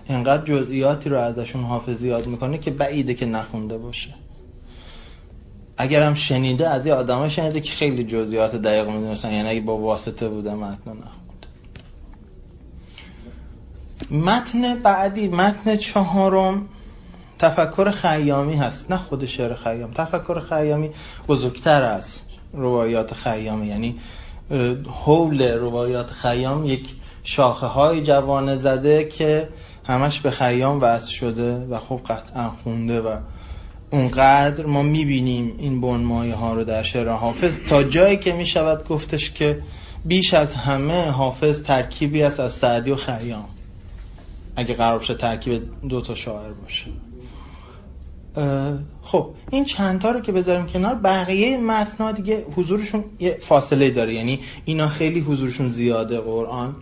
انقدر 0.07 0.43
جزئیاتی 0.43 1.09
رو 1.09 1.19
ازشون 1.19 1.63
حافظ 1.63 2.03
یاد 2.03 2.27
می‌کنه 2.27 2.57
که 2.57 2.71
بعیده 2.71 3.13
که 3.13 3.25
نخونده 3.25 3.77
باشه. 3.77 4.13
اگرم 5.77 6.13
شنیده 6.13 6.69
از 6.69 6.87
یه 6.87 6.93
آدم 6.93 7.29
شنیده 7.29 7.61
که 7.61 7.71
خیلی 7.71 8.03
جزئیات 8.03 8.55
دقیق 8.55 8.87
می‌دونستن 8.87 9.31
یعنی 9.31 9.49
اگه 9.49 9.61
با 9.61 9.77
واسطه 9.77 10.29
بوده 10.29 10.53
متن 10.53 10.91
نخونده. 10.91 11.47
متن 14.11 14.79
بعدی 14.79 15.27
متن 15.27 15.75
چهارم 15.75 16.65
تفکر 17.39 17.91
خیامی 17.91 18.55
هست. 18.55 18.91
نه 18.91 18.97
خود 18.97 19.25
شعر 19.25 19.53
خیام 19.53 19.91
تفکر 19.91 20.39
خیامی 20.39 20.89
بزرگتر 21.27 21.83
از 21.83 22.21
روایات 22.53 23.13
خیامی 23.13 23.67
یعنی 23.67 23.95
حول 25.05 25.51
روایات 25.51 26.11
خیام 26.11 26.65
یک 26.65 26.95
شاخه 27.23 27.65
های 27.65 28.01
جوانه 28.01 28.57
زده 28.57 29.03
که 29.03 29.49
همش 29.87 30.19
به 30.19 30.31
خیام 30.31 30.81
وصل 30.81 31.11
شده 31.11 31.65
و 31.65 31.79
خب 31.79 32.01
قطعا 32.07 32.49
خونده 32.63 33.01
و 33.01 33.17
اونقدر 33.91 34.65
ما 34.65 34.83
می‌بینیم 34.83 35.53
این 35.57 35.81
بنمایه 35.81 36.35
ها 36.35 36.53
رو 36.53 36.63
در 36.63 36.83
شعر 36.83 37.09
حافظ. 37.09 37.57
تا 37.67 37.83
جایی 37.83 38.17
که 38.17 38.33
می‌شود 38.33 38.87
گفتش 38.87 39.31
که 39.31 39.61
بیش 40.05 40.33
از 40.33 40.53
همه 40.53 41.05
حافظ 41.05 41.61
ترکیبی 41.61 42.23
است 42.23 42.39
از 42.39 42.51
سعدی 42.51 42.91
و 42.91 42.95
خیام. 42.95 43.45
اگه 44.55 44.73
قرار 44.73 44.97
باشه 44.97 45.13
ترکیب 45.13 45.63
دو 45.89 46.01
تا 46.01 46.15
شاعر 46.15 46.51
باشه. 46.53 46.85
خب 49.01 49.29
این 49.51 49.65
چندتا 49.65 50.11
رو 50.11 50.19
که 50.19 50.31
بذاریم 50.31 50.65
کنار 50.65 50.95
بقیه 50.95 51.57
متنا 51.57 52.11
دیگه 52.11 52.45
حضورشون 52.55 53.03
یه 53.19 53.37
فاصله 53.41 53.89
داره. 53.89 54.13
یعنی 54.13 54.39
اینا 54.65 54.87
خیلی 54.87 55.19
حضورشون 55.19 55.69
زیاده 55.69 56.19
قرآن 56.19 56.75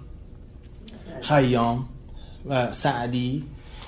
خیام 1.22 1.86
و 2.50 2.74
سعدی. 2.74 3.44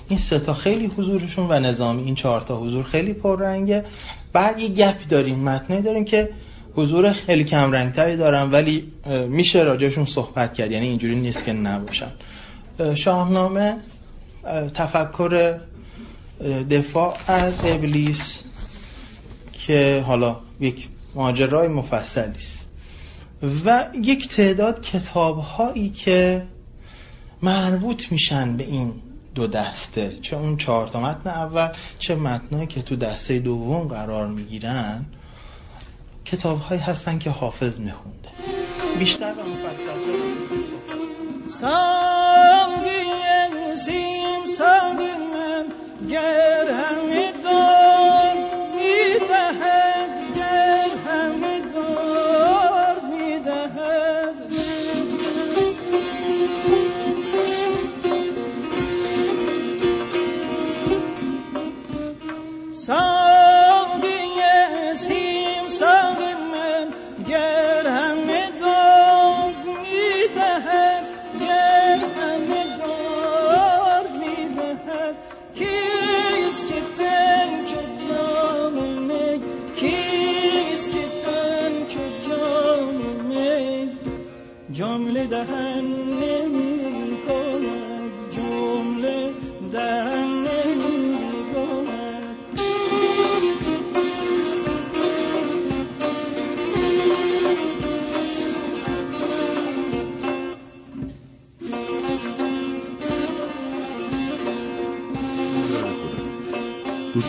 این 0.10 0.20
سه 0.20 0.40
تا 0.40 0.54
خیلی 0.54 0.86
حضورشون 0.98 1.48
و 1.50 1.60
نظامی 1.60 2.04
این 2.04 2.16
چهار 2.16 2.42
تا 2.42 2.58
حضور 2.58 2.84
خیلی 2.84 3.14
پررنگه. 3.14 3.86
بعد 4.34 4.60
یه 4.60 4.70
گپی 4.70 5.06
داریم 5.06 5.40
متنی 5.40 5.82
داریم 5.82 6.06
که 6.06 6.30
حضور 6.74 7.14
خیلی 7.14 7.44
کم 7.44 7.72
رنگتری 7.72 8.18
دارن 8.18 8.52
ولی 8.52 8.92
میشه 9.30 9.64
راجعشون 9.64 10.06
صحبت 10.06 10.54
کرد. 10.54 10.72
یعنی 10.72 10.88
اینجوری 10.88 11.16
نیست 11.16 11.46
که 11.46 11.54
نباشن. 11.54 12.12
اه، 12.80 12.96
شاهنامه 12.96 13.78
اه، 14.46 14.70
تفکر 14.70 15.58
دفاع 16.70 17.18
از 17.28 17.54
ابلیس 17.66 18.44
که 19.52 20.04
حالا 20.08 20.38
یک 20.60 20.88
ماجرای 21.16 21.68
مفصلی 21.68 22.38
است. 22.38 22.66
و 23.66 23.86
یک 24.04 24.28
تعداد 24.28 24.82
کتاب 24.82 25.40
هایی 25.40 25.90
که 25.90 26.48
مربوط 27.42 28.12
میشن 28.12 28.58
به 28.58 28.64
این 28.64 28.94
دو 29.36 29.48
دسته 29.48 30.18
چه 30.22 30.36
اون 30.36 30.58
چهار 30.58 30.88
تا 30.88 31.00
متن 31.00 31.30
اول 31.30 31.68
چه 32.00 32.16
متنایی 32.16 32.68
که 32.68 32.82
تو 32.82 32.96
دسته 32.96 33.40
دوم 33.40 33.88
قرار 33.88 34.28
می‌گیرن 34.28 35.06
کتاب 36.26 36.60
هایی 36.62 36.82
هستن 36.82 37.20
که 37.20 37.30
حافظ 37.30 37.80
میخونده. 37.80 38.30
بیشتر 39.00 39.34
و 39.34 39.42
مفصل 39.42 39.90
من 46.10 46.16
گر 46.16 47.09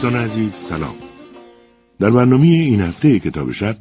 دوستان 0.01 0.21
عزیز 0.21 0.53
سلام. 0.53 0.95
در 1.99 2.11
برنامه 2.11 2.47
این 2.47 2.81
هفته 2.81 3.19
کتاب 3.19 3.53
شب 3.53 3.77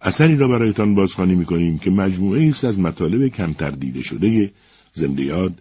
اثری 0.00 0.36
را 0.36 0.48
برایتان 0.48 0.94
بازخوانی 0.94 1.34
می‌کنیم 1.34 1.78
که 1.78 1.90
مجموعه 1.90 2.48
است 2.48 2.64
از 2.64 2.78
مطالب 2.78 3.28
کمتر 3.28 3.70
دیده 3.70 4.02
شده 4.02 4.52
زنده 4.92 5.22
یاد 5.22 5.52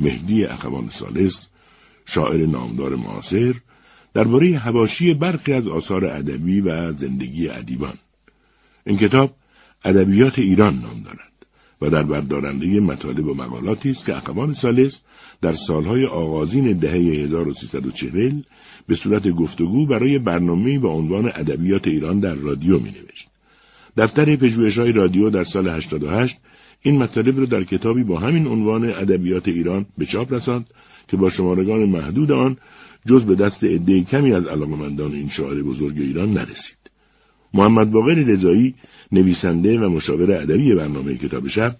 مهدی 0.00 0.44
اخوان 0.44 0.88
سالس 0.90 1.48
شاعر 2.04 2.46
نامدار 2.46 2.96
معاصر 2.96 3.54
درباره 4.14 4.58
هواشی 4.58 5.14
برخی 5.14 5.52
از 5.52 5.68
آثار 5.68 6.06
ادبی 6.06 6.60
و 6.60 6.92
زندگی 6.92 7.48
ادیبان. 7.48 7.94
این 8.86 8.96
کتاب 8.96 9.34
ادبیات 9.84 10.38
ایران 10.38 10.74
نام 10.74 11.02
دارد 11.04 11.46
و 11.82 11.90
در 11.90 12.02
بردارنده 12.02 12.80
مطالب 12.80 13.26
و 13.26 13.34
مقالاتی 13.34 13.90
است 13.90 14.06
که 14.06 14.16
اخوان 14.16 14.52
سالس 14.52 15.00
در 15.40 15.52
سالهای 15.52 16.06
آغازین 16.06 16.72
دهه 16.72 16.92
1340 16.92 18.42
به 18.86 18.94
صورت 18.94 19.28
گفتگو 19.28 19.86
برای 19.86 20.18
برنامه 20.18 20.78
با 20.78 20.88
عنوان 20.88 21.26
ادبیات 21.26 21.86
ایران 21.86 22.20
در 22.20 22.34
رادیو 22.34 22.78
می 22.78 22.90
نوشت. 22.90 23.28
دفتر 23.96 24.36
پژوهش‌های 24.36 24.92
رادیو 24.92 25.30
در 25.30 25.44
سال 25.44 25.68
88 25.68 26.40
این 26.82 26.98
مطالب 26.98 27.38
را 27.38 27.44
در 27.44 27.64
کتابی 27.64 28.04
با 28.04 28.18
همین 28.18 28.46
عنوان 28.46 28.84
ادبیات 28.84 29.48
ایران 29.48 29.86
به 29.98 30.06
چاپ 30.06 30.32
رساند 30.32 30.66
که 31.08 31.16
با 31.16 31.30
شمارگان 31.30 31.84
محدود 31.84 32.32
آن 32.32 32.56
جز 33.06 33.24
به 33.24 33.34
دست 33.34 33.64
عده 33.64 34.00
کمی 34.00 34.32
از 34.32 34.46
علاقمندان 34.46 35.12
این 35.12 35.28
شاعر 35.28 35.62
بزرگ 35.62 35.98
ایران 35.98 36.32
نرسید. 36.32 36.78
محمد 37.54 37.90
باقر 37.90 38.14
رضایی 38.14 38.74
نویسنده 39.12 39.78
و 39.78 39.88
مشاور 39.88 40.32
ادبی 40.32 40.74
برنامه 40.74 41.16
کتاب 41.16 41.48
شب 41.48 41.76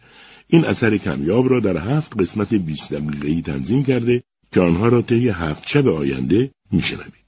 این 0.49 0.65
اثر 0.65 0.97
کمیاب 0.97 1.51
را 1.51 1.61
در 1.61 1.77
هفت 1.77 2.21
قسمت 2.21 2.55
20 2.55 2.95
دقیقه‌ای 2.95 3.43
تنظیم 3.43 3.85
کرده 3.85 4.23
که 4.53 4.61
آنها 4.61 4.89
را 4.89 5.03
طی 5.03 5.29
هفت 5.29 5.63
شب 5.67 5.89
آینده 5.89 6.51
میشنوید. 6.73 7.23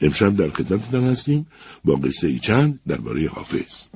امشب 0.00 0.36
در 0.36 0.48
خدمتتان 0.48 1.04
هستیم 1.04 1.46
با 1.84 1.94
قصه 1.94 2.28
ای 2.28 2.38
چند 2.38 2.80
درباره 2.86 3.28
حافظ. 3.28 3.88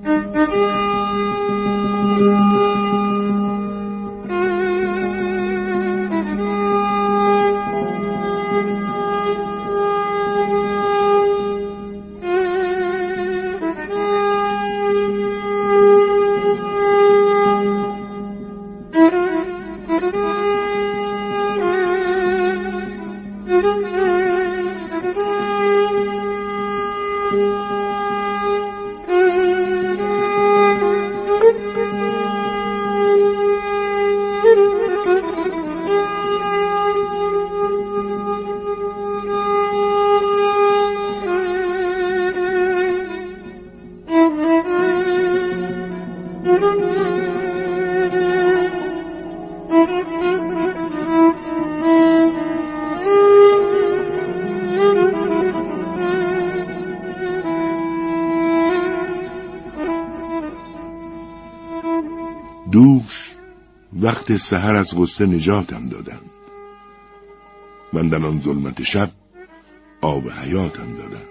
وقت 64.23 64.37
سحر 64.37 64.77
از 64.77 64.97
غصه 64.97 65.27
نجاتم 65.27 65.89
دادند. 65.89 66.31
من 67.93 68.09
در 68.09 68.27
آن 68.27 68.41
ظلمت 68.41 68.83
شب 68.83 69.11
آب 70.01 70.31
حیاتم 70.31 70.97
دادند. 70.97 71.29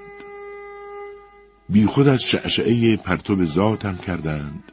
بی 1.70 1.86
خود 1.86 2.08
از 2.08 2.24
شعشعه 2.24 2.98
پرتو 2.98 3.46
ذاتم 3.46 3.98
کردند 3.98 4.64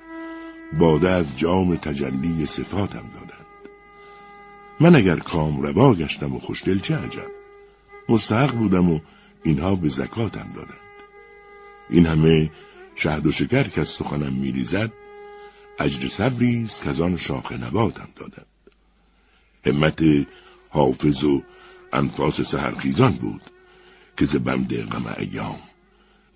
باده 0.79 1.11
از 1.11 1.39
جام 1.39 1.77
تجلی 1.77 2.47
صفاتم 2.47 3.05
دادند. 3.15 3.47
من 4.81 4.97
اگر 4.97 5.17
کام 5.17 5.61
روا 5.61 5.95
گشتم 5.95 6.35
و 6.35 6.39
خوشدل 6.39 6.79
چه 6.79 6.97
عجب؟ 6.97 7.31
مستحق 8.09 8.55
بودم 8.55 8.91
و 8.91 9.01
اینها 9.43 9.75
به 9.75 9.89
زکاتم 9.89 10.49
دادند. 10.55 10.99
این 11.91 12.07
همه 12.07 12.51
شهد 12.95 13.27
و 13.27 13.33
شکر 13.33 13.63
که 13.63 13.81
از 13.81 13.89
سخنم 13.89 14.33
میریزد 14.33 14.93
اجر 15.79 16.09
صبری 16.09 16.63
است 16.63 16.83
که 16.83 16.91
از 16.91 17.01
آن 17.01 17.17
شاخ 17.17 17.53
نباتم 17.53 18.09
دادند 18.17 18.47
همت 19.65 20.03
حافظ 20.69 21.25
و 21.25 21.43
انفاس 21.93 22.41
سهرخیزان 22.41 23.13
بود 23.13 23.43
که 24.17 24.25
ز 24.25 24.37
بند 24.37 24.75
غم 24.75 25.15
ایام 25.19 25.59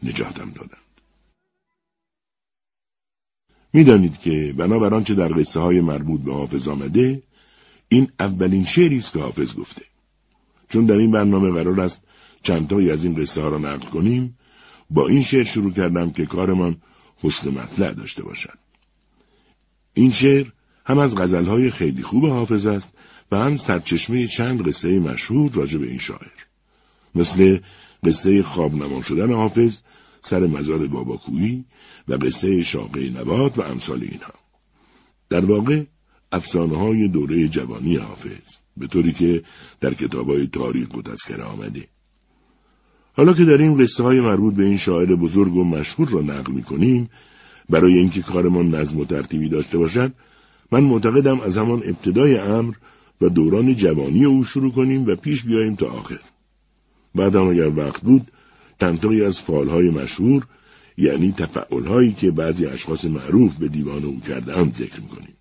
نجاتم 0.03 0.51
دادند. 0.51 0.79
می‌دانید 3.73 4.21
که 4.21 4.55
بنابر 4.57 4.95
آنچه 4.95 5.15
در 5.15 5.29
قصه 5.29 5.61
های 5.61 5.81
مربوط 5.81 6.21
به 6.21 6.33
حافظ 6.33 6.69
آمده 6.69 7.23
این 7.89 8.13
اولین 8.21 8.65
شعری 8.65 8.99
است 8.99 9.13
که 9.13 9.19
حافظ 9.19 9.57
گفته. 9.57 9.83
چون 10.69 10.87
در 10.87 10.97
این 10.97 11.11
برنامه 11.11 11.51
قرار 11.51 11.81
است 11.81 12.03
چندتایی 12.43 12.91
از 12.91 13.05
این 13.05 13.15
قصه 13.15 13.43
ها 13.43 13.49
را 13.49 13.59
نقل 13.59 13.87
کنیم 13.87 14.39
با 14.91 15.09
این 15.09 15.23
شعر 15.23 15.45
شروع 15.45 15.73
کردم 15.73 16.11
که 16.11 16.27
کارمان 16.27 16.83
حسن 17.23 17.51
مطلع 17.51 17.93
داشته 17.93 18.23
باشد. 18.23 18.62
این 19.95 20.11
شعر 20.11 20.47
هم 20.87 20.99
از 20.99 21.17
غزلهای 21.17 21.71
خیلی 21.71 22.03
خوب 22.03 22.27
حافظ 22.27 22.67
است 22.67 22.95
و 23.33 23.37
هم 23.37 23.57
سرچشمه 23.57 24.27
چند 24.27 24.69
قصه 24.69 24.99
مشهور 24.99 25.53
راجع 25.53 25.79
به 25.79 25.87
این 25.87 25.99
شاعر. 25.99 26.31
مثل 27.15 27.59
قصه 28.05 28.43
خواب 28.43 28.75
نما 28.75 29.03
شدن 29.03 29.33
حافظ 29.33 29.81
سر 30.21 30.41
مزار 30.41 30.87
باباکویی 30.87 31.65
و 32.09 32.15
قصه 32.15 32.63
شاقه 32.63 33.11
نبات 33.11 33.59
و 33.59 33.63
امثال 33.63 34.03
اینها. 34.03 34.35
در 35.29 35.45
واقع 35.45 35.85
افسانه 36.33 36.79
های 36.79 37.09
دوره 37.09 37.49
جوانی 37.49 37.97
حافظ 37.97 38.63
به 38.77 38.87
طوری 38.87 39.13
که 39.13 39.43
در 39.81 39.95
کتاب 39.95 40.31
های 40.31 40.47
تاریخ 40.47 40.97
و 40.97 41.03
تذکره 41.03 41.43
آمده. 41.43 41.89
حالا 43.13 43.33
که 43.33 43.43
این 43.43 43.83
قصه 43.83 44.03
های 44.03 44.21
مربوط 44.21 44.55
به 44.55 44.65
این 44.65 44.77
شاعر 44.77 45.17
بزرگ 45.17 45.57
و 45.57 45.65
مشهور 45.65 46.09
را 46.09 46.21
نقل 46.21 46.53
می 46.53 46.63
کنیم 46.63 47.11
برای 47.73 47.99
اینکه 47.99 48.23
کارمان 48.23 48.75
نظم 48.75 48.99
و 48.99 49.05
ترتیبی 49.05 49.49
داشته 49.49 49.79
باشد 49.79 50.13
من 50.73 50.85
معتقدم 50.85 51.41
از 51.41 51.59
همان 51.59 51.83
ابتدای 51.85 52.39
امر 52.39 52.75
و 53.21 53.29
دوران 53.29 53.75
جوانی 53.75 54.25
او 54.25 54.45
شروع 54.45 54.73
کنیم 54.73 55.07
و 55.07 55.17
پیش 55.17 55.45
بیاییم 55.45 55.75
تا 55.75 55.87
آخر. 55.87 56.21
بعد 57.15 57.37
هم 57.37 57.49
اگر 57.49 57.79
وقت 57.79 58.01
بود 58.01 58.31
تنتایی 58.79 59.25
از 59.25 59.41
فالهای 59.41 59.91
مشهور 59.91 60.47
یعنی 60.99 61.33
تفعلهایی 61.33 62.13
که 62.13 62.31
بعضی 62.31 62.67
اشخاص 62.67 63.05
معروف 63.05 63.55
به 63.55 63.69
دیوان 63.69 64.05
او 64.05 64.21
کرده 64.21 64.71
ذکر 64.71 65.01
می‌کنیم. 65.01 65.37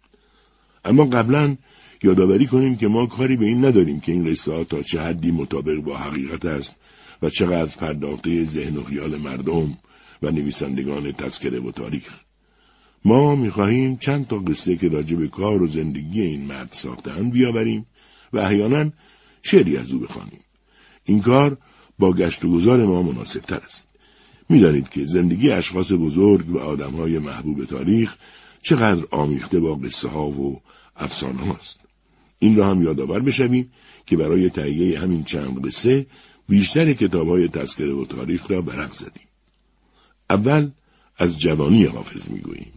اما 0.86 1.06
قبلا 1.06 1.58
یادآوری 2.04 2.46
کنیم 2.46 2.78
که 2.78 2.88
ما 2.88 3.06
کاری 3.06 3.38
به 3.38 3.46
این 3.46 3.66
نداریم 3.66 4.00
که 4.00 4.12
این 4.12 4.32
قصه 4.32 4.64
تا 4.64 4.82
چه 4.82 5.02
حدی 5.02 5.32
مطابق 5.32 5.76
با 5.76 5.98
حقیقت 5.98 6.46
است 6.46 6.76
و 7.22 7.30
چقدر 7.30 7.78
پرداخته 7.78 8.44
ذهن 8.44 8.78
و 8.78 8.84
خیال 8.84 9.18
مردم 9.18 9.78
و 10.22 10.32
نویسندگان 10.32 11.12
تذکره 11.12 11.60
و 11.60 11.72
تاریخ. 11.72 12.21
ما 13.06 13.36
می‌خواهیم 13.36 13.98
چند 13.98 14.28
تا 14.28 14.38
قصه 14.38 14.76
که 14.76 14.90
راجع 14.90 15.18
به 15.18 15.28
کار 15.28 15.62
و 15.62 15.68
زندگی 15.68 16.22
این 16.22 16.46
مرد 16.46 16.70
ساختن 16.72 17.30
بیاوریم 17.30 17.86
و 18.34 18.38
احیانا 18.38 18.92
شعری 19.42 19.78
از 19.78 19.92
او 19.92 20.00
بخوانیم. 20.00 20.40
این 21.06 21.22
کار 21.22 21.58
با 22.00 22.14
گشت 22.14 22.46
و 22.46 22.52
گذار 22.52 22.86
ما 22.86 23.02
مناسب 23.02 23.40
تر 23.40 23.62
است. 23.66 23.88
می‌دانید 24.50 24.90
که 24.90 25.06
زندگی 25.06 25.52
اشخاص 25.52 25.92
بزرگ 25.92 26.52
و 26.52 26.58
آدمهای 26.58 27.20
محبوب 27.20 27.66
تاریخ 27.66 28.16
چقدر 28.62 29.06
آمیخته 29.12 29.60
با 29.60 29.76
قصه 29.76 30.10
ها 30.10 30.30
و 30.30 30.62
افسانه 30.96 31.42
هاست 31.42 31.80
این 32.40 32.56
را 32.56 32.70
هم 32.70 32.82
یادآور 32.82 33.20
بشویم 33.20 33.72
که 34.06 34.18
برای 34.18 34.50
تهیه 34.50 35.00
همین 35.00 35.24
چند 35.24 35.66
قصه 35.66 36.06
بیشتر 36.50 36.94
کتاب 36.94 37.28
های 37.28 37.48
تذکره 37.48 37.94
و 37.94 38.06
تاریخ 38.06 38.52
را 38.52 38.62
برق 38.62 38.92
زدیم. 38.92 39.28
اول 40.30 40.72
از 41.18 41.40
جوانی 41.40 41.86
حافظ 41.86 42.30
می‌گوییم. 42.30 42.72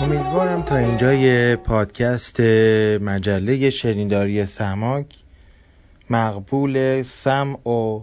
امیدوارم 0.00 0.62
تا 0.62 0.76
اینجای 0.76 1.56
پادکست 1.56 2.40
مجله 3.00 3.70
شنیداری 3.70 4.46
سماک 4.46 5.06
مقبول 6.10 7.02
سمع 7.02 7.68
و 7.68 8.00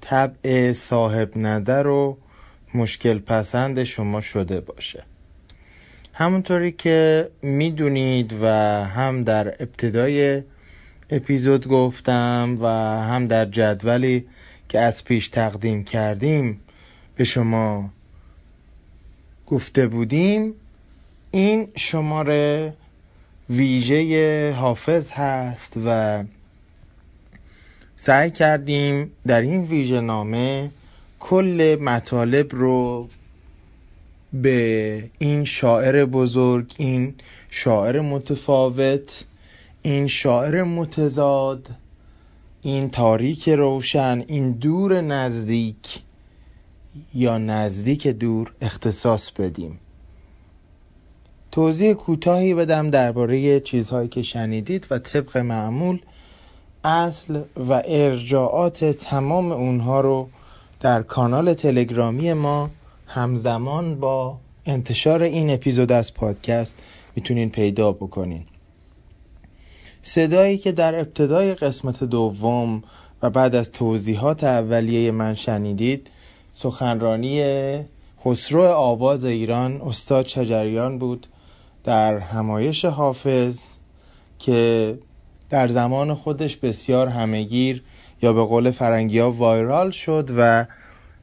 طبع 0.00 0.72
صاحب 0.72 1.38
نظر 1.38 1.86
و 1.86 2.18
مشکل 2.74 3.18
پسند 3.18 3.84
شما 3.84 4.20
شده 4.20 4.60
باشه. 4.60 5.02
همونطوری 6.12 6.72
که 6.72 7.28
می‌دونید 7.42 8.32
و 8.42 8.46
هم 8.84 9.24
در 9.24 9.48
ابتدای 9.48 10.42
اپیزود 11.10 11.68
گفتم 11.68 12.56
و 12.60 12.66
هم 13.02 13.26
در 13.26 13.44
جدولی 13.44 14.26
که 14.68 14.80
از 14.80 15.04
پیش 15.04 15.28
تقدیم 15.28 15.84
کردیم 15.84 16.60
به 17.16 17.24
شما 17.24 17.90
گفته 19.52 19.86
بودیم 19.86 20.54
این 21.30 21.68
شماره 21.76 22.72
ویژه 23.50 24.52
حافظ 24.52 25.10
هست 25.10 25.72
و 25.86 26.24
سعی 27.96 28.30
کردیم 28.30 29.10
در 29.26 29.40
این 29.40 29.64
ویژه 29.64 30.00
نامه 30.00 30.70
کل 31.20 31.78
مطالب 31.80 32.54
رو 32.54 33.08
به 34.32 35.10
این 35.18 35.44
شاعر 35.44 36.04
بزرگ 36.04 36.74
این 36.76 37.14
شاعر 37.50 38.00
متفاوت 38.00 39.24
این 39.82 40.06
شاعر 40.06 40.62
متضاد 40.62 41.70
این 42.62 42.90
تاریک 42.90 43.48
روشن 43.48 44.24
این 44.26 44.52
دور 44.52 45.00
نزدیک 45.00 46.02
یا 47.14 47.38
نزدیک 47.38 48.06
دور 48.06 48.52
اختصاص 48.60 49.30
بدیم. 49.30 49.78
توضیح 51.50 51.92
کوتاهی 51.92 52.54
بدم 52.54 52.90
درباره 52.90 53.60
چیزهایی 53.60 54.08
که 54.08 54.22
شنیدید 54.22 54.86
و 54.90 54.98
طبق 54.98 55.36
معمول 55.36 56.00
اصل 56.84 57.40
و 57.68 57.82
ارجاعات 57.84 58.84
تمام 58.84 59.52
اونها 59.52 60.00
رو 60.00 60.28
در 60.80 61.02
کانال 61.02 61.54
تلگرامی 61.54 62.32
ما 62.32 62.70
همزمان 63.06 64.00
با 64.00 64.38
انتشار 64.66 65.22
این 65.22 65.50
اپیزود 65.50 65.92
از 65.92 66.14
پادکست 66.14 66.74
می‌تونین 67.16 67.50
پیدا 67.50 67.92
بکنین. 67.92 68.44
صدایی 70.02 70.58
که 70.58 70.72
در 70.72 70.98
ابتدای 70.98 71.54
قسمت 71.54 72.04
دوم 72.04 72.82
و 73.22 73.30
بعد 73.30 73.54
از 73.54 73.72
توضیحات 73.72 74.44
اولیه 74.44 75.10
من 75.10 75.34
شنیدید 75.34 76.10
سخنرانی 76.52 77.42
خسرو 78.24 78.62
آواز 78.62 79.24
ایران 79.24 79.80
استاد 79.80 80.26
شجریان 80.26 80.98
بود 80.98 81.26
در 81.84 82.18
همایش 82.18 82.84
حافظ 82.84 83.60
که 84.38 84.98
در 85.50 85.68
زمان 85.68 86.14
خودش 86.14 86.56
بسیار 86.56 87.08
همهگیر 87.08 87.84
یا 88.22 88.32
به 88.32 88.44
قول 88.44 88.70
فرنگی 88.70 89.18
ها 89.18 89.32
وایرال 89.32 89.90
شد 89.90 90.30
و 90.36 90.66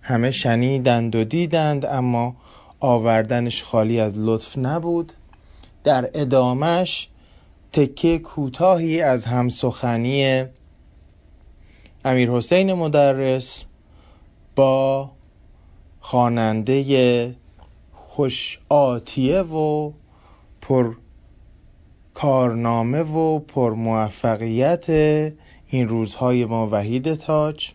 همه 0.02 0.32
شنیدند 0.32 1.16
و 1.16 1.24
دیدند 1.24 1.86
اما 1.86 2.36
آوردنش 2.80 3.64
خالی 3.64 4.00
از 4.00 4.14
لطف 4.18 4.58
نبود. 4.58 5.14
در 5.84 6.10
ادامش 6.14 7.08
تکه 7.74 8.20
کوتاهی 8.20 9.02
از 9.02 9.26
همسخنی 9.26 10.46
امیر 12.06 12.32
حسین 12.32 12.74
مدرس 12.74 13.66
با 14.56 15.12
خواننده 16.00 17.36
خوش 17.94 18.60
آتیه 18.70 19.42
و 19.42 19.92
پر 20.62 20.94
کارنامه 22.14 23.02
و 23.02 23.40
پر 23.40 23.74
موفقیت 23.74 24.90
این 25.70 25.88
روزهای 25.88 26.46
ما 26.46 26.68
وحید 26.72 27.16
تاج 27.16 27.72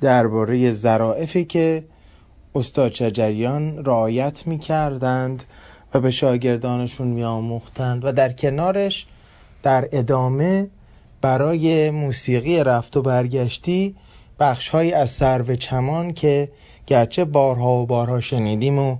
درباره 0.00 0.70
ظرافی 0.70 1.44
که 1.44 1.84
استاد 2.54 2.94
شجریان 2.94 3.84
رعایت 3.84 4.46
می 4.46 4.58
کردند 4.58 5.44
و 5.94 6.00
به 6.00 6.10
شاگردانشون 6.10 7.08
می 7.08 7.24
آموختند 7.24 8.04
و 8.04 8.12
در 8.12 8.32
کنارش 8.32 9.06
در 9.62 9.88
ادامه 9.92 10.68
برای 11.20 11.90
موسیقی 11.90 12.64
رفت 12.64 12.96
و 12.96 13.02
برگشتی 13.02 13.96
بخشهایی 14.40 14.92
از 14.92 15.10
سرو 15.10 15.56
چمان 15.56 16.12
که 16.12 16.48
گرچه 16.86 17.24
بارها 17.24 17.72
و 17.72 17.86
بارها 17.86 18.20
شنیدیم 18.20 18.78
و 18.78 18.96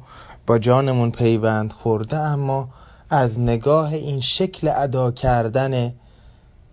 با 0.46 0.58
جانمون 0.58 1.10
پیوند 1.10 1.72
خورده 1.72 2.16
اما 2.16 2.68
از 3.10 3.40
نگاه 3.40 3.94
این 3.94 4.20
شکل 4.20 4.70
ادا 4.76 5.10
کردن 5.10 5.92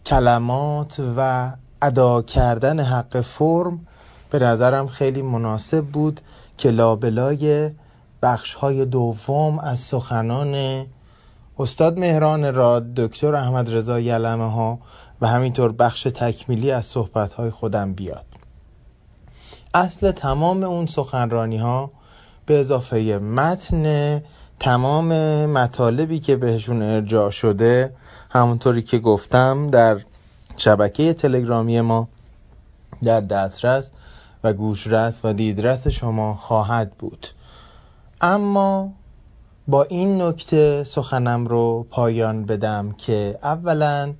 کلمات 0.05 1.01
و 1.17 1.51
ادا 1.81 2.21
کردن 2.21 2.79
حق 2.79 3.21
فرم 3.21 3.87
به 4.29 4.39
نظرم 4.39 4.87
خیلی 4.87 5.21
مناسب 5.21 5.85
بود 5.85 6.21
که 6.57 6.71
لابلای 6.71 7.71
بخش 8.21 8.53
های 8.53 8.85
دوم 8.85 9.59
از 9.59 9.79
سخنان 9.79 10.85
استاد 11.59 11.99
مهران 11.99 12.53
راد 12.53 12.93
دکتر 12.93 13.35
احمد 13.35 13.73
رضا 13.73 13.99
یلمه 13.99 14.51
ها 14.51 14.79
و 15.21 15.27
همینطور 15.27 15.71
بخش 15.71 16.03
تکمیلی 16.03 16.71
از 16.71 16.85
صحبت 16.85 17.33
های 17.33 17.49
خودم 17.49 17.93
بیاد. 17.93 18.30
اصل 19.73 20.11
تمام 20.11 20.63
اون 20.63 20.85
سخنرانی 20.85 21.57
ها 21.57 21.91
به 22.45 22.59
اضافه 22.59 23.17
متن 23.17 24.21
تمام 24.59 25.05
مطالبی 25.45 26.19
که 26.19 26.35
بهشون 26.35 26.81
ارجاع 26.81 27.29
شده 27.29 27.93
همونطوری 28.29 28.81
که 28.81 28.99
گفتم 28.99 29.69
در 29.69 29.99
شبکه 30.57 31.13
تلگرامی 31.13 31.81
ما 31.81 32.07
در 33.03 33.21
دسترس 33.21 33.91
و 34.43 34.53
گوشرس 34.53 35.21
و 35.23 35.33
دیدرس 35.33 35.87
شما 35.87 36.35
خواهد 36.35 36.91
بود. 36.91 37.27
اما 38.21 38.93
با 39.67 39.83
این 39.83 40.21
نکته 40.21 40.83
سخنم 40.83 41.47
رو 41.47 41.87
پایان 41.89 42.45
بدم 42.45 42.91
که 42.91 43.39
اولا 43.43 44.13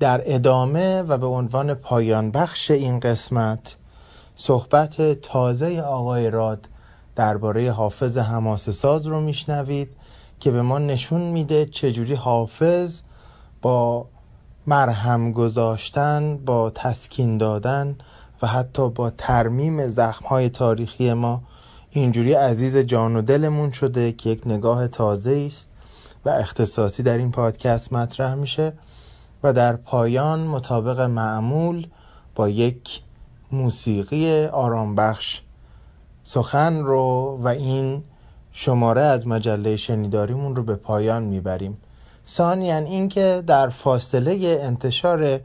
در 0.00 0.22
ادامه 0.24 1.02
و 1.02 1.18
به 1.18 1.26
عنوان 1.26 1.74
پایان 1.74 2.30
بخش 2.30 2.70
این 2.70 3.00
قسمت 3.00 3.76
صحبت 4.38 5.20
تازه 5.20 5.80
آقای 5.80 6.30
راد 6.30 6.68
درباره 7.16 7.72
حافظ 7.72 8.18
حماسه 8.18 8.72
ساز 8.72 9.06
رو 9.06 9.20
میشنوید 9.20 9.88
که 10.40 10.50
به 10.50 10.62
ما 10.62 10.78
نشون 10.78 11.20
میده 11.20 11.66
چجوری 11.66 12.14
حافظ 12.14 13.00
با 13.62 14.06
مرهم 14.66 15.32
گذاشتن 15.32 16.36
با 16.36 16.70
تسکین 16.70 17.38
دادن 17.38 17.96
و 18.42 18.46
حتی 18.46 18.88
با 18.90 19.10
ترمیم 19.10 19.88
زخمهای 19.88 20.48
تاریخی 20.48 21.12
ما 21.12 21.42
اینجوری 21.90 22.32
عزیز 22.32 22.76
جان 22.76 23.16
و 23.16 23.22
دلمون 23.22 23.72
شده 23.72 24.12
که 24.12 24.30
یک 24.30 24.46
نگاه 24.46 24.88
تازه 24.88 25.44
است 25.46 25.68
و 26.24 26.28
اختصاصی 26.28 27.02
در 27.02 27.18
این 27.18 27.30
پادکست 27.30 27.92
مطرح 27.92 28.34
میشه 28.34 28.72
و 29.42 29.52
در 29.52 29.76
پایان 29.76 30.40
مطابق 30.40 31.00
معمول 31.00 31.86
با 32.34 32.48
یک 32.48 33.00
موسیقی 33.52 34.44
آرام 34.46 34.94
بخش 34.94 35.40
سخن 36.24 36.84
رو 36.84 37.38
و 37.42 37.48
این 37.48 38.02
شماره 38.52 39.00
از 39.00 39.26
مجله 39.26 39.76
شنیداریمون 39.76 40.56
رو 40.56 40.62
به 40.62 40.74
پایان 40.74 41.22
می‌بریم. 41.22 41.76
ثانیا 42.26 42.78
اینکه 42.78 43.42
در 43.46 43.68
فاصله 43.68 44.58
انتشار 44.60 45.40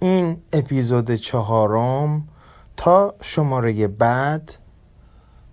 این 0.00 0.36
اپیزود 0.52 1.14
چهارم 1.14 2.28
تا 2.76 3.14
شماره 3.20 3.86
بعد 3.86 4.54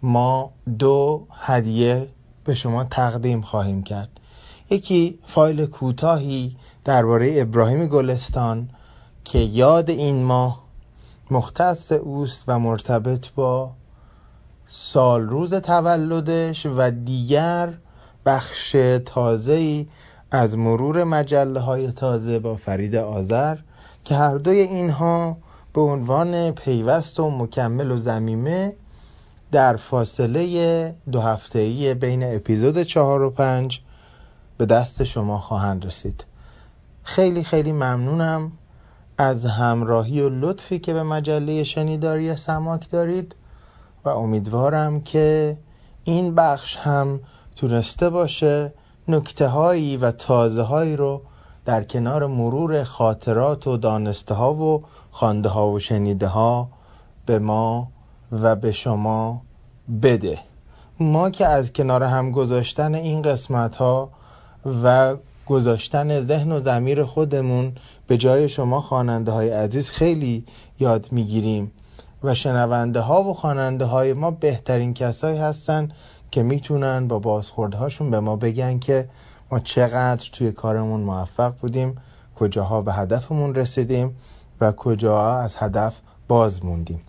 ما 0.03 0.51
دو 0.79 1.27
هدیه 1.31 2.07
به 2.45 2.55
شما 2.55 2.83
تقدیم 2.83 3.41
خواهیم 3.41 3.83
کرد. 3.83 4.09
یکی 4.69 5.19
فایل 5.27 5.65
کوتاهی 5.65 6.55
درباره 6.85 7.33
ابراهیم 7.41 7.87
گلستان 7.87 8.69
که 9.23 9.39
یاد 9.39 9.89
این 9.89 10.23
ماه 10.23 10.62
مختص 11.31 11.91
اوست 11.91 12.43
و 12.47 12.59
مرتبط 12.59 13.29
با 13.35 13.71
سال 14.67 15.21
روز 15.21 15.53
تولدش 15.53 16.65
و 16.65 16.91
دیگر 16.91 17.73
بخش 18.25 18.75
تازه‌ای 19.05 19.87
از 20.31 20.57
مرور 20.57 21.03
مجله 21.03 21.59
های 21.59 21.91
تازه 21.91 22.39
با 22.39 22.55
فرید 22.55 22.95
آذر 22.95 23.57
که 24.03 24.15
هر 24.15 24.35
دوی 24.35 24.59
اینها 24.59 25.37
به 25.73 25.81
عنوان 25.81 26.51
پیوست 26.51 27.19
و 27.19 27.29
مکمل 27.29 27.91
و 27.91 27.97
زمیمه 27.97 28.73
در 29.51 29.75
فاصله 29.75 30.95
دو 31.11 31.21
هفته‌ای 31.21 31.93
بین 31.93 32.35
اپیزود 32.35 32.83
چهار 32.83 33.21
و 33.21 33.29
پنج 33.29 33.81
به 34.57 34.65
دست 34.65 35.03
شما 35.03 35.39
خواهند 35.39 35.85
رسید. 35.85 36.25
خیلی 37.03 37.43
خیلی 37.43 37.71
ممنونم. 37.71 38.51
از 39.17 39.45
همراهی 39.45 40.21
و 40.21 40.29
لطفی 40.29 40.79
که 40.79 40.93
به 40.93 41.03
مجله 41.03 41.63
شنیداری 41.63 42.35
سماک 42.35 42.89
دارید 42.89 43.35
و 44.05 44.09
امیدوارم 44.09 45.01
که 45.01 45.57
این 46.03 46.35
بخش 46.35 46.77
هم 46.77 47.19
تونسته 47.55 48.09
باشه 48.09 48.73
نکته 49.07 49.47
هایی 49.47 49.97
و 49.97 50.11
تازه 50.11 50.61
هایی 50.61 50.95
رو 50.95 51.21
در 51.65 51.83
کنار 51.83 52.27
مرور 52.27 52.83
خاطرات 52.83 53.67
و 53.67 53.77
دانسته 53.77 54.33
ها 54.33 54.53
و 54.53 54.83
خانده 55.11 55.49
ها 55.49 55.71
و 55.71 55.79
شنیده 55.79 56.27
ها 56.27 56.69
به 57.25 57.39
ما 57.39 57.87
و 58.31 58.55
به 58.55 58.71
شما 58.71 59.41
بده. 60.01 60.39
ما 60.99 61.29
که 61.29 61.47
از 61.47 61.73
کنار 61.73 62.03
هم 62.03 62.31
گذاشتن 62.31 62.95
این 62.95 63.21
قسمت 63.21 63.75
ها 63.75 64.09
و 64.83 65.15
گذاشتن 65.45 66.19
ذهن 66.25 66.51
و 66.51 66.59
ضمیر 66.59 67.03
خودمون 67.03 67.73
به 68.07 68.17
جای 68.17 68.49
شما 68.49 68.81
خواننده 68.81 69.31
های 69.31 69.49
عزیز 69.49 69.89
خیلی 69.89 70.45
یاد 70.79 71.11
می‌گیریم 71.11 71.71
و 72.23 72.35
شنونده 72.35 72.99
ها 72.99 73.23
و 73.23 73.33
خواننده 73.33 73.85
های 73.85 74.13
ما 74.13 74.31
بهترین 74.31 74.93
کسایی 74.93 75.37
هستن 75.37 75.89
که 76.31 76.43
می‌تونن 76.43 77.07
با 77.07 77.19
بازخوردهاشون 77.19 78.11
به 78.11 78.19
ما 78.19 78.35
بگن 78.35 78.79
که 78.79 79.09
ما 79.51 79.59
چقدر 79.59 80.29
توی 80.31 80.51
کارمون 80.51 80.99
موفق 80.99 81.53
بودیم 81.61 81.95
کجاها 82.35 82.81
به 82.81 82.93
هدفمون 82.93 83.55
رسیدیم 83.55 84.15
و 84.61 84.71
کجاها 84.71 85.39
از 85.39 85.55
هدف 85.55 86.01
باز 86.27 86.65
موندیم. 86.65 87.01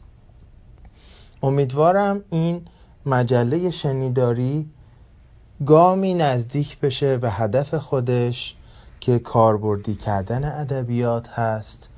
امیدوارم 1.42 2.20
این 2.30 2.62
مجله 3.06 3.70
شنیداری 3.70 4.70
گامی 5.66 6.14
نزدیک 6.14 6.80
بشه 6.80 7.16
به 7.16 7.30
هدف 7.30 7.74
خودش 7.74 8.56
که 9.04 9.18
کاربردی 9.18 9.94
کردن 9.94 10.44
ادبیات 10.60 11.28
هست 11.28 11.88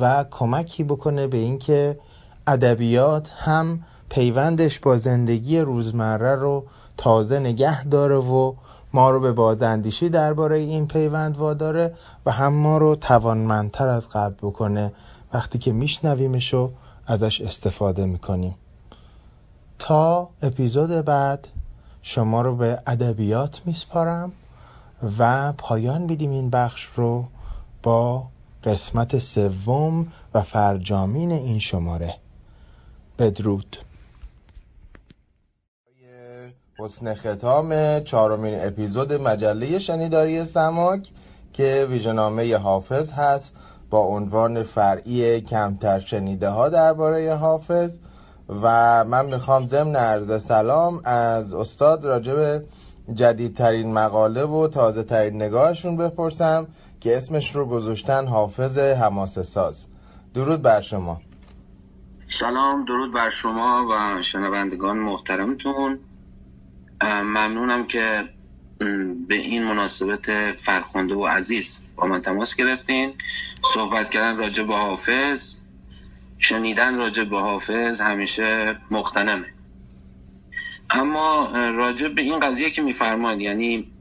و 0.00 0.24
کمکی 0.30 0.84
بکنه 0.84 1.26
به 1.26 1.36
اینکه 1.36 1.98
ادبیات 2.46 3.30
هم 3.36 3.82
پیوندش 4.08 4.78
با 4.78 4.96
زندگی 4.96 5.60
روزمره 5.60 6.34
رو 6.34 6.64
تازه 6.96 7.38
نگه 7.38 7.84
داره 7.84 8.16
و 8.16 8.54
ما 8.92 9.10
رو 9.10 9.20
به 9.20 9.32
بازاندیشی 9.32 10.08
درباره 10.08 10.58
این 10.58 10.86
پیوند 10.86 11.38
واداره 11.38 11.94
و 12.26 12.30
هم 12.30 12.52
ما 12.52 12.78
رو 12.78 12.96
توانمندتر 12.96 13.88
از 13.88 14.08
قبل 14.08 14.34
بکنه. 14.34 14.92
وقتی 15.34 15.58
که 15.58 15.72
میشنویمش 15.72 16.54
و 16.54 16.70
ازش 17.06 17.40
استفاده 17.40 18.06
می‌کنیم. 18.06 18.54
تا 19.78 20.28
اپیزود 20.42 20.90
بعد 20.90 21.48
شما 22.02 22.42
رو 22.42 22.56
به 22.56 22.78
ادبیات 22.86 23.60
میسپارم. 23.64 24.32
و 25.18 25.52
پایان 25.52 26.02
میدیم 26.02 26.30
این 26.30 26.50
بخش 26.50 26.84
رو 26.84 27.24
با 27.82 28.26
قسمت 28.64 29.18
سوم 29.18 30.06
و 30.34 30.42
فرجامین 30.42 31.32
این 31.32 31.58
شماره. 31.58 32.14
بدرود. 33.18 33.76
حسن 36.78 37.14
ختام 37.14 38.00
چهارمین 38.00 38.54
اپیزود 38.60 39.12
مجله 39.12 39.78
شنیداری 39.78 40.44
سماک 40.44 41.10
که 41.52 41.86
ویژنامه 41.90 42.56
حافظ 42.56 43.12
هست 43.12 43.54
با 43.90 43.98
عنوان 43.98 44.62
فرعی 44.62 45.40
کمتر 45.40 46.00
شنیده 46.00 46.48
ها 46.48 46.68
درباره 46.68 47.34
حافظ. 47.34 47.90
و 48.62 49.04
من 49.04 49.26
می‌خوام 49.26 49.66
ضمن 49.66 49.96
عرض 49.96 50.44
سلام 50.44 51.00
از 51.04 51.54
استاد 51.54 52.04
راجب 52.04 52.62
جدیدترین 53.14 53.92
مقاله 53.92 54.44
و 54.44 54.68
تازه 54.68 55.02
ترین 55.02 55.42
نگاهشون 55.42 55.96
بپرسم 55.96 56.66
که 57.00 57.16
اسمش 57.16 57.56
رو 57.56 57.66
گذاشتن 57.66 58.26
حافظ 58.26 58.78
حماسه 58.78 59.42
ساز. 59.42 59.86
درود 60.34 60.62
بر 60.62 60.80
شما. 60.80 61.20
سلام 62.28 62.84
درود 62.84 63.12
بر 63.12 63.30
شما 63.30 63.86
و 63.90 64.22
شنوندگان 64.22 64.98
محترمتون. 64.98 65.98
ممنونم 67.02 67.86
که 67.86 68.24
به 69.28 69.34
این 69.34 69.64
مناسبت 69.64 70.52
فرخنده 70.56 71.14
و 71.14 71.26
عزیز 71.26 71.78
با 71.96 72.06
من 72.06 72.22
تماس 72.22 72.54
گرفتین. 72.54 73.12
صحبت 73.74 74.10
کردن 74.10 74.36
راجع 74.36 74.62
به 74.62 74.74
حافظ 74.74 75.50
شنیدن 76.38 76.96
راجع 76.96 77.24
به 77.24 77.38
حافظ 77.38 78.00
همیشه 78.00 78.76
مختنمه 78.90 79.55
اما 80.90 81.50
راجع 81.52 82.08
به 82.08 82.22
این 82.22 82.40
قضیه 82.40 82.70
که 82.70 82.82
میفرماد 82.82 83.40
یعنی 83.40 83.92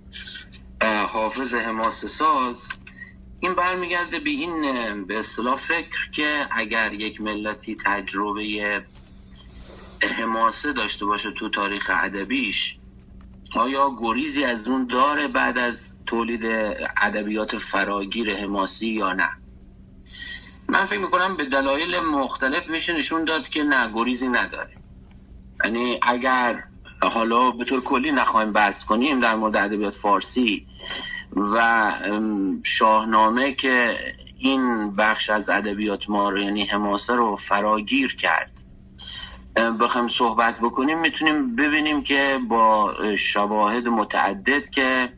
حافظ 1.08 1.54
حماسه 1.54 2.08
ساز 2.08 2.68
این 3.40 3.54
برمیگرده 3.54 4.20
به 4.20 4.30
این 4.30 4.62
به 5.06 5.20
اصطلاح 5.20 5.56
فکر 5.56 6.12
که 6.12 6.48
اگر 6.52 6.94
یک 6.94 7.22
ملتی 7.22 7.76
تجربه 7.86 8.84
حماسه 10.02 10.74
داشته 10.74 11.06
باشه 11.06 11.32
تو 11.32 11.50
تاریخ 11.50 11.92
ادبیش 11.94 12.78
آیا 13.56 13.92
گریزی 14.00 14.44
از 14.44 14.68
اون 14.68 14.88
داره 14.88 15.28
بعد 15.28 15.58
از 15.58 15.92
تولید 16.06 16.46
ادبیات 16.98 17.58
فراگیر 17.58 18.36
حماسی 18.36 18.88
یا 18.88 19.14
نه؟ 19.14 19.30
من 20.68 20.86
فکر 20.86 21.00
می‌کنم 21.00 21.38
به 21.38 21.46
دلایل 21.46 22.00
مختلف 22.00 22.70
میشه 22.70 22.94
نشون 22.94 23.26
داد 23.26 23.50
که 23.50 23.64
نه 23.64 23.92
گریزی 23.94 24.28
نداره. 24.28 24.72
یعنی 25.66 26.00
اگر 26.02 26.64
حالا 27.02 27.52
به 27.52 27.66
طور 27.66 27.82
کلی 27.82 28.12
نخواهیم 28.12 28.52
بحث 28.52 28.84
کنیم 28.84 29.20
در 29.20 29.36
مورد 29.36 29.56
ادبیات 29.56 29.96
فارسی 29.96 30.68
و 31.36 31.94
شاهنامه 32.64 33.54
که 33.54 33.98
این 34.38 34.92
بخش 34.92 35.30
از 35.30 35.50
ادبیات 35.50 36.10
ما 36.10 36.30
رو 36.30 36.38
یعنی 36.40 36.66
حماسه 36.66 37.14
رو 37.14 37.36
فراگیر 37.36 38.16
کرد. 38.16 38.52
بخوایم 39.80 40.08
صحبت 40.08 40.60
بکنیم 40.60 41.00
می‌تونیم 41.00 41.56
ببینیم 41.56 42.04
که 42.04 42.40
با 42.48 42.94
شواهد 43.18 43.88
متعدد 43.88 44.70
که 44.70 45.10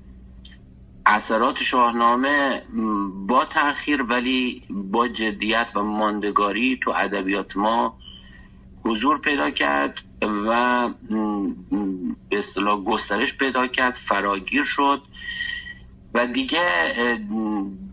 اثرات 1.05 1.63
شاهنامه 1.63 2.61
با 3.27 3.45
تاخیر 3.45 4.03
ولی 4.03 4.63
با 4.69 5.07
جدیت 5.07 5.71
و 5.75 5.83
ماندگاری 5.83 6.79
تو 6.83 6.93
ادبیات 6.95 7.57
ما 7.57 7.97
حضور 8.85 9.17
پیدا 9.19 9.49
کرد. 9.49 9.99
و 10.21 10.89
به 12.29 12.39
اصطلاح 12.39 12.83
گسترش 12.83 13.37
پیدا 13.37 13.67
کرد 13.67 13.93
فراگیر 13.93 14.63
شد. 14.63 15.01
و 16.13 16.27
دیگه 16.27 16.61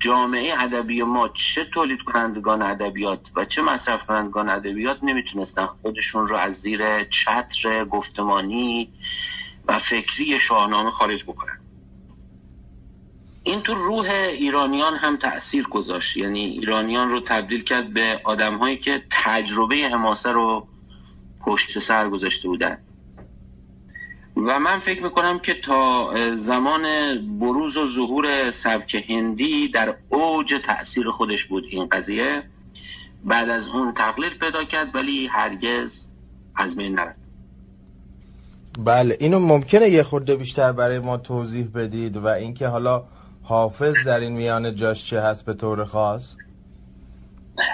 جامعه 0.01 0.63
ادبی 0.63 1.03
ما 1.03 1.29
چه 1.29 1.65
تولید 1.65 2.03
کنندگان 2.03 2.63
ادبیات 2.63 3.31
و 3.37 3.45
چه 3.45 3.63
مصرف 3.63 4.07
کنندگان 4.07 4.49
ادبیات 4.49 4.99
نمی‌تونستن 5.03 5.67
خودشون 5.67 6.29
رو 6.29 6.37
از 6.37 6.55
زیر 6.55 7.05
چتر 7.05 7.85
گفتمانی 7.85 8.93
و 9.69 9.79
فکری 9.79 10.39
شاهنامه 10.39 10.91
خارج 10.91 11.25
بکنن. 11.25 11.61
این 13.43 13.61
تو 13.61 13.75
روح 13.75 14.11
ایرانیان 14.11 14.95
هم 14.97 15.17
تأثیر 15.17 15.65
گذاشت. 15.65 16.17
یعنی 16.17 16.45
ایرانیان 16.45 17.11
رو 17.11 17.21
تبدیل 17.21 17.63
کرد 17.63 17.93
به 17.93 18.21
آدم 18.25 18.57
هایی 18.57 18.77
که 18.77 19.03
تجربه 19.11 19.77
حماسه 19.77 20.33
رو 20.33 20.67
پشت 21.47 21.79
سر 21.79 22.09
گذاشته 22.09 22.49
بودن. 22.49 22.79
و 24.37 24.59
من 24.59 24.79
فکر 24.79 25.03
می‌کنم 25.03 25.39
که 25.39 25.55
تا 25.65 26.11
زمان 26.37 26.83
بروز 27.39 27.77
و 27.77 27.87
ظهور 27.87 28.51
سبک 28.51 29.05
هندی 29.09 29.69
در 29.69 29.95
اوج 30.09 30.55
تأثیر 30.67 31.11
خودش 31.11 31.45
بود 31.45 31.65
این 31.71 31.87
قضیه. 31.87 32.43
بعد 33.25 33.49
از 33.49 33.69
اون 33.69 33.95
تقلید 33.95 34.39
پیدا 34.39 34.65
کرد 34.65 34.95
ولی 34.95 35.27
هرگز 35.27 36.07
از 36.57 36.77
بین 36.77 36.95
نرفت. 36.95 37.25
بله 38.79 39.17
اینو 39.21 39.41
ممکنه 39.41 39.89
یه 39.89 40.03
خورده 40.03 40.37
بیشتر 40.37 40.73
برای 40.73 40.99
ما 40.99 41.17
توضیح 41.17 41.69
بدید 41.75 42.17
و 42.17 42.27
اینکه 42.27 42.69
حالا 42.69 43.05
حافظ 43.43 43.95
در 44.07 44.21
این 44.21 44.33
میان 44.33 44.75
جاش 44.75 45.05
چه 45.05 45.21
هست 45.21 45.45
به 45.45 45.55
طور 45.55 45.85
خاص؟ 45.85 46.37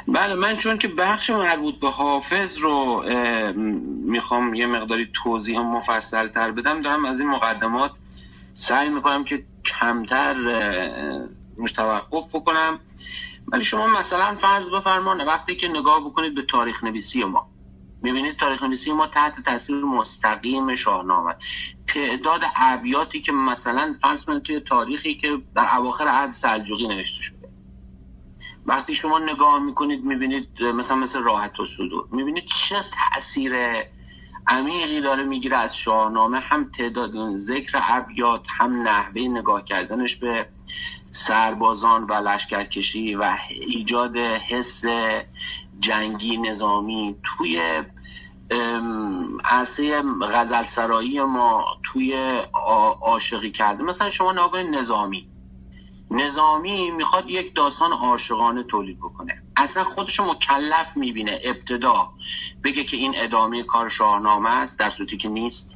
بله 0.08 0.34
من 0.34 0.56
چون 0.56 0.78
که 0.78 0.88
بخش 0.88 1.30
مربوط 1.30 1.80
به 1.80 1.88
حافظ 1.88 2.58
رو 2.58 3.04
می‌خوام 4.04 4.54
یه 4.54 4.66
مقداری 4.66 5.08
توضیح 5.24 5.60
مفصل 5.60 6.28
تر 6.28 6.50
بدم 6.50 6.82
دارم 6.82 7.04
از 7.04 7.20
این 7.20 7.28
مقدمات 7.28 7.92
سعی 8.54 8.88
می‌کنم 8.88 9.24
که 9.24 9.44
کمتر 9.64 10.34
روش 11.56 11.72
توقف 11.72 12.34
بکنم. 12.34 12.80
ولی 13.52 13.64
شما 13.64 13.86
مثلا 13.86 14.36
فرض 14.36 14.68
بفرمانه 14.68 15.24
وقتی 15.24 15.56
که 15.56 15.68
نگاه 15.68 16.00
بکنید 16.00 16.34
به 16.34 16.42
تاریخ 16.42 16.84
نویسی 16.84 17.24
ما 17.24 17.50
می‌بینید 18.02 18.36
تاریخ 18.36 18.62
نویسی 18.62 18.92
ما 18.92 19.06
تحت 19.06 19.44
تاثیر 19.44 19.76
مستقیم 19.76 20.74
شاهنامه 20.74 21.34
تعداد 21.86 22.42
ابیاتی 22.56 23.20
که 23.20 23.32
مثلا 23.32 23.94
فرض 24.02 24.24
کنید 24.24 24.42
توی 24.42 24.60
تاریخی 24.60 25.14
که 25.14 25.38
در 25.54 25.76
اواخر 25.76 26.08
عهد 26.08 26.30
سلجوقی 26.30 26.88
نوشته 26.88 27.22
شده 27.22 27.39
وقتی 28.66 28.94
شما 28.94 29.18
نگاه 29.18 29.58
می‌کنید 29.58 30.04
می‌بینید 30.04 30.62
مثلا 30.62 30.96
مثل 30.96 31.22
راحت 31.22 31.60
و 31.60 31.66
صدور 31.66 32.08
می‌بینید 32.12 32.44
چه 32.44 32.76
تاثیر 33.14 33.54
عمیقی 34.46 35.00
داره 35.00 35.24
می‌گیره 35.24 35.56
از 35.56 35.76
شاهنامه 35.76 36.38
هم 36.38 36.70
تعداد 36.76 37.36
ذکر 37.36 37.80
ابیات 37.88 38.46
هم 38.50 38.82
نحوه 38.82 39.22
نگاه 39.22 39.64
کردنش 39.64 40.16
به 40.16 40.48
سربازان 41.10 42.04
و 42.04 42.12
لشکرکشی 42.12 43.14
و 43.14 43.36
ایجاد 43.48 44.16
حس 44.16 44.84
جنگی 45.80 46.36
نظامی. 46.36 47.16
توی 47.22 47.82
عرصه 49.44 50.02
غزل 50.32 50.64
سرایی 50.64 51.20
ما 51.20 51.64
توی 51.82 52.40
عاشقی 53.02 53.50
کرده. 53.50 53.82
مثلا 53.82 54.10
شما 54.10 54.32
نگاه 54.32 54.62
نظامی. 54.62 55.29
نظامی 56.10 56.90
می‌خواد 56.90 57.30
یک 57.30 57.54
داستان 57.54 57.92
عاشقانه 57.92 58.62
تولید 58.62 58.98
بکنه. 58.98 59.42
اصلا 59.56 59.84
خودش 59.84 60.20
مکلف 60.20 60.96
می‌بینه 60.96 61.40
ابتدا. 61.44 62.10
بگه 62.64 62.84
که 62.84 62.96
این 62.96 63.12
ادامه 63.16 63.62
کار 63.62 63.88
شاهنامه 63.88 64.50
است 64.50 64.78
در 64.78 64.90
صورتی 64.90 65.16
که 65.16 65.28
نیست. 65.28 65.70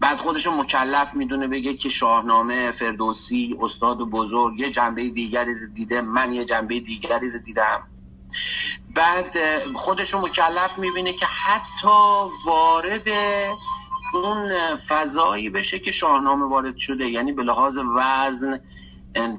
بعد 0.00 0.18
خودشو 0.18 0.50
مکلف 0.50 1.14
می‌دونه 1.14 1.48
بگه 1.48 1.74
که 1.74 1.88
شاهنامه 1.88 2.70
فردوسی 2.70 3.56
استاد 3.60 3.98
بزرگ 3.98 4.60
یه 4.60 4.70
جنبه 4.70 5.08
دیگری 5.08 5.54
رو 5.54 5.66
دیده 5.66 6.00
من 6.00 6.32
یه 6.32 6.44
جنبه 6.44 6.80
دیگری 6.80 7.30
رو 7.30 7.38
دیدم. 7.38 7.82
بعد 8.94 9.36
خودشو 9.74 10.20
مکلف 10.20 10.78
می‌بینه 10.78 11.12
که 11.12 11.26
حتی 11.26 11.88
وارد 12.46 13.08
اون 14.14 14.76
فضایی 14.76 15.50
بشه 15.50 15.78
که 15.78 15.92
شاهنامه 15.92 16.46
وارد 16.46 16.76
شده. 16.76 17.10
یعنی 17.10 17.32
به 17.32 17.42
لحاظ 17.42 17.78
وزن 17.96 18.60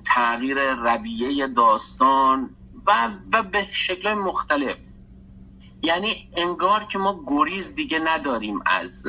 تغییر 0.05 0.73
رویه 0.73 1.47
داستان 1.47 2.49
و, 2.87 3.09
و 3.33 3.43
به 3.43 3.67
شکل 3.71 4.13
مختلف. 4.13 4.77
یعنی 5.81 6.29
انگار 6.37 6.83
که 6.83 6.97
ما 6.97 7.23
گریز 7.27 7.75
دیگه 7.75 7.99
نداریم 7.99 8.59
از 8.65 9.07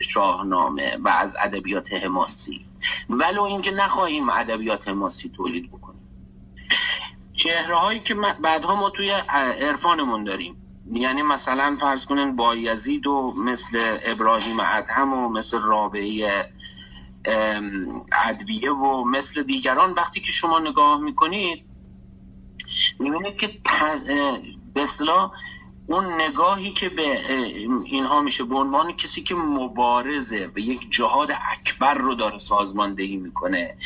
شاهنامه 0.00 0.98
و 1.04 1.08
از 1.08 1.36
ادبیات 1.40 1.92
حماسی. 1.92 2.66
ولو 3.10 3.42
اینکه 3.42 3.70
نخواهیم 3.70 4.28
ادبیات 4.28 4.88
حماسی 4.88 5.28
تولید 5.28 5.72
بکنیم. 5.72 6.00
چهره 7.36 7.76
هایی 7.76 8.00
که 8.00 8.14
بعدها 8.42 8.74
ما 8.74 8.90
توی 8.90 9.10
عرفانمون 9.10 10.24
داریم. 10.24 10.56
یعنی 10.92 11.22
مثلا 11.22 11.76
فرض 11.80 12.04
کنین 12.04 12.36
بایزید 12.36 13.06
و 13.06 13.34
مثل 13.36 13.98
ابراهیم 14.02 14.60
ادهم 14.60 15.12
و 15.14 15.28
مثل 15.28 15.62
رابعه 15.62 16.44
ادویه 18.24 18.70
و 18.70 19.04
مثل 19.04 19.42
دیگران 19.42 19.92
وقتی 19.92 20.20
که 20.20 20.32
شما 20.32 20.58
نگاه 20.58 21.00
می‌کنید 21.00 21.64
می‌بینید 22.98 23.36
که 23.36 23.50
اصطلاح 24.76 25.32
اون 25.86 26.20
نگاهی 26.20 26.72
که 26.72 26.88
به 26.88 27.36
اینها 27.84 28.20
میشه 28.20 28.44
به 28.44 28.56
عنوان 28.56 28.92
کسی 28.92 29.22
که 29.22 29.34
مبارزه 29.34 30.46
به 30.46 30.62
یک 30.62 30.90
جهاد 30.90 31.30
اکبر 31.52 31.94
رو 31.94 32.14
داره 32.14 32.38
سازماندهی 32.38 33.16
می‌کنه 33.16 33.76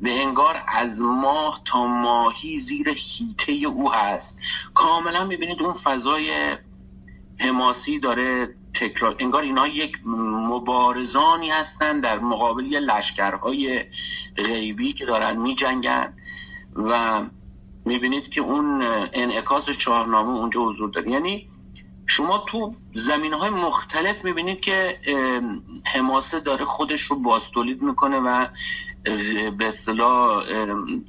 به 0.00 0.20
انگار 0.20 0.62
از 0.68 1.00
ماه 1.00 1.60
تا 1.64 1.86
ماهی 1.86 2.58
زیر 2.58 2.88
هیته 2.88 3.52
او 3.52 3.92
هست. 3.92 4.38
کاملا 4.74 5.24
می‌بینید 5.24 5.62
اون 5.62 5.72
فضای 5.72 6.56
حماسی 7.38 7.98
داره 7.98 8.54
تکرار. 8.74 9.16
انگار 9.18 9.42
اینا 9.42 9.66
یک 9.66 9.96
مبارزانی 10.06 11.50
هستن 11.50 12.00
در 12.00 12.18
مقابل 12.18 12.64
لشکرهای 12.64 13.84
غیبی 14.36 14.92
که 14.92 15.04
دارن 15.06 15.36
میجنگن 15.36 16.12
و 16.76 17.22
می‌بینید 17.84 18.28
که 18.28 18.40
اون 18.40 18.82
انعکاس 19.12 19.70
چهارنامه 19.70 20.30
اونجا 20.30 20.60
حضور 20.60 20.90
داره. 20.90 21.10
یعنی 21.10 21.48
شما 22.06 22.44
تو 22.48 22.74
زمین 22.94 23.32
های 23.32 23.50
مختلف 23.50 24.24
می‌بینید 24.24 24.60
که 24.60 24.98
حماسه 25.94 26.40
داره 26.40 26.64
خودش 26.64 27.00
رو 27.00 27.16
باستولید 27.16 27.82
می‌کنه 27.82 28.18
و 28.20 28.46
به 29.58 29.68
اصطلاح 29.68 30.44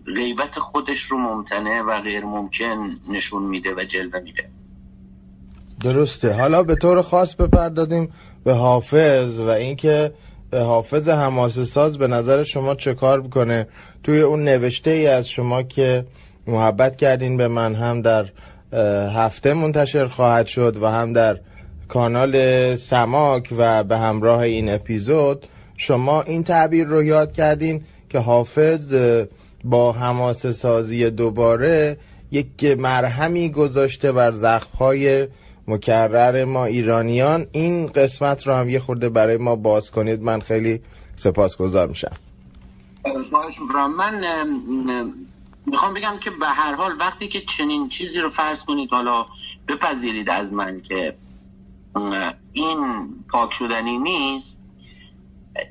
غیبت 0.05 0.59
خودش 0.59 1.01
رو 1.01 1.17
ممتنه 1.17 1.81
و 1.81 2.01
غیر 2.01 2.25
ممکن 2.25 2.95
نشون 3.09 3.43
میده 3.43 3.75
و 3.75 3.83
جلوه 3.83 4.19
میده. 4.19 4.49
درسته. 5.83 6.33
حالا 6.33 6.63
به 6.63 6.75
طور 6.75 7.01
خاص 7.01 7.35
بپردازیم 7.35 8.09
به 8.43 8.53
حافظ 8.53 9.39
و 9.39 9.47
اینکه 9.47 10.11
حافظ 10.53 11.09
حماسه 11.09 11.63
ساز 11.63 11.97
به 11.97 12.07
نظر 12.07 12.43
شما 12.43 12.75
چه 12.75 12.93
کار 12.93 13.21
می‌کنه؟ 13.21 13.67
توی 14.03 14.21
اون 14.21 14.43
نوشته 14.43 14.91
ای 14.91 15.07
از 15.07 15.29
شما 15.29 15.63
که 15.63 16.05
محبت 16.47 16.95
کردین 16.95 17.37
به 17.37 17.47
من 17.47 17.75
هم 17.75 18.01
در 18.01 18.25
هفته 19.15 19.53
منتشر 19.53 20.07
خواهد 20.07 20.47
شد 20.47 20.77
و 20.81 20.87
هم 20.87 21.13
در 21.13 21.39
کانال 21.87 22.75
سماک 22.75 23.53
و 23.57 23.83
به 23.83 23.97
همراه 23.97 24.39
این 24.39 24.73
اپیزود 24.73 25.45
شما 25.77 26.21
این 26.21 26.43
تعبیر 26.43 26.87
رو 26.87 27.03
یاد 27.03 27.31
کردین 27.31 27.83
که 28.09 28.19
حافظ 28.19 28.95
با 29.63 29.91
حماسه 29.91 30.51
سازی 30.51 31.09
دوباره 31.09 31.97
یک 32.31 32.63
مرهمی 32.77 33.49
گذاشته 33.49 34.11
بر 34.11 34.31
زخمهای 34.31 35.27
مکرر 35.67 36.45
ما 36.45 36.65
ایرانیان 36.65 37.45
این 37.51 37.87
قسمت 37.87 38.47
رو 38.47 38.53
هم 38.53 38.69
یه 38.69 38.79
خورده 38.79 39.09
برای 39.09 39.37
ما 39.37 39.55
باز 39.55 39.91
کنید. 39.91 40.21
من 40.21 40.39
خیلی 40.39 40.81
سپاسگزار 41.15 41.87
میشم. 41.87 42.11
من 43.97 44.21
می‌خوام 45.65 45.93
بگم 45.93 46.17
که 46.21 46.29
به 46.29 46.47
هر 46.47 46.75
حال 46.75 46.91
وقتی 46.99 47.27
که 47.27 47.41
چنین 47.57 47.89
چیزی 47.89 48.19
رو 48.19 48.29
فرض 48.29 48.63
کنید 48.63 48.89
حالا 48.89 49.25
بپذیرید 49.67 50.29
از 50.29 50.53
من 50.53 50.81
که 50.81 51.15
این 52.53 53.07
پاک 53.29 53.53
شدنی 53.53 53.97
نیست 53.97 54.59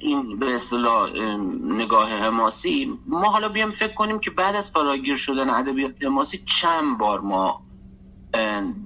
این 0.00 0.38
به 0.38 0.54
اصطلاح 0.54 1.10
نگاه 1.64 2.10
حماسی 2.10 2.98
ما 3.06 3.30
حالا 3.30 3.48
بیام 3.48 3.70
فکر 3.70 3.94
کنیم 3.94 4.18
که 4.18 4.30
بعد 4.30 4.56
از 4.56 4.70
فراگیر 4.70 5.16
شدن 5.16 5.50
ادبیات 5.50 5.92
حماسی 6.02 6.42
چند 6.60 6.98
بار 6.98 7.20
ما 7.20 7.62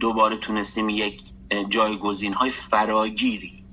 دوباره 0.01 0.37
تونستیم 0.37 0.89
یک 0.89 1.23
جایگزین 1.69 2.33
های 2.33 2.51
فراگیری 2.51 3.65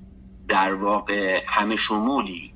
در 0.47 0.74
واقع 0.74 1.43
همه 1.47 1.76
شمولی 1.76 2.53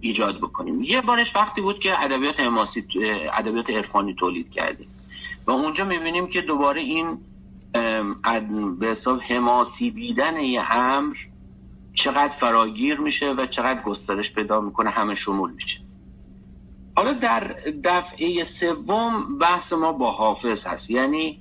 ایجاد 0.00 0.38
بکنیم. 0.38 0.82
یه 0.82 1.00
بارش 1.00 1.36
وقتی 1.36 1.60
بود 1.60 1.78
که 1.78 2.04
ادبیات 2.04 2.40
حماسی 2.40 2.84
ادبیات 3.32 3.70
عرفانی 3.70 4.14
تولید 4.14 4.50
کردیم 4.50 4.88
و 5.46 5.50
اونجا 5.50 5.84
می‌بینیم 5.84 6.26
که 6.26 6.40
دوباره 6.40 6.80
این 6.80 7.18
به 8.78 8.86
حساب 8.86 9.20
حماسی 9.20 9.90
دیدن 9.90 10.40
یه 10.40 10.74
امر 10.76 11.16
چقدر 11.94 12.28
فراگیر 12.28 13.00
میشه 13.00 13.32
و 13.32 13.46
چقدر 13.46 13.82
گسترش 13.82 14.32
پیدا 14.32 14.60
می‌کنه 14.60 14.90
همه 14.90 15.14
شمول 15.14 15.52
میشه. 15.52 15.80
حالا 16.96 17.12
در 17.12 17.40
دفعه 17.84 18.44
سوم 18.44 19.38
بحث 19.38 19.72
ما 19.72 19.92
با 19.92 20.10
حافظ 20.10 20.66
هست. 20.66 20.90
یعنی 20.90 21.38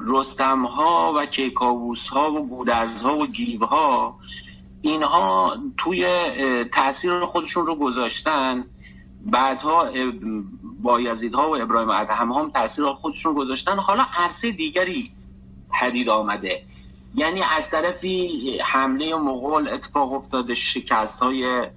رستم 0.00 0.66
ها 0.66 1.12
و 1.16 1.26
کیکاووس 1.26 2.08
ها 2.08 2.32
و 2.32 2.48
گودرز 2.48 3.02
ها 3.02 3.18
و 3.18 3.26
گیوه 3.26 3.66
ها 3.66 4.18
اینها 4.82 5.56
توی 5.78 6.06
تاثیر 6.72 7.24
خودشون 7.24 7.66
رو 7.66 7.74
گذاشتن. 7.74 8.64
بعدها 9.24 9.90
با 10.82 11.00
ها 11.34 11.50
و 11.50 11.56
ابراهیم 11.62 11.90
ادهم 11.90 12.32
هم 12.32 12.50
تاثیر 12.50 12.84
خودشون 12.84 13.34
گذاشتن. 13.34 13.76
حالا 13.76 14.06
عرصه 14.16 14.50
دیگری 14.50 15.10
پدید 15.80 16.08
آمده. 16.08 16.62
یعنی 17.14 17.42
از 17.56 17.70
طرفی 17.70 18.58
حمله 18.64 19.14
مغول 19.14 19.68
اتفاق 19.68 20.12
افتاده 20.12 20.54
شکست 20.54 21.18
های 21.18 21.68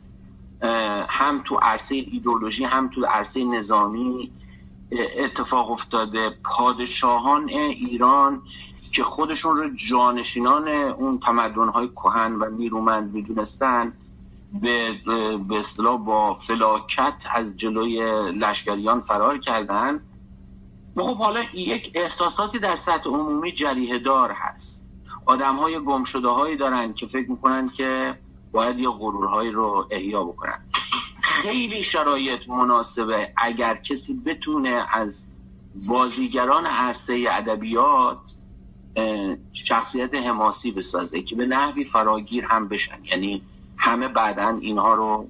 هم 1.07 1.41
تو 1.45 1.55
عرصه 1.55 1.95
ایدولوژی 1.95 2.63
هم 2.63 2.89
تو 2.89 3.05
عرصه 3.05 3.43
نظامی. 3.43 4.31
اتفاق 4.91 5.71
افتاده. 5.71 6.29
پادشاهان 6.43 7.49
ایران 7.49 8.41
که 8.91 9.03
خودشون 9.03 9.57
رو 9.57 9.69
جانشینان 9.89 10.67
اون 10.67 11.19
تمدن‌های 11.19 11.87
کهن 11.87 12.33
و 12.33 12.49
نیرومند 12.49 13.13
می‌دونستن 13.13 13.93
به 14.61 14.91
به 15.47 15.59
اصطلاح 15.59 15.97
با 15.97 16.33
فلاکت 16.33 17.13
از 17.33 17.57
جلوی 17.57 17.99
لشکریان 18.31 18.99
فرار 18.99 19.37
کردن. 19.37 19.99
خب 20.95 21.17
حالا 21.17 21.43
یک 21.53 21.91
احساساتی 21.93 22.59
در 22.59 22.75
سطح 22.75 23.09
عمومی 23.09 23.51
جریه 23.51 23.99
دار 23.99 24.31
هست. 24.31 24.83
آدم 25.25 25.55
های 25.55 25.79
گم 25.79 26.03
شده 26.03 26.27
هایی 26.27 26.55
دارن 26.55 26.93
که 26.93 27.07
فکر 27.07 27.31
می‌کنن 27.31 27.69
که 27.69 28.19
باید 28.51 28.79
یه 28.79 28.89
غرورهایی 28.89 29.51
رو 29.51 29.87
احیا 29.91 30.23
بکنن. 30.23 30.59
خیلی 31.25 31.83
شرایط 31.83 32.49
مناسبه. 32.49 33.33
اگر 33.37 33.75
کسی 33.75 34.13
بتونه 34.13 34.85
از 34.93 35.25
بازیگران 35.87 36.65
عرصه 36.65 37.25
ادبیات 37.31 38.35
شخصیت 39.53 40.15
حماسی 40.15 40.71
بسازه 40.71 41.21
که 41.21 41.35
به 41.35 41.45
نحوی 41.45 41.83
فراگیر 41.83 42.45
هم 42.45 42.67
بشن. 42.67 43.05
یعنی 43.05 43.41
همه 43.77 44.07
بعدا 44.07 44.57
اینها 44.61 44.93
رو 44.93 45.29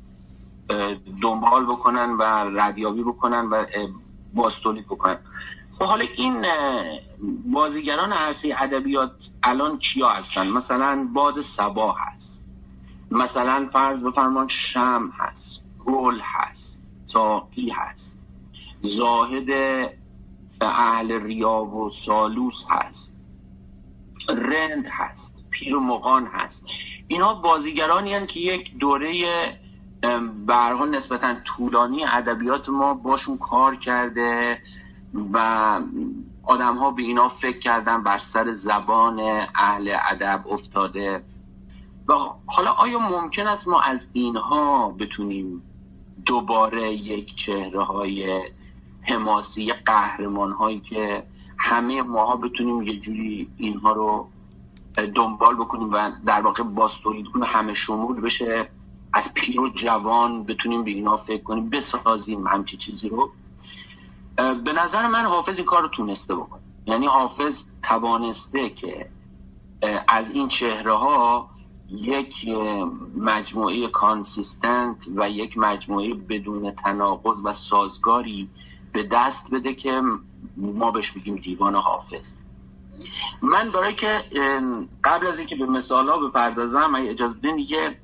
دنبال 1.21 1.65
بکنن 1.65 2.09
و 2.09 2.23
ردیابی 2.59 3.03
بکنن 3.03 3.45
و 3.45 3.65
باستولید 4.33 4.85
بکنن. 4.85 5.17
خب 5.79 5.85
حالا 5.85 6.05
این 6.17 6.45
بازیگران 7.45 8.13
عرصه 8.13 8.55
ادبیات 8.57 9.29
الان 9.43 9.77
کیا 9.77 10.09
هستن؟ 10.09 10.47
مثلا 10.47 11.07
باد 11.13 11.41
سبا 11.41 11.91
هست. 11.91 12.43
مثلا 13.11 13.69
فرض 13.73 14.03
بفرمان 14.03 14.47
شم 14.47 15.11
هست. 15.17 15.64
گل 15.85 16.19
هست 16.23 16.81
ساقی 17.05 17.69
هست. 17.69 18.19
زاهد 18.81 19.49
اهل 20.61 21.23
ریاب 21.23 21.73
و 21.73 21.89
سالوس 21.89 22.65
هست. 22.69 23.15
رند 24.29 24.85
هست 24.89 25.35
پیر 25.49 25.75
و 25.75 25.79
مقان 25.79 26.25
هست. 26.25 26.65
اینها 27.07 27.33
بازیگرانی 27.33 28.13
هستند 28.13 28.27
که 28.27 28.39
یک 28.39 28.77
دوره 28.77 29.25
برها 30.47 30.85
نسبتا 30.85 31.35
طولانی 31.45 32.05
ادبیات 32.05 32.69
ما 32.69 32.93
باشون 32.93 33.37
کار 33.37 33.75
کرده 33.75 34.61
و 35.33 35.79
آدم 36.43 36.77
ها 36.77 36.91
به 36.91 37.01
اینا 37.01 37.27
فکر 37.27 37.59
کردن 37.59 38.03
بر 38.03 38.17
سر 38.17 38.51
زبان 38.51 39.19
اهل 39.55 39.97
ادب 40.11 40.43
افتاده. 40.49 41.23
و 42.07 42.13
حالا 42.45 42.71
آیا 42.71 42.99
ممکن 42.99 43.47
است 43.47 43.67
ما 43.67 43.81
از 43.81 44.07
اینها 44.13 44.89
بتونیم 44.89 45.61
دوباره 46.25 46.93
یک 46.93 47.35
چهره 47.35 47.83
های 47.83 48.41
حماسی 49.01 49.73
قهرمان 49.73 50.51
هایی 50.51 50.79
که 50.79 51.23
همه 51.57 52.01
ماها 52.01 52.35
بتونیم 52.35 52.81
یه 52.81 52.99
جوری 52.99 53.49
اینها 53.57 53.91
رو 53.91 54.27
دنبال 55.15 55.55
بکنیم 55.55 55.93
و 55.93 56.11
در 56.25 56.41
واقع 56.41 56.63
باز 56.63 56.97
تولید 56.97 57.25
کنه 57.27 57.45
همه 57.45 57.73
شمول 57.73 58.21
بشه 58.21 58.69
از 59.13 59.33
پیر 59.33 59.61
و 59.61 59.69
جوان 59.69 60.43
بتونیم 60.43 60.83
به 60.83 60.91
اینا 60.91 61.17
فکر 61.17 61.43
کنیم 61.43 61.69
بسازیم 61.69 62.47
همچی 62.47 62.77
چیزی 62.77 63.09
رو. 63.09 63.31
به 64.37 64.73
نظر 64.73 65.07
من 65.07 65.25
حافظ 65.25 65.57
این 65.57 65.65
کار 65.65 65.81
رو 65.81 65.87
تونسته 65.87 66.35
بکنه. 66.35 66.61
یعنی 66.87 67.05
حافظ 67.05 67.63
توانسته 67.83 68.69
که 68.69 69.09
از 70.07 70.31
این 70.31 70.47
چهره 70.47 70.93
ها 70.93 71.49
یک 71.95 72.47
مجموعه 73.17 73.87
کانسیستنت 73.87 75.07
و 75.15 75.29
یک 75.29 75.57
مجموعه 75.57 76.13
بدون 76.13 76.71
تناقض 76.71 77.39
و 77.43 77.53
سازگاری 77.53 78.49
به 78.93 79.03
دست 79.03 79.49
بده 79.51 79.73
که 79.73 80.01
ما 80.57 80.91
بهش 80.91 81.11
بگیم 81.11 81.35
دیوان 81.35 81.75
حافظ. 81.75 82.33
من 83.41 83.71
برای 83.71 83.95
که 83.95 84.23
قبل 85.03 85.27
از 85.27 85.37
اینکه 85.37 85.55
به 85.55 85.65
مثال 85.65 86.09
ها 86.09 86.17
بپردازم 86.17 86.95
اجازه 86.95 87.33
بدین 87.33 87.57
یه 87.57 87.97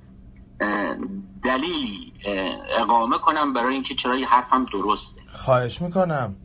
دلیلی 1.43 2.13
اقامه 2.77 3.17
کنم 3.17 3.53
برای 3.53 3.73
اینکه 3.73 3.95
چرا 3.95 4.17
یه 4.17 4.27
حرفم 4.27 4.65
درسته. 4.65 5.21
خواهش 5.33 5.81
می‌کنم. 5.81 6.35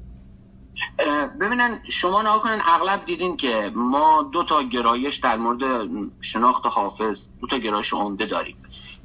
ببینن 1.40 1.82
شما 1.88 2.22
نها 2.22 2.38
کنن 2.38 2.62
اغلب 2.66 3.04
دیدین 3.04 3.36
که 3.36 3.72
ما 3.74 4.22
دو 4.32 4.44
تا 4.44 4.62
گرایش 4.62 5.16
در 5.16 5.36
مورد 5.36 5.88
شناخت 6.20 6.66
حافظ 6.66 7.28
دو 7.40 7.46
تا 7.46 7.58
گرایش 7.58 7.92
عمده 7.92 8.26
داریم. 8.26 8.56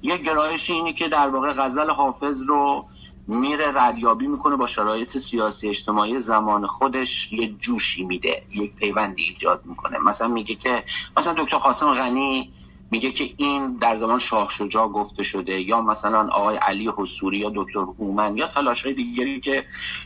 یک 0.01 0.22
گرایش 0.22 0.69
اینی 0.69 0.93
که 0.93 1.07
در 1.07 1.30
واقع 1.30 1.53
غزل 1.53 1.89
حافظ 1.89 2.41
رو 2.41 2.86
میره 3.28 3.72
ردیابی 3.76 4.28
می‌کنه 4.28 4.55
با 4.55 4.67
شرایط 4.67 5.17
سیاسی 5.17 5.69
اجتماعی 5.69 6.19
زمان 6.19 6.67
خودش 6.67 7.34
یه 7.34 7.47
جوشی 7.47 8.03
میده 8.05 8.43
یک 8.49 8.76
پیوندی 8.76 9.24
ایجاد 9.24 9.61
می‌کنه. 9.65 9.97
مثلا 9.99 10.28
میگه 10.28 10.55
که 10.55 10.84
مثلا 11.17 11.34
دکتر 11.34 11.57
قاسم 11.57 11.93
غنی 11.93 12.53
میگه 12.91 13.11
که 13.11 13.33
این 13.37 13.77
در 13.77 13.95
زمان 13.95 14.19
شاه 14.19 14.49
شجاع 14.49 14.87
گفته 14.87 15.23
شده 15.23 15.61
یا 15.61 15.81
مثلا 15.81 16.27
آقای 16.27 16.57
علی 16.57 16.91
حسوری 16.97 17.37
یا 17.37 17.51
دکتر 17.55 17.79
هومن 17.79 18.37
یا 18.37 18.47
تلاش 18.47 18.83
های 18.83 18.93
دیگری 18.93 19.39
که 19.39 19.65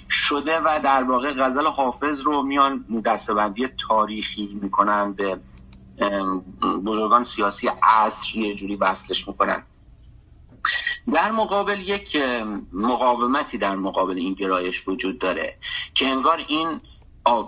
شده 0.10 0.60
و 0.60 0.80
در 0.84 1.04
واقع 1.04 1.34
غزل 1.34 1.68
حافظ 1.68 2.22
رو 2.22 2.42
میان 2.42 2.86
دستبندی 3.06 3.68
تاریخی 3.88 4.60
می‌کنن 4.62 5.14
به 5.14 5.38
بزرگان 6.86 7.24
سیاسی 7.24 7.68
عصر 7.84 8.38
یه 8.38 8.56
جوری 8.56 8.76
وصلش 8.76 9.28
می‌کنن. 9.28 9.64
در 11.14 11.32
مقابل 11.32 11.80
یک 11.80 12.18
مقاومتی 12.74 13.58
در 13.58 13.76
مقابل 13.76 14.18
این 14.18 14.34
گرایش 14.34 14.88
وجود 14.88 15.20
داره 15.20 15.58
که 15.94 16.08
انگار 16.08 16.46
این 16.48 16.82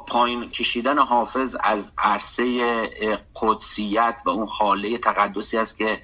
پایین 0.08 0.50
کشیدن 0.50 1.00
حافظ 1.00 1.58
از 1.64 1.94
عرصه 1.98 2.88
قدسیت 3.36 4.22
و 4.26 4.30
اون 4.30 4.48
حاله 4.48 4.98
تقدسی 4.98 5.58
است 5.58 5.78
که 5.78 6.02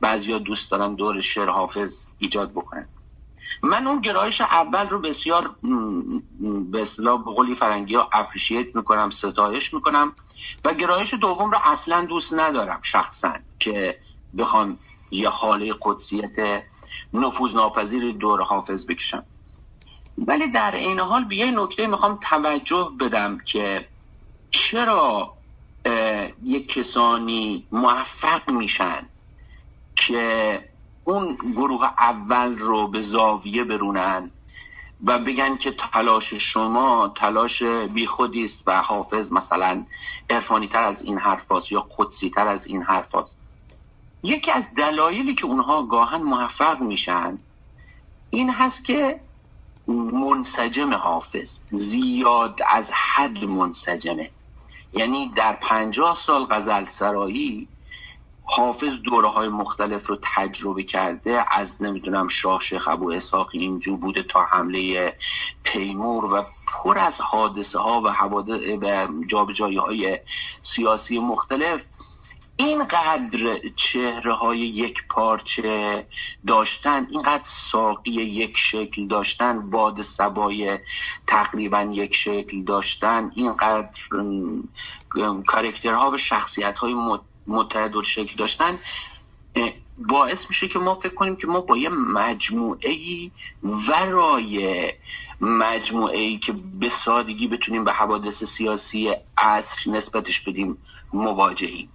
بعضیا 0.00 0.38
دوست 0.38 0.70
دارن 0.70 0.94
دور 0.94 1.20
شعر 1.20 1.48
حافظ 1.48 2.06
ایجاد 2.18 2.52
بکنن. 2.52 2.88
من 3.62 3.86
اون 3.86 4.00
گرایش 4.00 4.40
اول 4.40 4.88
رو 4.88 4.98
بسیار 5.00 5.56
به 6.72 6.82
اصطلاح 6.82 7.24
به 7.24 7.30
قولی 7.32 7.54
فرنگی 7.54 7.94
ها 7.94 8.10
اپریشیت 8.12 8.76
می‌کنم 8.76 9.10
ستایش 9.10 9.74
می‌کنم 9.74 10.12
و 10.64 10.74
گرایش 10.74 11.14
دوم 11.14 11.50
رو 11.50 11.58
اصلا 11.64 12.04
دوست 12.04 12.34
ندارم 12.34 12.80
شخصا 12.82 13.34
که 13.58 14.00
بخوام 14.38 14.78
یه 15.10 15.28
حاله 15.28 15.74
قدسیت 15.82 16.64
نفوذ 17.12 17.54
ناپذیر 17.56 18.12
دور 18.12 18.42
حافظ 18.42 18.86
بکشم. 18.86 19.26
ولی 20.18 20.46
در 20.46 20.74
این 20.74 21.00
حال 21.00 21.24
به 21.24 21.36
یه 21.36 21.50
نکته 21.50 21.86
می‌خوام 21.86 22.18
توجه 22.22 22.90
بدم 23.00 23.38
که 23.38 23.88
چرا 24.50 25.32
یک 26.44 26.68
کسانی 26.68 27.66
موفق 27.72 28.50
میشن 28.50 29.08
که 29.96 30.64
اون 31.04 31.38
گروه 31.56 31.84
اول 31.98 32.58
رو 32.58 32.88
به 32.88 33.00
زاویه 33.00 33.64
برونن 33.64 34.30
و 35.04 35.18
بگن 35.18 35.56
که 35.56 35.70
تلاش 35.70 36.34
شما 36.34 37.12
تلاش 37.16 37.62
بیخودی 37.62 38.44
است 38.44 38.62
و 38.66 38.82
حافظ 38.82 39.32
مثلا 39.32 39.84
ارفانی 40.30 40.68
تر 40.68 40.82
از 40.82 41.02
این 41.02 41.18
حرفاست 41.18 41.72
یا 41.72 41.86
قدسی 41.98 42.30
تر 42.30 42.48
از 42.48 42.66
این 42.66 42.82
حرفاست 42.82 43.36
یکی 44.22 44.50
از 44.50 44.74
دلایلی 44.76 45.34
که 45.34 45.46
اونها 45.46 45.82
گاهن 45.82 46.22
موفق 46.22 46.80
میشن 46.80 47.38
این 48.30 48.50
هست 48.50 48.84
که 48.84 49.20
منسجم 49.88 50.94
حافظ 50.94 51.60
زیاد 51.70 52.60
از 52.68 52.90
حد 52.92 53.44
منسجمه. 53.44 54.30
یعنی 54.92 55.32
در 55.36 55.52
پنجاه 55.52 56.16
سال 56.16 56.44
غزل 56.44 56.84
سرایی 56.84 57.68
حافظ 58.42 58.94
دوره 58.94 59.28
های 59.28 59.48
مختلف 59.48 60.06
رو 60.06 60.18
تجربه 60.22 60.82
کرده 60.82 61.44
از 61.50 61.82
نمی‌دونم 61.82 62.28
شاه 62.28 62.60
شیخ 62.60 62.88
ابو 62.88 63.12
اسحاق 63.12 63.48
اینجو 63.52 63.96
بوده 63.96 64.22
تا 64.22 64.42
حمله 64.42 65.14
تیمور 65.64 66.24
و 66.24 66.46
پر 66.66 66.98
از 66.98 67.20
حادثه 67.20 67.78
ها 67.78 68.00
و 68.00 68.08
حوادث 68.08 68.60
و 68.82 69.08
جابجایی 69.26 69.76
های 69.76 70.18
سیاسی 70.62 71.18
مختلف. 71.18 71.86
اینقدر 72.56 73.60
چهره 73.76 74.34
های 74.34 74.58
یک 74.58 75.06
پارچه 75.08 76.06
داشتن 76.46 77.06
اینقدر 77.10 77.44
ساقی 77.44 78.10
یک 78.10 78.56
شکل 78.56 79.06
داشتن 79.06 79.70
باد 79.70 80.02
سبای 80.02 80.78
تقریبا 81.26 81.80
یک 81.92 82.14
شکل 82.14 82.62
داشتن 82.62 83.30
اینقدر 83.34 84.00
کارکترها 85.46 86.10
و 86.10 86.16
شخصیت 86.16 86.78
های 86.78 86.94
متعدد 87.46 88.02
شکل 88.02 88.36
داشتن 88.36 88.78
باعث 89.98 90.48
میشه 90.48 90.68
که 90.68 90.78
ما 90.78 90.94
فکر 90.94 91.14
کنیم 91.14 91.36
که 91.36 91.46
ما 91.46 91.60
با 91.60 91.76
یه 91.76 91.88
مجموعه 91.88 92.90
ای 92.90 93.30
ورای 93.62 94.92
مجموعه 95.40 96.18
ای 96.18 96.38
که 96.38 96.52
به 96.52 96.88
سادگی 96.88 97.46
بتونیم 97.46 97.84
به 97.84 97.92
حوادث 97.92 98.44
سیاسی 98.44 99.14
عصر 99.38 99.90
نسبتش 99.90 100.40
بدیم 100.40 100.78
مواجهیم 101.12 101.88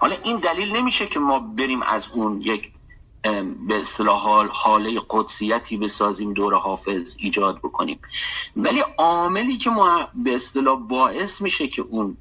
حالا 0.00 0.16
این 0.24 0.36
دلیل 0.36 0.76
نمیشه 0.76 1.06
که 1.06 1.18
ما 1.18 1.38
بریم 1.38 1.82
از 1.82 2.08
اون 2.12 2.40
یک 2.40 2.72
به 3.68 3.80
اصطلاح 3.80 4.22
حال 4.22 4.48
حاله 4.52 5.00
قدسیتی 5.10 5.76
بسازیم 5.76 6.32
دور 6.32 6.54
حافظ 6.54 7.16
ایجاد 7.18 7.58
بکنیم. 7.58 8.00
ولی 8.56 8.80
عاملی 8.98 9.58
که 9.58 9.70
ما 9.70 10.08
به 10.14 10.34
اصطلاح 10.34 10.80
باعث 10.80 11.40
میشه 11.40 11.68
که 11.68 11.82
اون 11.82 12.16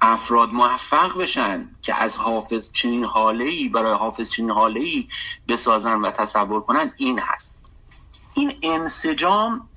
افراد 0.00 0.52
موفق 0.52 1.18
بشن 1.18 1.70
که 1.82 1.94
از 1.94 2.16
حافظ 2.16 2.72
چنین 2.72 3.04
حاله 3.04 3.44
ای 3.44 3.68
برای 3.68 3.94
حافظ 3.94 4.30
چنین 4.30 4.50
حاله 4.50 4.80
ای 4.80 5.08
بسازن 5.48 6.00
و 6.00 6.10
تصور 6.10 6.60
کنن 6.60 6.92
این 6.96 7.18
هست. 7.18 7.54
این 8.34 8.58
انسجام 8.62 9.68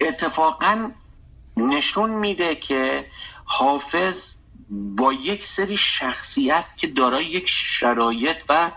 اتفاقا 0.00 0.90
نشون 1.56 2.10
میده 2.10 2.54
که 2.54 3.06
حافظ 3.44 4.29
با 4.70 5.12
یک 5.12 5.44
سری 5.44 5.76
شخصیت 5.76 6.64
که 6.76 6.86
دارای 6.86 7.24
یک 7.24 7.48
شرایط 7.48 8.42
و 8.48 8.70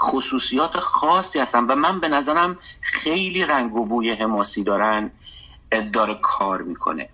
خصوصیات 0.00 0.76
خاصی 0.76 1.38
هستن 1.38 1.64
و 1.64 1.74
من 1.74 2.00
به 2.00 2.08
نظرم 2.08 2.58
خیلی 2.80 3.44
رنگ 3.44 3.76
و 3.76 3.84
بوی 3.84 4.10
حماسی 4.10 4.64
دارن 4.64 5.10
داره 5.92 6.14
کار 6.14 6.62
می‌کنه. 6.62 7.08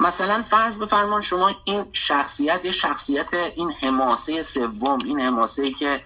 مثلا 0.00 0.42
فرض 0.42 0.78
بفرمان 0.78 1.22
شما 1.22 1.50
این 1.64 1.84
شخصیت 1.92 2.70
شخصیت 2.70 3.34
این 3.34 3.72
حماسه 3.72 4.42
سوم 4.42 4.98
این 5.04 5.20
حماسه 5.20 5.70
که 5.70 6.00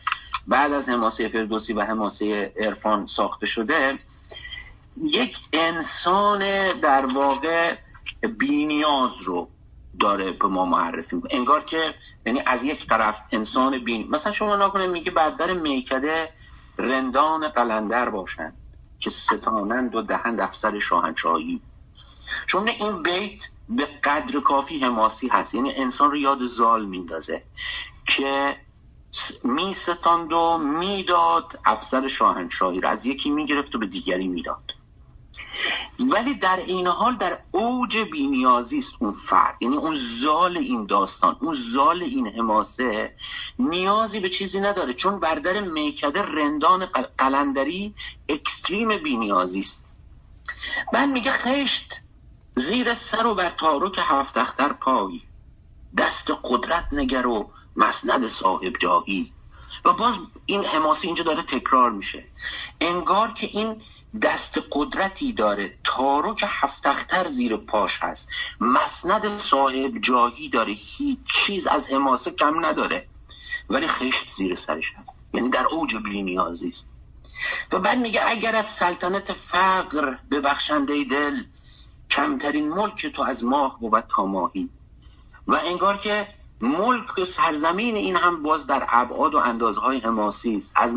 بعد 0.47 0.73
از 0.73 0.89
حماسه 0.89 1.29
فردوسی 1.29 1.73
و 1.73 1.81
حماسه 1.81 2.53
عرفان 2.57 3.07
ساخته 3.07 3.47
شده 3.47 3.99
یک 5.03 5.39
انسان 5.53 6.69
در 6.83 7.07
واقع 7.07 7.77
بینیاز 8.39 9.23
رو 9.25 9.49
داره 10.01 10.33
به 10.33 10.49
ما 10.49 10.65
معرفی 10.65 11.17
می‌کنه. 11.17 11.35
انگار 11.35 11.65
که 11.65 11.95
یعنی 12.27 12.43
از 12.47 12.63
یک 12.63 12.87
طرف 12.87 13.23
انسان 13.33 13.85
بین 13.85 14.11
مثلا 14.11 14.33
شما 14.33 14.57
نکنه 14.57 14.87
میگه 14.87 15.11
بعد 15.11 15.37
در 15.37 15.53
میکده 15.53 16.31
رندان 16.79 17.49
قلندر 17.49 18.11
باشند 18.11 18.57
که 18.99 19.11
ستانند 19.11 19.95
و 19.95 20.03
دهند 20.03 20.41
افسر 20.41 20.79
شاهنشاهی. 20.79 21.61
چون 22.47 22.69
این 22.69 23.03
بیت 23.03 23.45
به 23.69 23.89
قدر 24.05 24.41
کافی 24.41 24.79
حماسی 24.79 25.29
هست. 25.29 25.55
یعنی 25.55 25.75
انسان 25.75 26.11
رو 26.11 26.17
یاد 26.17 26.47
زال 26.47 26.85
میندازه 26.85 27.43
که 28.07 28.57
می 29.45 29.75
ستاند 29.75 30.33
و 30.33 30.59
می‌داد 30.59 31.59
افسر 31.65 32.09
شاهنشاهی 32.09 32.81
رو. 32.81 32.89
از 32.89 33.07
یکی 33.07 33.31
می‌گرفت 33.31 33.75
و 33.75 33.79
به 33.79 33.87
دیگری 33.87 34.29
می‌داد. 34.29 34.82
ولی 35.99 36.35
در 36.35 36.57
این 36.57 36.87
حال 36.87 37.17
در 37.17 37.39
اوج 37.51 37.99
بینیازی 37.99 38.79
است 38.79 38.93
اون 38.99 39.13
فرد. 39.13 39.57
یعنی 39.61 39.77
اون 39.77 39.95
زال 39.95 40.59
این 40.59 40.87
داستان 40.87 41.37
اون 41.41 41.55
زال 41.55 42.03
این 42.03 42.27
حماسه 42.27 43.15
نیازی 43.59 44.21
به 44.21 44.29
چیزی 44.31 44.61
نداره. 44.61 44.95
چون 44.95 45.21
بردر 45.21 45.61
میکده 45.61 46.23
رندان 46.23 46.87
قل- 46.87 47.09
قلندری 47.19 47.95
اکستریم 48.29 48.97
بینیازی 48.97 49.61
است. 49.61 49.85
بعد 50.93 51.09
میگه 51.09 51.33
خشت 51.33 51.93
زیر 52.57 52.95
سر 52.95 53.27
و 53.27 53.35
بر 53.35 53.51
تارک 53.51 53.99
هفت 53.99 54.39
اختر 54.39 54.73
پای 54.73 55.21
دست 55.99 56.31
قدرت 56.45 56.89
نگر 56.93 57.27
و 57.27 57.51
مسند 57.77 58.29
صاحب 58.29 58.77
جاهی 58.79 59.33
و 59.85 59.93
باز 59.93 60.19
این 60.47 60.65
حماسه 60.65 61.07
اینجا 61.07 61.25
داره 61.25 61.43
تکرار 61.43 61.91
میشه. 61.91 62.25
انگار 62.81 63.33
که 63.33 63.47
این 63.47 63.83
دست 64.21 64.59
قدرتی 64.73 65.33
داره. 65.33 65.79
تارک 65.85 66.45
هفت 66.47 66.87
اختر 66.87 67.27
زیر 67.27 67.57
پاش 67.57 67.99
هست. 68.03 68.29
مسند 68.61 69.27
صاحب 69.27 69.99
جاهی 69.99 70.49
داره. 70.49 70.73
هیچ 70.73 71.19
چیز 71.25 71.67
از 71.67 71.91
حماسه 71.91 72.31
کم 72.31 72.67
نداره. 72.67 73.07
ولی 73.71 73.89
خشت 73.89 74.33
زیر 74.37 74.55
سرش 74.55 74.93
هست. 74.97 75.25
یعنی 75.35 75.49
در 75.49 75.67
اوج 75.67 75.97
بینیازی 75.97 76.69
است. 76.69 76.89
و 77.73 77.79
بعد 77.79 77.99
میگه 77.99 78.21
اگرت 78.27 78.69
سلطنت 78.69 79.33
فقر 79.33 80.15
ببخشنده 80.31 81.05
دل 81.05 81.45
کمترین 82.11 82.69
ملک 82.69 83.07
تو 83.07 83.23
از 83.23 83.45
ماه 83.45 83.81
بود 83.81 84.05
تا 84.09 84.27
ماهی. 84.27 84.69
و 85.47 85.55
انگار 85.55 85.99
که 85.99 86.27
ملک 86.63 87.25
سرزمین 87.25 87.97
این 87.97 88.17
هم 88.17 88.43
باز 88.43 88.67
در 88.67 88.87
ابعاد 88.89 89.35
و 89.35 89.39
اندازهای 89.39 89.99
حماسی 89.99 90.57
است. 90.57 90.73
از 90.77 90.97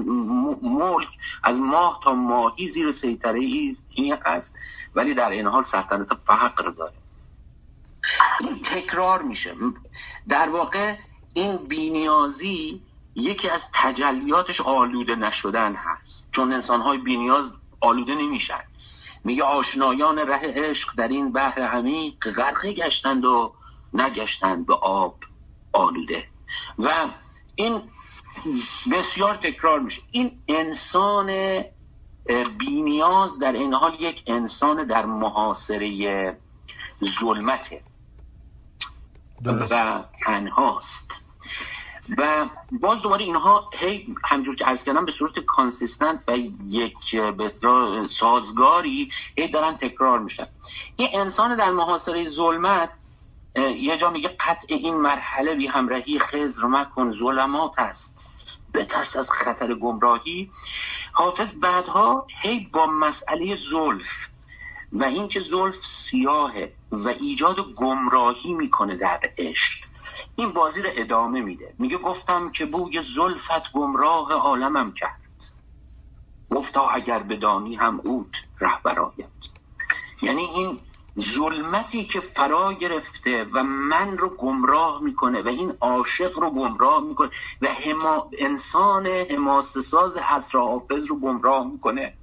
ملک 0.61 1.09
از 1.43 1.59
ماه 1.59 1.99
تا 2.03 2.13
ماهی 2.13 2.67
زیر 2.67 2.91
سیطره 2.91 3.39
ای 3.39 3.77
این 3.89 4.17
هست 4.25 4.55
ولی 4.95 5.13
در 5.13 5.29
این 5.29 5.47
حال 5.47 5.63
سلطنت 5.63 6.13
فقر 6.13 6.69
داره. 6.69 6.93
این 8.39 8.61
تکرار 8.61 9.21
میشه. 9.21 9.55
در 10.29 10.49
واقع 10.49 10.95
این 11.33 11.57
بینیازی 11.57 12.81
یکی 13.15 13.49
از 13.49 13.65
تجلیاتش 13.73 14.61
آلوده 14.61 15.15
نشدن 15.15 15.75
هست. 15.75 16.29
چون 16.31 16.53
انسانهای 16.53 16.97
بینیاز 16.97 17.51
آلوده 17.79 18.15
نمیشن. 18.15 18.63
میگه 19.23 19.43
آشنایان 19.43 20.19
ره 20.19 20.41
عشق 20.43 20.95
در 20.97 21.07
این 21.07 21.31
بحر 21.31 21.61
عمیق 21.61 22.31
غرقه 22.31 22.73
گشتند 22.73 23.25
و 23.25 23.53
نگشتند 23.93 24.65
به 24.65 24.73
آب. 24.73 25.15
آلوده. 25.75 26.27
و 26.79 26.89
این 27.55 27.81
بسیار 28.91 29.35
تکرار 29.35 29.79
میشه. 29.79 30.01
این 30.11 30.41
انسان 30.47 31.61
بینیاز 32.57 33.39
در 33.39 33.53
این 33.53 33.73
حال 33.73 33.97
یک 33.99 34.23
انسان 34.27 34.83
در 34.83 35.05
محاصره 35.05 36.37
ظلمته. 37.03 37.81
و 39.45 40.03
تنهاست. 40.25 41.21
و 42.17 42.49
باز 42.71 43.01
دوباره 43.01 43.23
اینها 43.23 43.69
هی 43.73 44.15
همجور 44.23 44.55
که 44.55 44.65
عرض 44.65 44.83
کردم 44.83 45.05
به 45.05 45.11
صورت 45.11 45.39
کانسیستنت 45.39 46.23
و 46.27 46.37
یک 46.65 47.15
اصطلاح 47.39 48.07
سازگاری 48.07 49.11
هی 49.37 49.47
دارن 49.47 49.77
تکرار 49.77 50.19
میشن. 50.19 50.47
یه 50.97 51.09
انسان 51.13 51.55
در 51.55 51.71
محاصره 51.71 52.29
ظلمت 52.29 52.89
یه 53.55 53.97
جا 53.97 54.09
میگه 54.09 54.29
قطع 54.39 54.65
این 54.69 54.95
مرحله 54.95 55.55
بی 55.55 55.67
همراهی 55.67 56.19
خزر 56.19 56.65
مکن 56.65 57.11
ظلمات 57.11 57.79
است. 57.79 58.21
بترس 58.73 59.15
از 59.15 59.31
خطر 59.31 59.73
گمراهی. 59.73 60.51
حافظ 61.13 61.53
بعدها 61.53 62.27
هی 62.41 62.69
با 62.73 62.85
مسئله 62.85 63.55
زلف 63.55 64.27
و 64.91 65.03
اینکه 65.03 65.39
زلف 65.39 65.85
سیاهه 65.85 66.73
و 66.91 67.07
ایجاد 67.07 67.73
گمراهی 67.73 68.53
می‌کنه 68.53 68.95
در 68.95 69.19
عشق. 69.37 69.71
این 70.35 70.51
بازی 70.51 70.81
رو 70.81 70.89
ادامه 70.93 71.41
میده. 71.41 71.73
میگه 71.79 71.97
گفتم 71.97 72.51
که 72.51 72.65
بوی 72.65 73.01
زلفت 73.01 73.71
گمراه 73.71 74.33
عالمم 74.33 74.93
کرد. 74.93 75.19
گفتا 76.49 76.89
اگر 76.89 77.19
بدانی 77.19 77.75
هم 77.75 78.01
اوت 78.03 78.31
رهبرایت 78.59 79.27
یعنی 80.21 80.41
این 80.41 80.79
ظلمتی 81.19 82.05
که 82.05 82.19
فرا 82.19 82.73
گرفته 82.73 83.43
و 83.53 83.63
من 83.63 84.17
رو 84.17 84.29
گمراه 84.29 85.01
می‌کنه 85.03 85.41
و 85.41 85.47
این 85.47 85.73
عاشق 85.81 86.39
رو 86.39 86.49
گمراه 86.49 87.03
می‌کنه 87.03 87.29
و 87.61 87.67
هما 87.67 88.29
انسان 88.37 89.07
حماسه 89.07 89.81
ساز 89.81 90.17
حسر 90.17 90.57
حافظ 90.57 91.07
رو 91.07 91.19
گمراه 91.19 91.67
می‌کنه. 91.67 92.13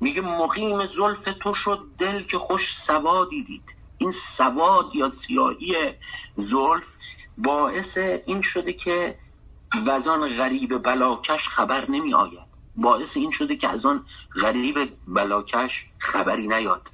میگه 0.00 0.20
مقیم 0.20 0.84
زلف 0.84 1.28
تو 1.42 1.54
شد 1.54 1.86
دل 1.98 2.22
که 2.22 2.38
خوش 2.38 2.76
سوادی 2.76 3.42
دید 3.42 3.74
این 3.98 4.10
سواد 4.10 4.90
یا 4.94 5.10
سیاهی 5.10 5.94
زلف 6.36 6.96
باعث 7.38 7.98
این 7.98 8.42
شده 8.42 8.72
که 8.72 9.18
وزان 9.86 10.36
غریب 10.36 10.82
بلاکش 10.82 11.48
خبر 11.48 11.84
نمی 11.88 12.14
آید 12.14 12.48
باعث 12.76 13.16
این 13.16 13.30
شده 13.30 13.56
که 13.56 13.68
از 13.68 13.86
آن 13.86 14.04
غریب 14.40 14.98
بلاکش 15.06 15.86
خبری 15.98 16.46
نیاد. 16.46 16.90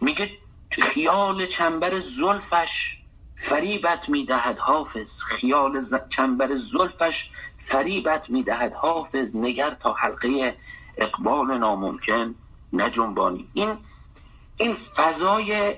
میگه 0.00 0.30
خیال 0.70 1.46
چنبر 1.46 1.98
زلفش 2.00 2.96
فریبت 3.36 4.08
می‌دهد 4.08 4.58
حافظ. 4.58 5.22
خیال 5.22 5.80
ز- 5.80 5.94
چنبر 6.08 6.56
زلفش 6.56 7.30
فریبت 7.58 8.30
می‌دهد 8.30 8.72
حافظ. 8.72 9.36
نگر 9.36 9.70
تا 9.70 9.92
حلقه 9.92 10.56
اقبال 10.96 11.58
ناممکن 11.58 12.34
نجنبانی. 12.72 13.48
این 13.52 13.78
این 14.56 14.74
فضای 14.74 15.76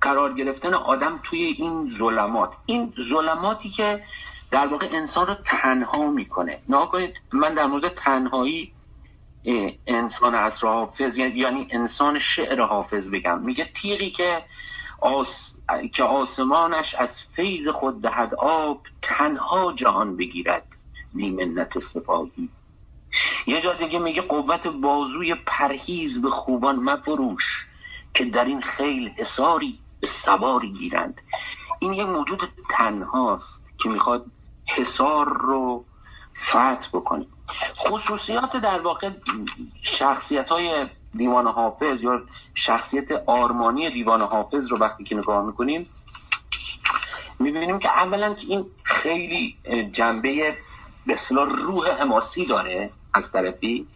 قرار 0.00 0.34
گرفتن 0.34 0.74
آدم 0.74 1.20
توی 1.24 1.42
این 1.44 1.90
ظلمات. 1.90 2.52
این 2.66 2.94
ظلماتی 3.00 3.70
که 3.70 4.04
در 4.50 4.66
واقع 4.66 4.88
انسان 4.92 5.26
رو 5.26 5.34
تنها 5.34 6.10
می‌کنه. 6.10 6.62
نها 6.68 6.86
کنید 6.86 7.14
من 7.32 7.54
در 7.54 7.66
مورد 7.66 7.88
تنهایی 7.88 8.72
انسان 9.86 10.34
عصر 10.34 10.66
حافظ 10.66 11.16
یعنی 11.16 11.38
یعنی 11.38 11.68
انسان 11.70 12.18
شعر 12.18 12.60
حافظ 12.60 13.08
بگم. 13.10 13.40
میگه 13.40 13.70
تیغی 13.74 14.10
که 14.10 14.44
آس... 15.00 15.56
که 15.92 16.04
آسمانش 16.04 16.94
از 16.94 17.20
فیض 17.20 17.68
خود 17.68 18.02
دهد 18.02 18.34
آب 18.34 18.86
تنها 19.02 19.72
جهان 19.72 20.16
بگیرد 20.16 20.76
بی 21.14 21.30
منت 21.30 21.78
سپاهی. 21.78 22.48
یه 23.46 23.60
جا 23.60 23.72
دیگه 23.72 23.98
میگه 23.98 24.22
قوت 24.22 24.66
بازوی 24.66 25.34
پرهیز 25.34 26.22
به 26.22 26.30
خوبان 26.30 26.76
مفروش 26.76 27.66
که 28.14 28.24
در 28.24 28.44
این 28.44 28.62
خیل 28.62 29.08
حساری 29.08 29.78
به 30.00 30.06
سواری 30.06 30.72
گیرند. 30.72 31.20
این 31.80 31.92
یه 31.92 32.04
موجود 32.04 32.48
تنهاست 32.70 33.64
که 33.78 33.88
می‌خواد 33.88 34.26
حسار 34.66 35.28
رو 35.28 35.84
فتح 36.36 36.88
بکنه. 36.92 37.26
خصوصیات 37.76 38.56
در 38.56 38.80
واقع 38.80 39.10
شخصیت 39.82 40.48
های 40.48 40.86
دیوان 41.14 41.46
حافظ 41.46 42.02
یا 42.02 42.22
شخصیت 42.54 43.12
آرمانی 43.26 43.90
دیوان 43.90 44.20
حافظ 44.20 44.72
رو 44.72 44.78
وقتی 44.78 45.04
که 45.04 45.14
نگاه 45.14 45.46
می‌کنیم 45.46 45.86
می‌بینیم 47.38 47.78
که 47.78 47.88
اولا 47.88 48.34
که 48.34 48.46
این 48.48 48.66
خیلی 48.82 49.56
جنبه 49.92 50.56
به 51.06 51.12
اصطلاح 51.12 51.48
روح 51.48 51.88
حماسی 51.88 52.46
داره 52.46 52.90
از 53.14 53.32
طرفی. 53.32 53.86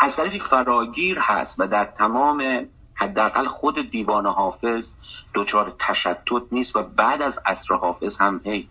از 0.00 0.16
طرفی 0.16 0.38
فراگیر 0.38 1.18
هست 1.18 1.54
و 1.58 1.66
در 1.66 1.84
تمام 1.84 2.68
حداقل 2.94 3.46
خود 3.46 3.90
دیوان 3.90 4.26
حافظ 4.26 4.94
دچار 5.34 5.76
تشتت 5.78 6.42
نیست 6.52 6.76
و 6.76 6.82
بعد 6.82 7.22
از 7.22 7.38
عصر 7.46 7.74
حافظ 7.74 8.16
هم 8.20 8.40
هی 8.44 8.68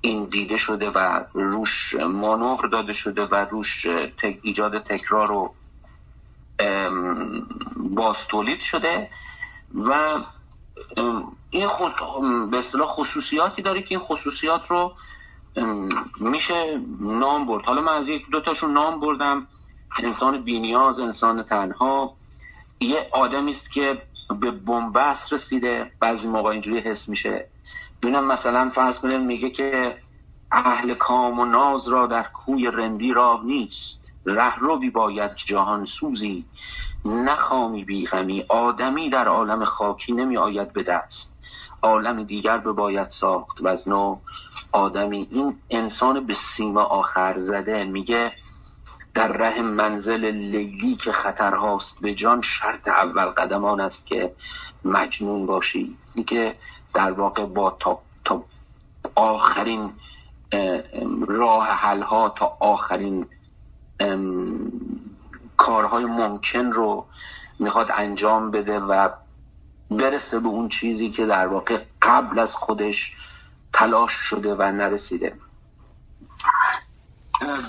این 0.00 0.24
دیده 0.24 0.56
شده 0.56 0.90
و 0.90 1.24
روش 1.34 1.94
مانور 1.94 2.66
داده 2.66 2.92
شده 2.92 3.26
و 3.26 3.34
روش 3.34 3.86
تک 4.18 4.38
ایجاد 4.42 4.82
تکرار 4.82 5.32
و 5.32 5.54
ام، 6.58 7.46
باز 7.76 8.16
تولید 8.28 8.60
شده 8.60 9.10
و 9.74 10.18
این 11.50 11.68
خود 11.68 11.92
به 12.50 12.58
اصطلاح 12.58 12.88
خصوصیاتی 12.88 13.62
داره 13.62 13.82
که 13.82 13.86
این 13.90 13.98
خصوصیات 13.98 14.70
رو 14.70 14.92
میشه 16.20 16.80
نام 17.00 17.46
برد. 17.46 17.64
حالا 17.64 17.80
من 17.80 17.92
از 17.92 18.08
یک 18.08 18.30
دو 18.30 18.40
تاشون 18.40 18.72
نام 18.72 19.00
بردم. 19.00 19.46
انسان 19.98 20.44
بینیاز 20.44 21.00
انسان 21.00 21.42
تنها. 21.42 22.14
یه 22.80 23.08
آدمی 23.12 23.50
است 23.50 23.72
که 23.72 24.02
به 24.40 24.50
بنبست 24.50 25.32
رسیده. 25.32 25.92
بعضی 26.00 26.28
موقع 26.28 26.50
اینجوری 26.50 26.80
حس 26.80 27.08
میشه. 27.08 27.48
ببینم 28.02 28.26
مثلا 28.26 28.70
فرض 28.70 28.98
کنیم 28.98 29.20
میگه 29.20 29.50
که 29.50 29.98
اهل 30.52 30.94
کام 30.94 31.40
و 31.40 31.44
ناز 31.44 31.88
را 31.88 32.06
در 32.06 32.22
کوی 32.22 32.66
رندی 32.66 33.12
راه 33.12 33.44
نیست. 33.44 34.00
ره 34.26 34.58
روی 34.58 34.90
باید 34.90 35.34
جهان 35.34 35.84
سوزی. 35.84 36.44
نخامی 37.04 37.84
بیغمی 37.84 38.44
آدمی 38.48 39.10
در 39.10 39.28
عالم 39.28 39.64
خاکی 39.64 40.12
نمی 40.12 40.36
آید 40.36 40.72
به 40.72 40.82
دست. 40.82 41.36
عالم 41.82 42.24
دیگر 42.24 42.58
به 42.58 42.72
باید 42.72 43.10
ساخت. 43.10 43.60
و 43.60 43.68
از 43.68 43.88
نو 43.88 44.18
آدمی 44.72 45.28
این 45.30 45.58
انسان 45.70 46.26
به 46.26 46.34
سیم 46.34 46.76
آخر 46.76 47.38
زده. 47.38 47.84
میگه 47.84 48.32
در 49.14 49.28
ره 49.28 49.62
منزل 49.62 50.24
لیلی 50.24 50.96
که 50.96 51.12
خطرهاست 51.12 52.00
به 52.00 52.14
جان 52.14 52.42
شرط 52.42 52.88
اول 52.88 53.24
قدم 53.24 53.64
آن 53.64 53.80
است 53.80 54.06
که 54.06 54.32
مجنون 54.84 55.46
باشی. 55.46 55.96
این 56.14 56.24
در 56.94 57.12
واقع 57.12 57.46
با 57.46 57.76
تا, 57.80 57.98
تا 58.24 58.44
آخرین 59.14 59.92
راه 61.26 61.68
حل 61.68 62.02
ها 62.02 62.28
تا 62.28 62.56
آخرین 62.60 63.26
کارهای 65.56 66.04
ممکن 66.04 66.72
رو 66.72 67.06
می‌خواد 67.58 67.90
انجام 67.94 68.50
بده 68.50 68.80
و 68.80 69.08
برسه 69.90 70.38
به 70.38 70.48
اون 70.48 70.68
چیزی 70.68 71.10
که 71.10 71.26
در 71.26 71.46
واقع 71.46 71.82
قبل 72.02 72.38
از 72.38 72.54
خودش 72.54 73.12
تلاش 73.72 74.12
شده 74.12 74.54
و 74.54 74.62
نرسیده. 74.62 75.36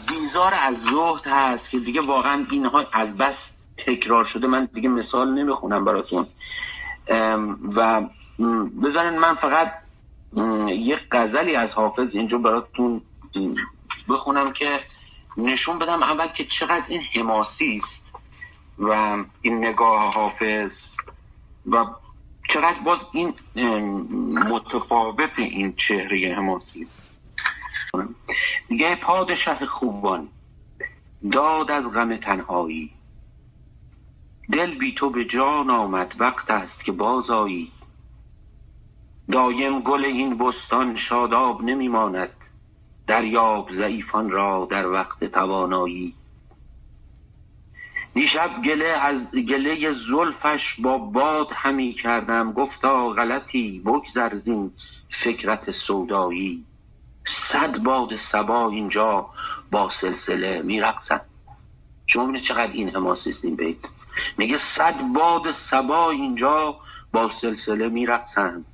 بیزار 0.07 0.53
از 0.61 0.81
زهد 0.81 1.27
هست 1.27 1.69
که 1.69 1.80
دیگه 1.80 2.02
واقعا 2.02 2.45
اینها 2.52 2.85
از 2.93 3.18
بس 3.18 3.49
تکرار 3.77 4.26
شده. 4.26 4.48
من 4.48 4.69
دیگه 4.73 4.89
مثال 4.89 5.34
نمی‌خونم 5.34 5.85
براتون. 5.85 6.27
و 7.76 8.02
بذارین 8.84 9.20
من 9.20 9.36
فقط 9.36 9.74
یه 10.68 11.00
غزلی 11.12 11.56
از 11.56 11.74
حافظ 11.74 12.16
اینجا 12.16 12.38
براتون 12.38 13.02
بخونم 14.10 14.54
که 14.54 14.80
نشون 15.38 15.80
بدم 15.80 16.04
اول 16.04 16.28
که 16.28 16.46
چقدر 16.46 16.84
این 16.88 17.02
حماسی 17.14 17.80
است 17.84 18.12
و 18.80 19.18
این 19.42 19.66
نگاه 19.66 20.14
حافظ 20.14 20.96
و 21.66 21.86
چقدر 22.50 22.80
باز 22.86 23.00
این 23.12 23.34
متفاوت 24.50 25.40
این 25.40 25.74
چهره 25.74 26.36
حماسی. 26.36 26.88
میگه 28.70 28.96
پادشه 28.96 29.66
خوبان 29.66 30.28
داد 31.32 31.72
از 31.72 31.92
غم 31.92 32.18
تنهایی. 32.18 32.92
دل 34.52 34.78
بی 34.78 34.96
تو 34.96 35.10
به 35.10 35.26
جان 35.26 35.70
آمد 35.70 36.16
وقت 36.20 36.52
است 36.52 36.86
که 36.86 36.92
بازایی 36.92 37.72
دایم 39.31 39.81
گل 39.81 40.06
این 40.06 40.38
بستان 40.38 40.95
شاداب 40.95 41.64
نمیماند. 41.64 42.30
دریاب 43.07 43.72
ضعیفان 43.72 44.30
را 44.30 44.68
در 44.72 44.88
وقت 44.88 45.23
توانایی. 45.23 46.14
دیشب 48.14 48.49
گله 48.65 48.91
از 48.91 49.31
گله 49.31 49.91
زلفش 49.91 50.76
با 50.80 50.98
باد 50.98 51.48
همی 51.52 51.93
کردم. 51.93 52.53
گفتا 52.53 53.10
غلطی 53.10 53.80
بگذر 53.85 54.35
زین 54.35 54.72
فکرت 55.10 55.72
سودایی. 55.72 56.65
صد 57.23 57.77
باد 57.77 58.15
سبا 58.15 58.69
اینجا 58.69 59.30
با 59.72 59.89
سلسله 59.89 60.61
میرقصن 60.61 61.22
شما 62.07 62.23
ببینید 62.23 62.41
چقدر 62.41 62.72
این 62.72 62.89
حماسی 62.89 63.30
است 63.30 63.45
این 63.45 63.56
بیت. 63.56 63.77
میگه 64.38 64.57
صد 64.57 65.02
باد 65.02 65.52
سبا 65.52 66.11
اینجا 66.11 66.76
با 67.14 67.30
سلسله 67.30 67.89
میرقصند 67.89 68.65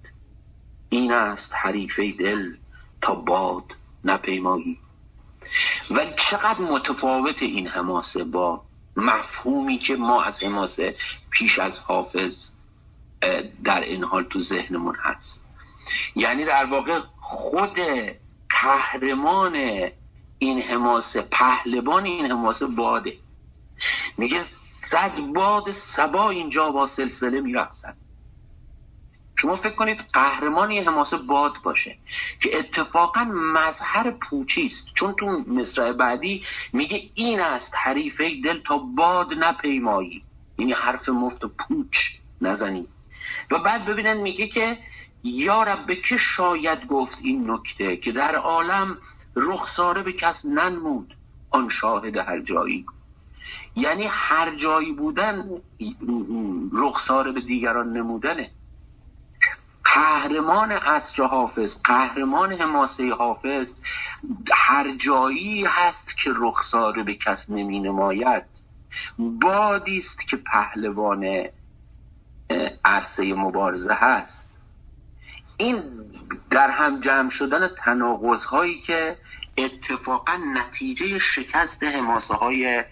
این 0.90 1.14
است 1.14 1.56
حریفه 1.56 2.12
دل 2.12 2.56
تا 3.02 3.16
باد 3.16 3.64
نپیمایی. 4.04 4.80
و 5.92 6.06
چقدر 6.18 6.62
متفاوت 6.62 7.42
این 7.42 7.68
حماسه 7.68 8.24
با 8.24 8.62
مفهومی 8.96 9.80
که 9.80 9.96
ما 9.96 10.24
از 10.24 10.44
حماسه 10.44 10.96
پیش 11.30 11.60
از 11.60 11.80
حافظ 11.80 12.50
در 13.64 13.82
این 13.82 14.04
حال 14.04 14.24
تو 14.24 14.40
ذهنمون 14.42 14.96
هست. 14.96 15.44
یعنی 16.16 16.46
در 16.46 16.66
واقع 16.66 17.00
خود 17.20 17.80
قهرمان 18.50 19.56
این 20.40 20.62
حماسه 20.62 21.22
پهلوان 21.22 22.06
این 22.06 22.32
حماسه 22.32 22.66
باده. 22.66 23.14
میگه 24.18 24.44
صد 24.90 25.20
باد 25.20 25.72
سبا 25.72 26.30
اینجا 26.30 26.72
با 26.72 26.88
سلسله 26.88 27.42
میرقصد. 27.42 27.96
شما 29.42 29.56
فکر 29.56 29.76
کنید 29.76 30.00
قهرمان 30.14 30.72
یه 30.72 30.90
حماسه 30.90 31.18
باد 31.18 31.54
باشه 31.64 31.98
که 32.40 32.60
اتفاقا 32.60 33.24
مظهر 33.34 34.12
پوچی 34.12 34.66
است. 34.66 34.88
چون 34.94 35.14
تو 35.14 35.26
مصرع 35.48 35.92
بعدی 35.92 36.44
میگه 36.74 37.10
این 37.14 37.40
است 37.40 37.74
حریفه 37.76 38.32
دل 38.44 38.60
تا 38.60 38.78
باد 38.78 39.34
نپیمایی. 39.34 40.24
یعنی 40.58 40.74
حرف 40.74 41.10
مفت 41.10 41.44
و 41.44 41.48
پوچ 41.48 41.98
نزنی. 42.42 42.88
و 43.52 43.60
بعد 43.60 43.86
ببینن 43.86 44.18
میگه 44.18 44.48
که 44.48 44.78
یا 45.24 45.64
رب 45.64 45.94
که 45.94 46.18
شاید 46.18 46.88
گفت 46.88 47.18
این 47.22 47.52
نکته 47.52 47.98
که 47.98 48.12
در 48.12 48.36
عالم 48.36 48.98
رخساره 49.36 50.04
به 50.04 50.14
کس 50.14 50.46
ننمود 50.46 51.14
آن 51.50 51.70
شاهد 51.70 52.18
هر 52.18 52.40
جایی. 52.40 52.86
یعنی 53.76 54.08
هر 54.10 54.56
جایی 54.56 54.92
بودن 54.92 55.50
رخساره 56.74 57.32
به 57.32 57.42
دیگران 57.42 57.94
نمودنه. 57.94 58.52
قهرمان 59.94 60.72
عصر 60.72 61.24
حافظ 61.24 61.78
قهرمان 61.84 62.54
حماسه 62.54 63.14
حافظ 63.14 63.76
هر 64.54 64.96
جایی 64.96 65.66
هست 65.66 66.18
که 66.18 66.32
رخساره 66.36 67.04
به 67.04 67.16
کس 67.16 67.50
نمی 67.50 67.80
نماید 67.80 68.44
بادی 69.20 69.98
است 69.98 70.28
که 70.28 70.38
پهلوان 70.38 71.46
عرصه 72.86 73.34
مبارزه 73.34 73.94
هست. 73.94 74.50
این 75.58 75.84
در 76.50 76.70
هم 76.70 77.00
جمع 77.00 77.30
شدن 77.30 77.68
تناقض 77.68 78.46
هایی 78.46 78.80
که 78.80 79.18
اتفاقا 79.58 80.34
نتیجه 80.54 81.20
شکست 81.20 81.84
حماسه 81.84 82.34
های 82.34 82.84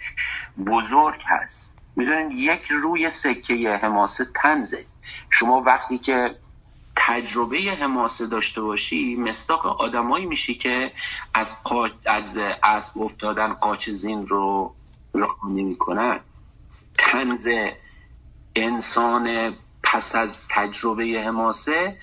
بزرگ 0.65 1.21
هست. 1.25 1.73
می‌دونید 1.95 2.31
یک 2.39 2.67
روی 2.71 3.09
سکه 3.09 3.79
حماسه 3.81 4.27
تنزه. 4.35 4.85
شما 5.29 5.61
وقتی 5.61 5.97
که 5.97 6.35
تجربه 7.07 7.57
حماسه 7.57 8.27
داشته 8.27 8.61
باشی 8.61 9.15
مستاق 9.15 9.81
آدمایی 9.81 10.25
میشی 10.25 10.55
که 10.55 10.91
از 11.33 11.63
قا... 11.63 11.87
از 12.05 12.39
اسب 12.63 13.01
افتادن 13.01 13.53
قاچ 13.53 13.89
زین 13.89 14.27
رو 14.27 14.75
راه 15.13 15.37
نمی‌کنن 15.49 16.19
تنز 16.97 17.49
انسان 18.55 19.55
پس 19.83 20.15
از 20.15 20.43
تجربه 20.49 21.23
حماسه 21.25 21.97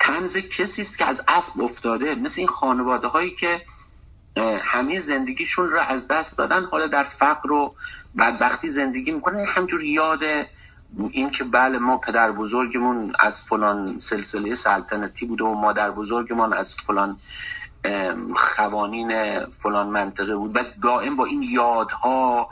تنز 0.00 0.36
کسی 0.36 0.82
است 0.82 0.98
که 0.98 1.04
از 1.04 1.22
اسب 1.28 1.60
افتاده. 1.60 2.14
مثل 2.14 2.40
این 2.40 2.48
خانواده 2.48 3.06
هایی 3.06 3.30
که 3.30 3.62
همه 4.62 5.00
زندگیشون 5.00 5.70
رو 5.70 5.78
از 5.78 6.08
دست 6.08 6.38
دادن 6.38 6.64
حالا 6.64 6.86
در 6.86 7.02
فقر 7.02 7.52
و 7.52 7.74
بدبختی 8.18 8.68
زندگی 8.68 9.10
می‌کنن. 9.10 9.44
همجور 9.46 9.84
یاد 9.84 10.20
این 11.10 11.30
که 11.30 11.44
بله 11.44 11.78
ما 11.78 11.98
پدر 11.98 12.32
بزرگمون 12.32 13.12
از 13.20 13.42
فلان 13.42 13.98
سلسله 13.98 14.54
سلطنتی 14.54 15.26
بوده 15.26 15.44
و 15.44 15.54
مادر 15.54 15.90
بزرگمون 15.90 16.52
از 16.52 16.74
فلان 16.86 17.16
خوانین 18.34 19.40
فلان 19.46 19.86
منطقه 19.86 20.36
بود. 20.36 20.56
و 20.56 20.64
دائم 20.82 21.16
با 21.16 21.24
این 21.24 21.42
یادها 21.42 22.50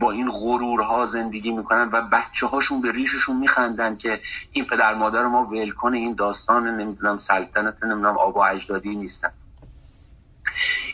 با 0.00 0.10
این 0.10 0.30
غرورها 0.30 1.06
زندگی 1.06 1.50
می‌کنن 1.50 1.88
و 1.92 2.02
بچه 2.02 2.46
هاشون 2.46 2.80
به 2.80 2.92
ریششون 2.92 3.36
میخندن 3.36 3.96
که 3.96 4.20
این 4.52 4.64
پدر 4.64 4.94
مادر 4.94 5.22
ما 5.22 5.44
ول 5.44 5.70
کنه 5.70 5.96
این 5.96 6.14
داستان 6.14 6.80
نمی‌دونم 6.80 7.18
سلطنت 7.18 7.84
نمی‌دونم 7.84 8.18
آبا 8.18 8.46
اجدادی 8.46 8.96
نیستن. 8.96 9.30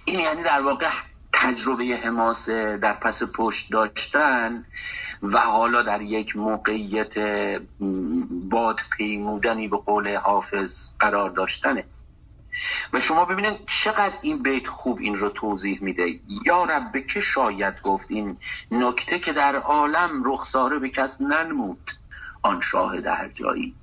این 0.04 0.20
یعنی 0.20 0.42
در 0.42 0.60
واقع 0.60 0.86
تجربه 1.32 1.84
حماسه 1.84 2.76
در 2.76 2.92
پس 2.92 3.22
پشت 3.22 3.72
داشتن. 3.72 4.64
و 5.32 5.38
حالا 5.38 5.82
در 5.82 6.02
یک 6.02 6.36
موقعیت 6.36 7.14
باد 8.51 8.80
پیمودنی 8.96 9.68
به 9.68 9.76
قول 9.76 10.16
حافظ 10.16 10.88
قرار 11.01 11.30
داشتنه. 11.30 11.84
و 12.92 13.01
شما 13.01 13.24
ببینید 13.24 13.59
چقدر 13.66 14.14
این 14.22 14.42
بیت 14.42 14.66
خوب 14.66 14.98
این 14.98 15.16
رو 15.16 15.28
توضیح 15.28 15.78
میده. 15.82 16.20
یا 16.46 16.64
رب 16.64 17.06
که 17.06 17.20
شاید 17.20 17.82
گفت 17.82 18.10
این 18.10 18.36
نکته 18.70 19.18
که 19.18 19.32
در 19.32 19.56
عالم 19.56 20.22
رخساره 20.32 20.78
به 20.78 20.88
کس 20.90 21.20
ننمود 21.20 21.90
آن 22.42 22.60
شاهد 22.60 23.06
هر 23.06 23.28
جایی. 23.28 23.74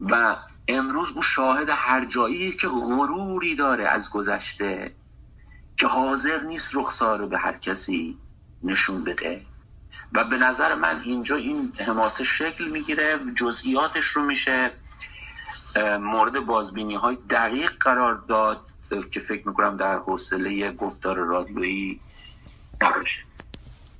و 0.00 0.36
امروز 0.68 1.12
او 1.12 1.22
شاهد 1.22 1.68
هر 1.70 2.04
جایی 2.04 2.52
که 2.52 2.68
غروری 2.68 3.56
داره 3.56 3.88
از 3.88 4.10
گذشته 4.10 4.94
که 5.76 5.86
حاضر 5.86 6.40
نیست 6.40 6.68
رخساره 6.74 7.26
به 7.26 7.38
هر 7.38 7.58
کسی 7.58 8.18
نشون 8.62 9.04
بده. 9.04 9.42
و 10.12 10.24
به 10.24 10.36
نظر 10.36 10.74
من 10.74 11.00
اینجا 11.04 11.36
این 11.36 11.72
حماسه 11.86 12.24
شکل 12.24 12.64
می‌گیره 12.64 13.18
جزئیاتش 13.36 14.04
رو 14.04 14.22
میشه 14.22 14.70
مورد 16.00 16.40
بازبینی 16.46 16.94
های 16.94 17.18
دقیق 17.30 17.70
قرار 17.80 18.14
داد 18.28 18.60
که 19.10 19.20
فکر 19.20 19.48
می‌کنم 19.48 19.76
در 19.76 19.96
حوصله 19.96 20.72
گفتار 20.72 21.16
رادیویی 21.16 22.00
نباشه. 22.82 23.20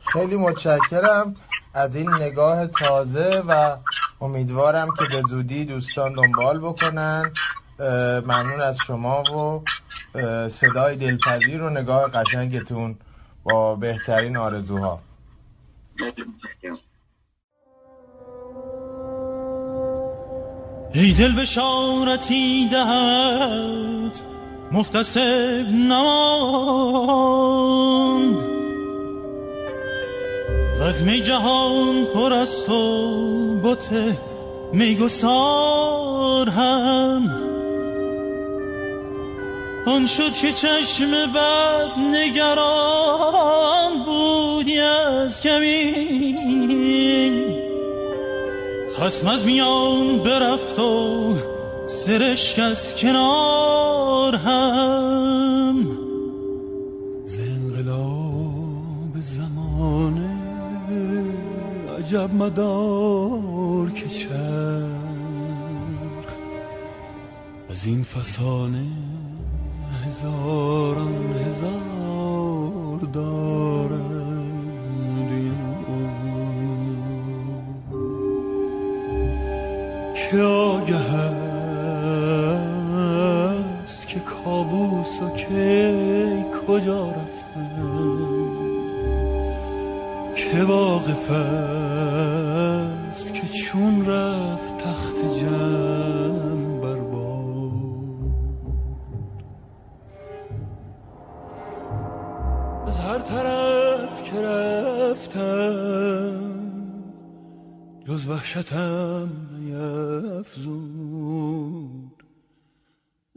خیلی 0.00 0.36
متشکرم 0.36 1.36
از 1.74 1.96
این 1.96 2.10
نگاه 2.14 2.66
تازه 2.66 3.42
و 3.48 3.76
امیدوارم 4.20 4.88
که 4.98 5.04
به 5.04 5.22
زودی 5.28 5.64
دوستان 5.64 6.12
دنبال 6.12 6.60
بکنن. 6.60 7.32
ممنون 8.26 8.60
از 8.60 8.78
شما 8.86 9.22
و 9.22 9.64
صدای 10.48 10.96
دلپذیر 10.96 11.62
و 11.62 11.70
نگاه 11.70 12.10
قشنگتون 12.10 12.96
با 13.42 13.74
بهترین 13.74 14.36
آرزوها. 14.36 15.00
ای 20.94 21.12
دل 21.12 21.32
بشارتی 21.32 22.68
دهد 22.68 24.20
محتسب 24.72 25.66
نماند. 25.72 27.18
از 30.82 31.02
می 31.02 31.20
جهان 31.20 32.04
پر 32.04 32.32
است 32.32 32.68
و 32.68 33.60
بت 33.64 33.88
میگسار 34.72 36.48
هم. 36.48 37.30
آن 39.86 40.06
شد 40.06 40.32
که 40.32 40.52
چشم 40.52 41.32
بد 41.32 41.98
نگران 41.98 44.04
بودی 44.04 44.78
از 44.78 45.40
کمی 45.40 46.87
خسم 49.00 49.28
از 49.28 49.44
میان 49.44 50.18
برفت 50.18 50.78
و 50.78 51.34
سرشک 51.86 52.58
از 52.58 52.94
کنار 52.94 54.36
هم. 54.36 55.86
ز 57.26 57.40
انقلاب 57.40 59.22
زمانه 59.22 60.30
عجب 61.98 62.34
مدار 62.34 63.90
که 63.90 64.08
چرخ. 64.08 64.32
از 67.70 67.86
این 67.86 68.02
فسانه 68.02 68.86
هزاران 70.06 71.32
هزار 71.32 72.98
دارد 73.12 73.87
که 80.30 80.42
آگه 80.42 80.96
است 83.84 84.08
که 84.08 84.20
کابوس 84.20 85.22
و 85.22 85.30
که 85.30 86.44
کجا 86.66 87.10
رفتن؟ 87.10 87.94
که 90.34 90.64
واقف 90.64 91.30
است؟ 91.30 93.32
که 93.32 93.48
چون 93.48 94.06
رفت 94.06 94.78
تخت 94.78 95.16
جم 95.40 96.80
بر 96.80 96.98
از 102.86 103.00
هر 103.00 103.18
طرف 103.18 104.22
که 104.22 104.40
رفتم 104.40 106.58
جز 108.08 108.28
وحشتم 108.28 109.47
نیفزود 110.58 112.22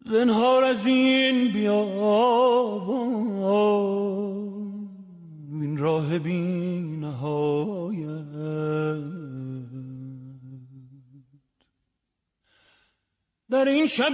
زنهار 0.05 0.63
از 0.63 0.85
این 0.85 1.51
بیابان 1.51 3.11
این 5.61 5.77
راه 5.77 6.19
بی 6.19 6.39
نهایت 7.01 8.31
در 13.49 13.65
این 13.65 13.87
شب 13.87 14.13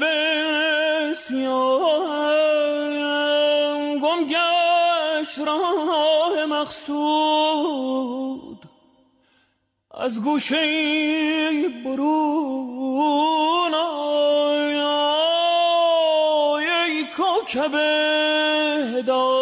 سیاهم 1.13 2.57
گم 3.99 4.25
گشت 4.25 5.39
راه 5.39 6.45
مقصود 6.45 8.46
از 9.99 10.21
گوشه 10.21 11.69
برون 11.85 13.73
آی 13.73 14.75
ای 16.65 17.05
کوکب 17.17 17.75
هدایت 18.95 19.36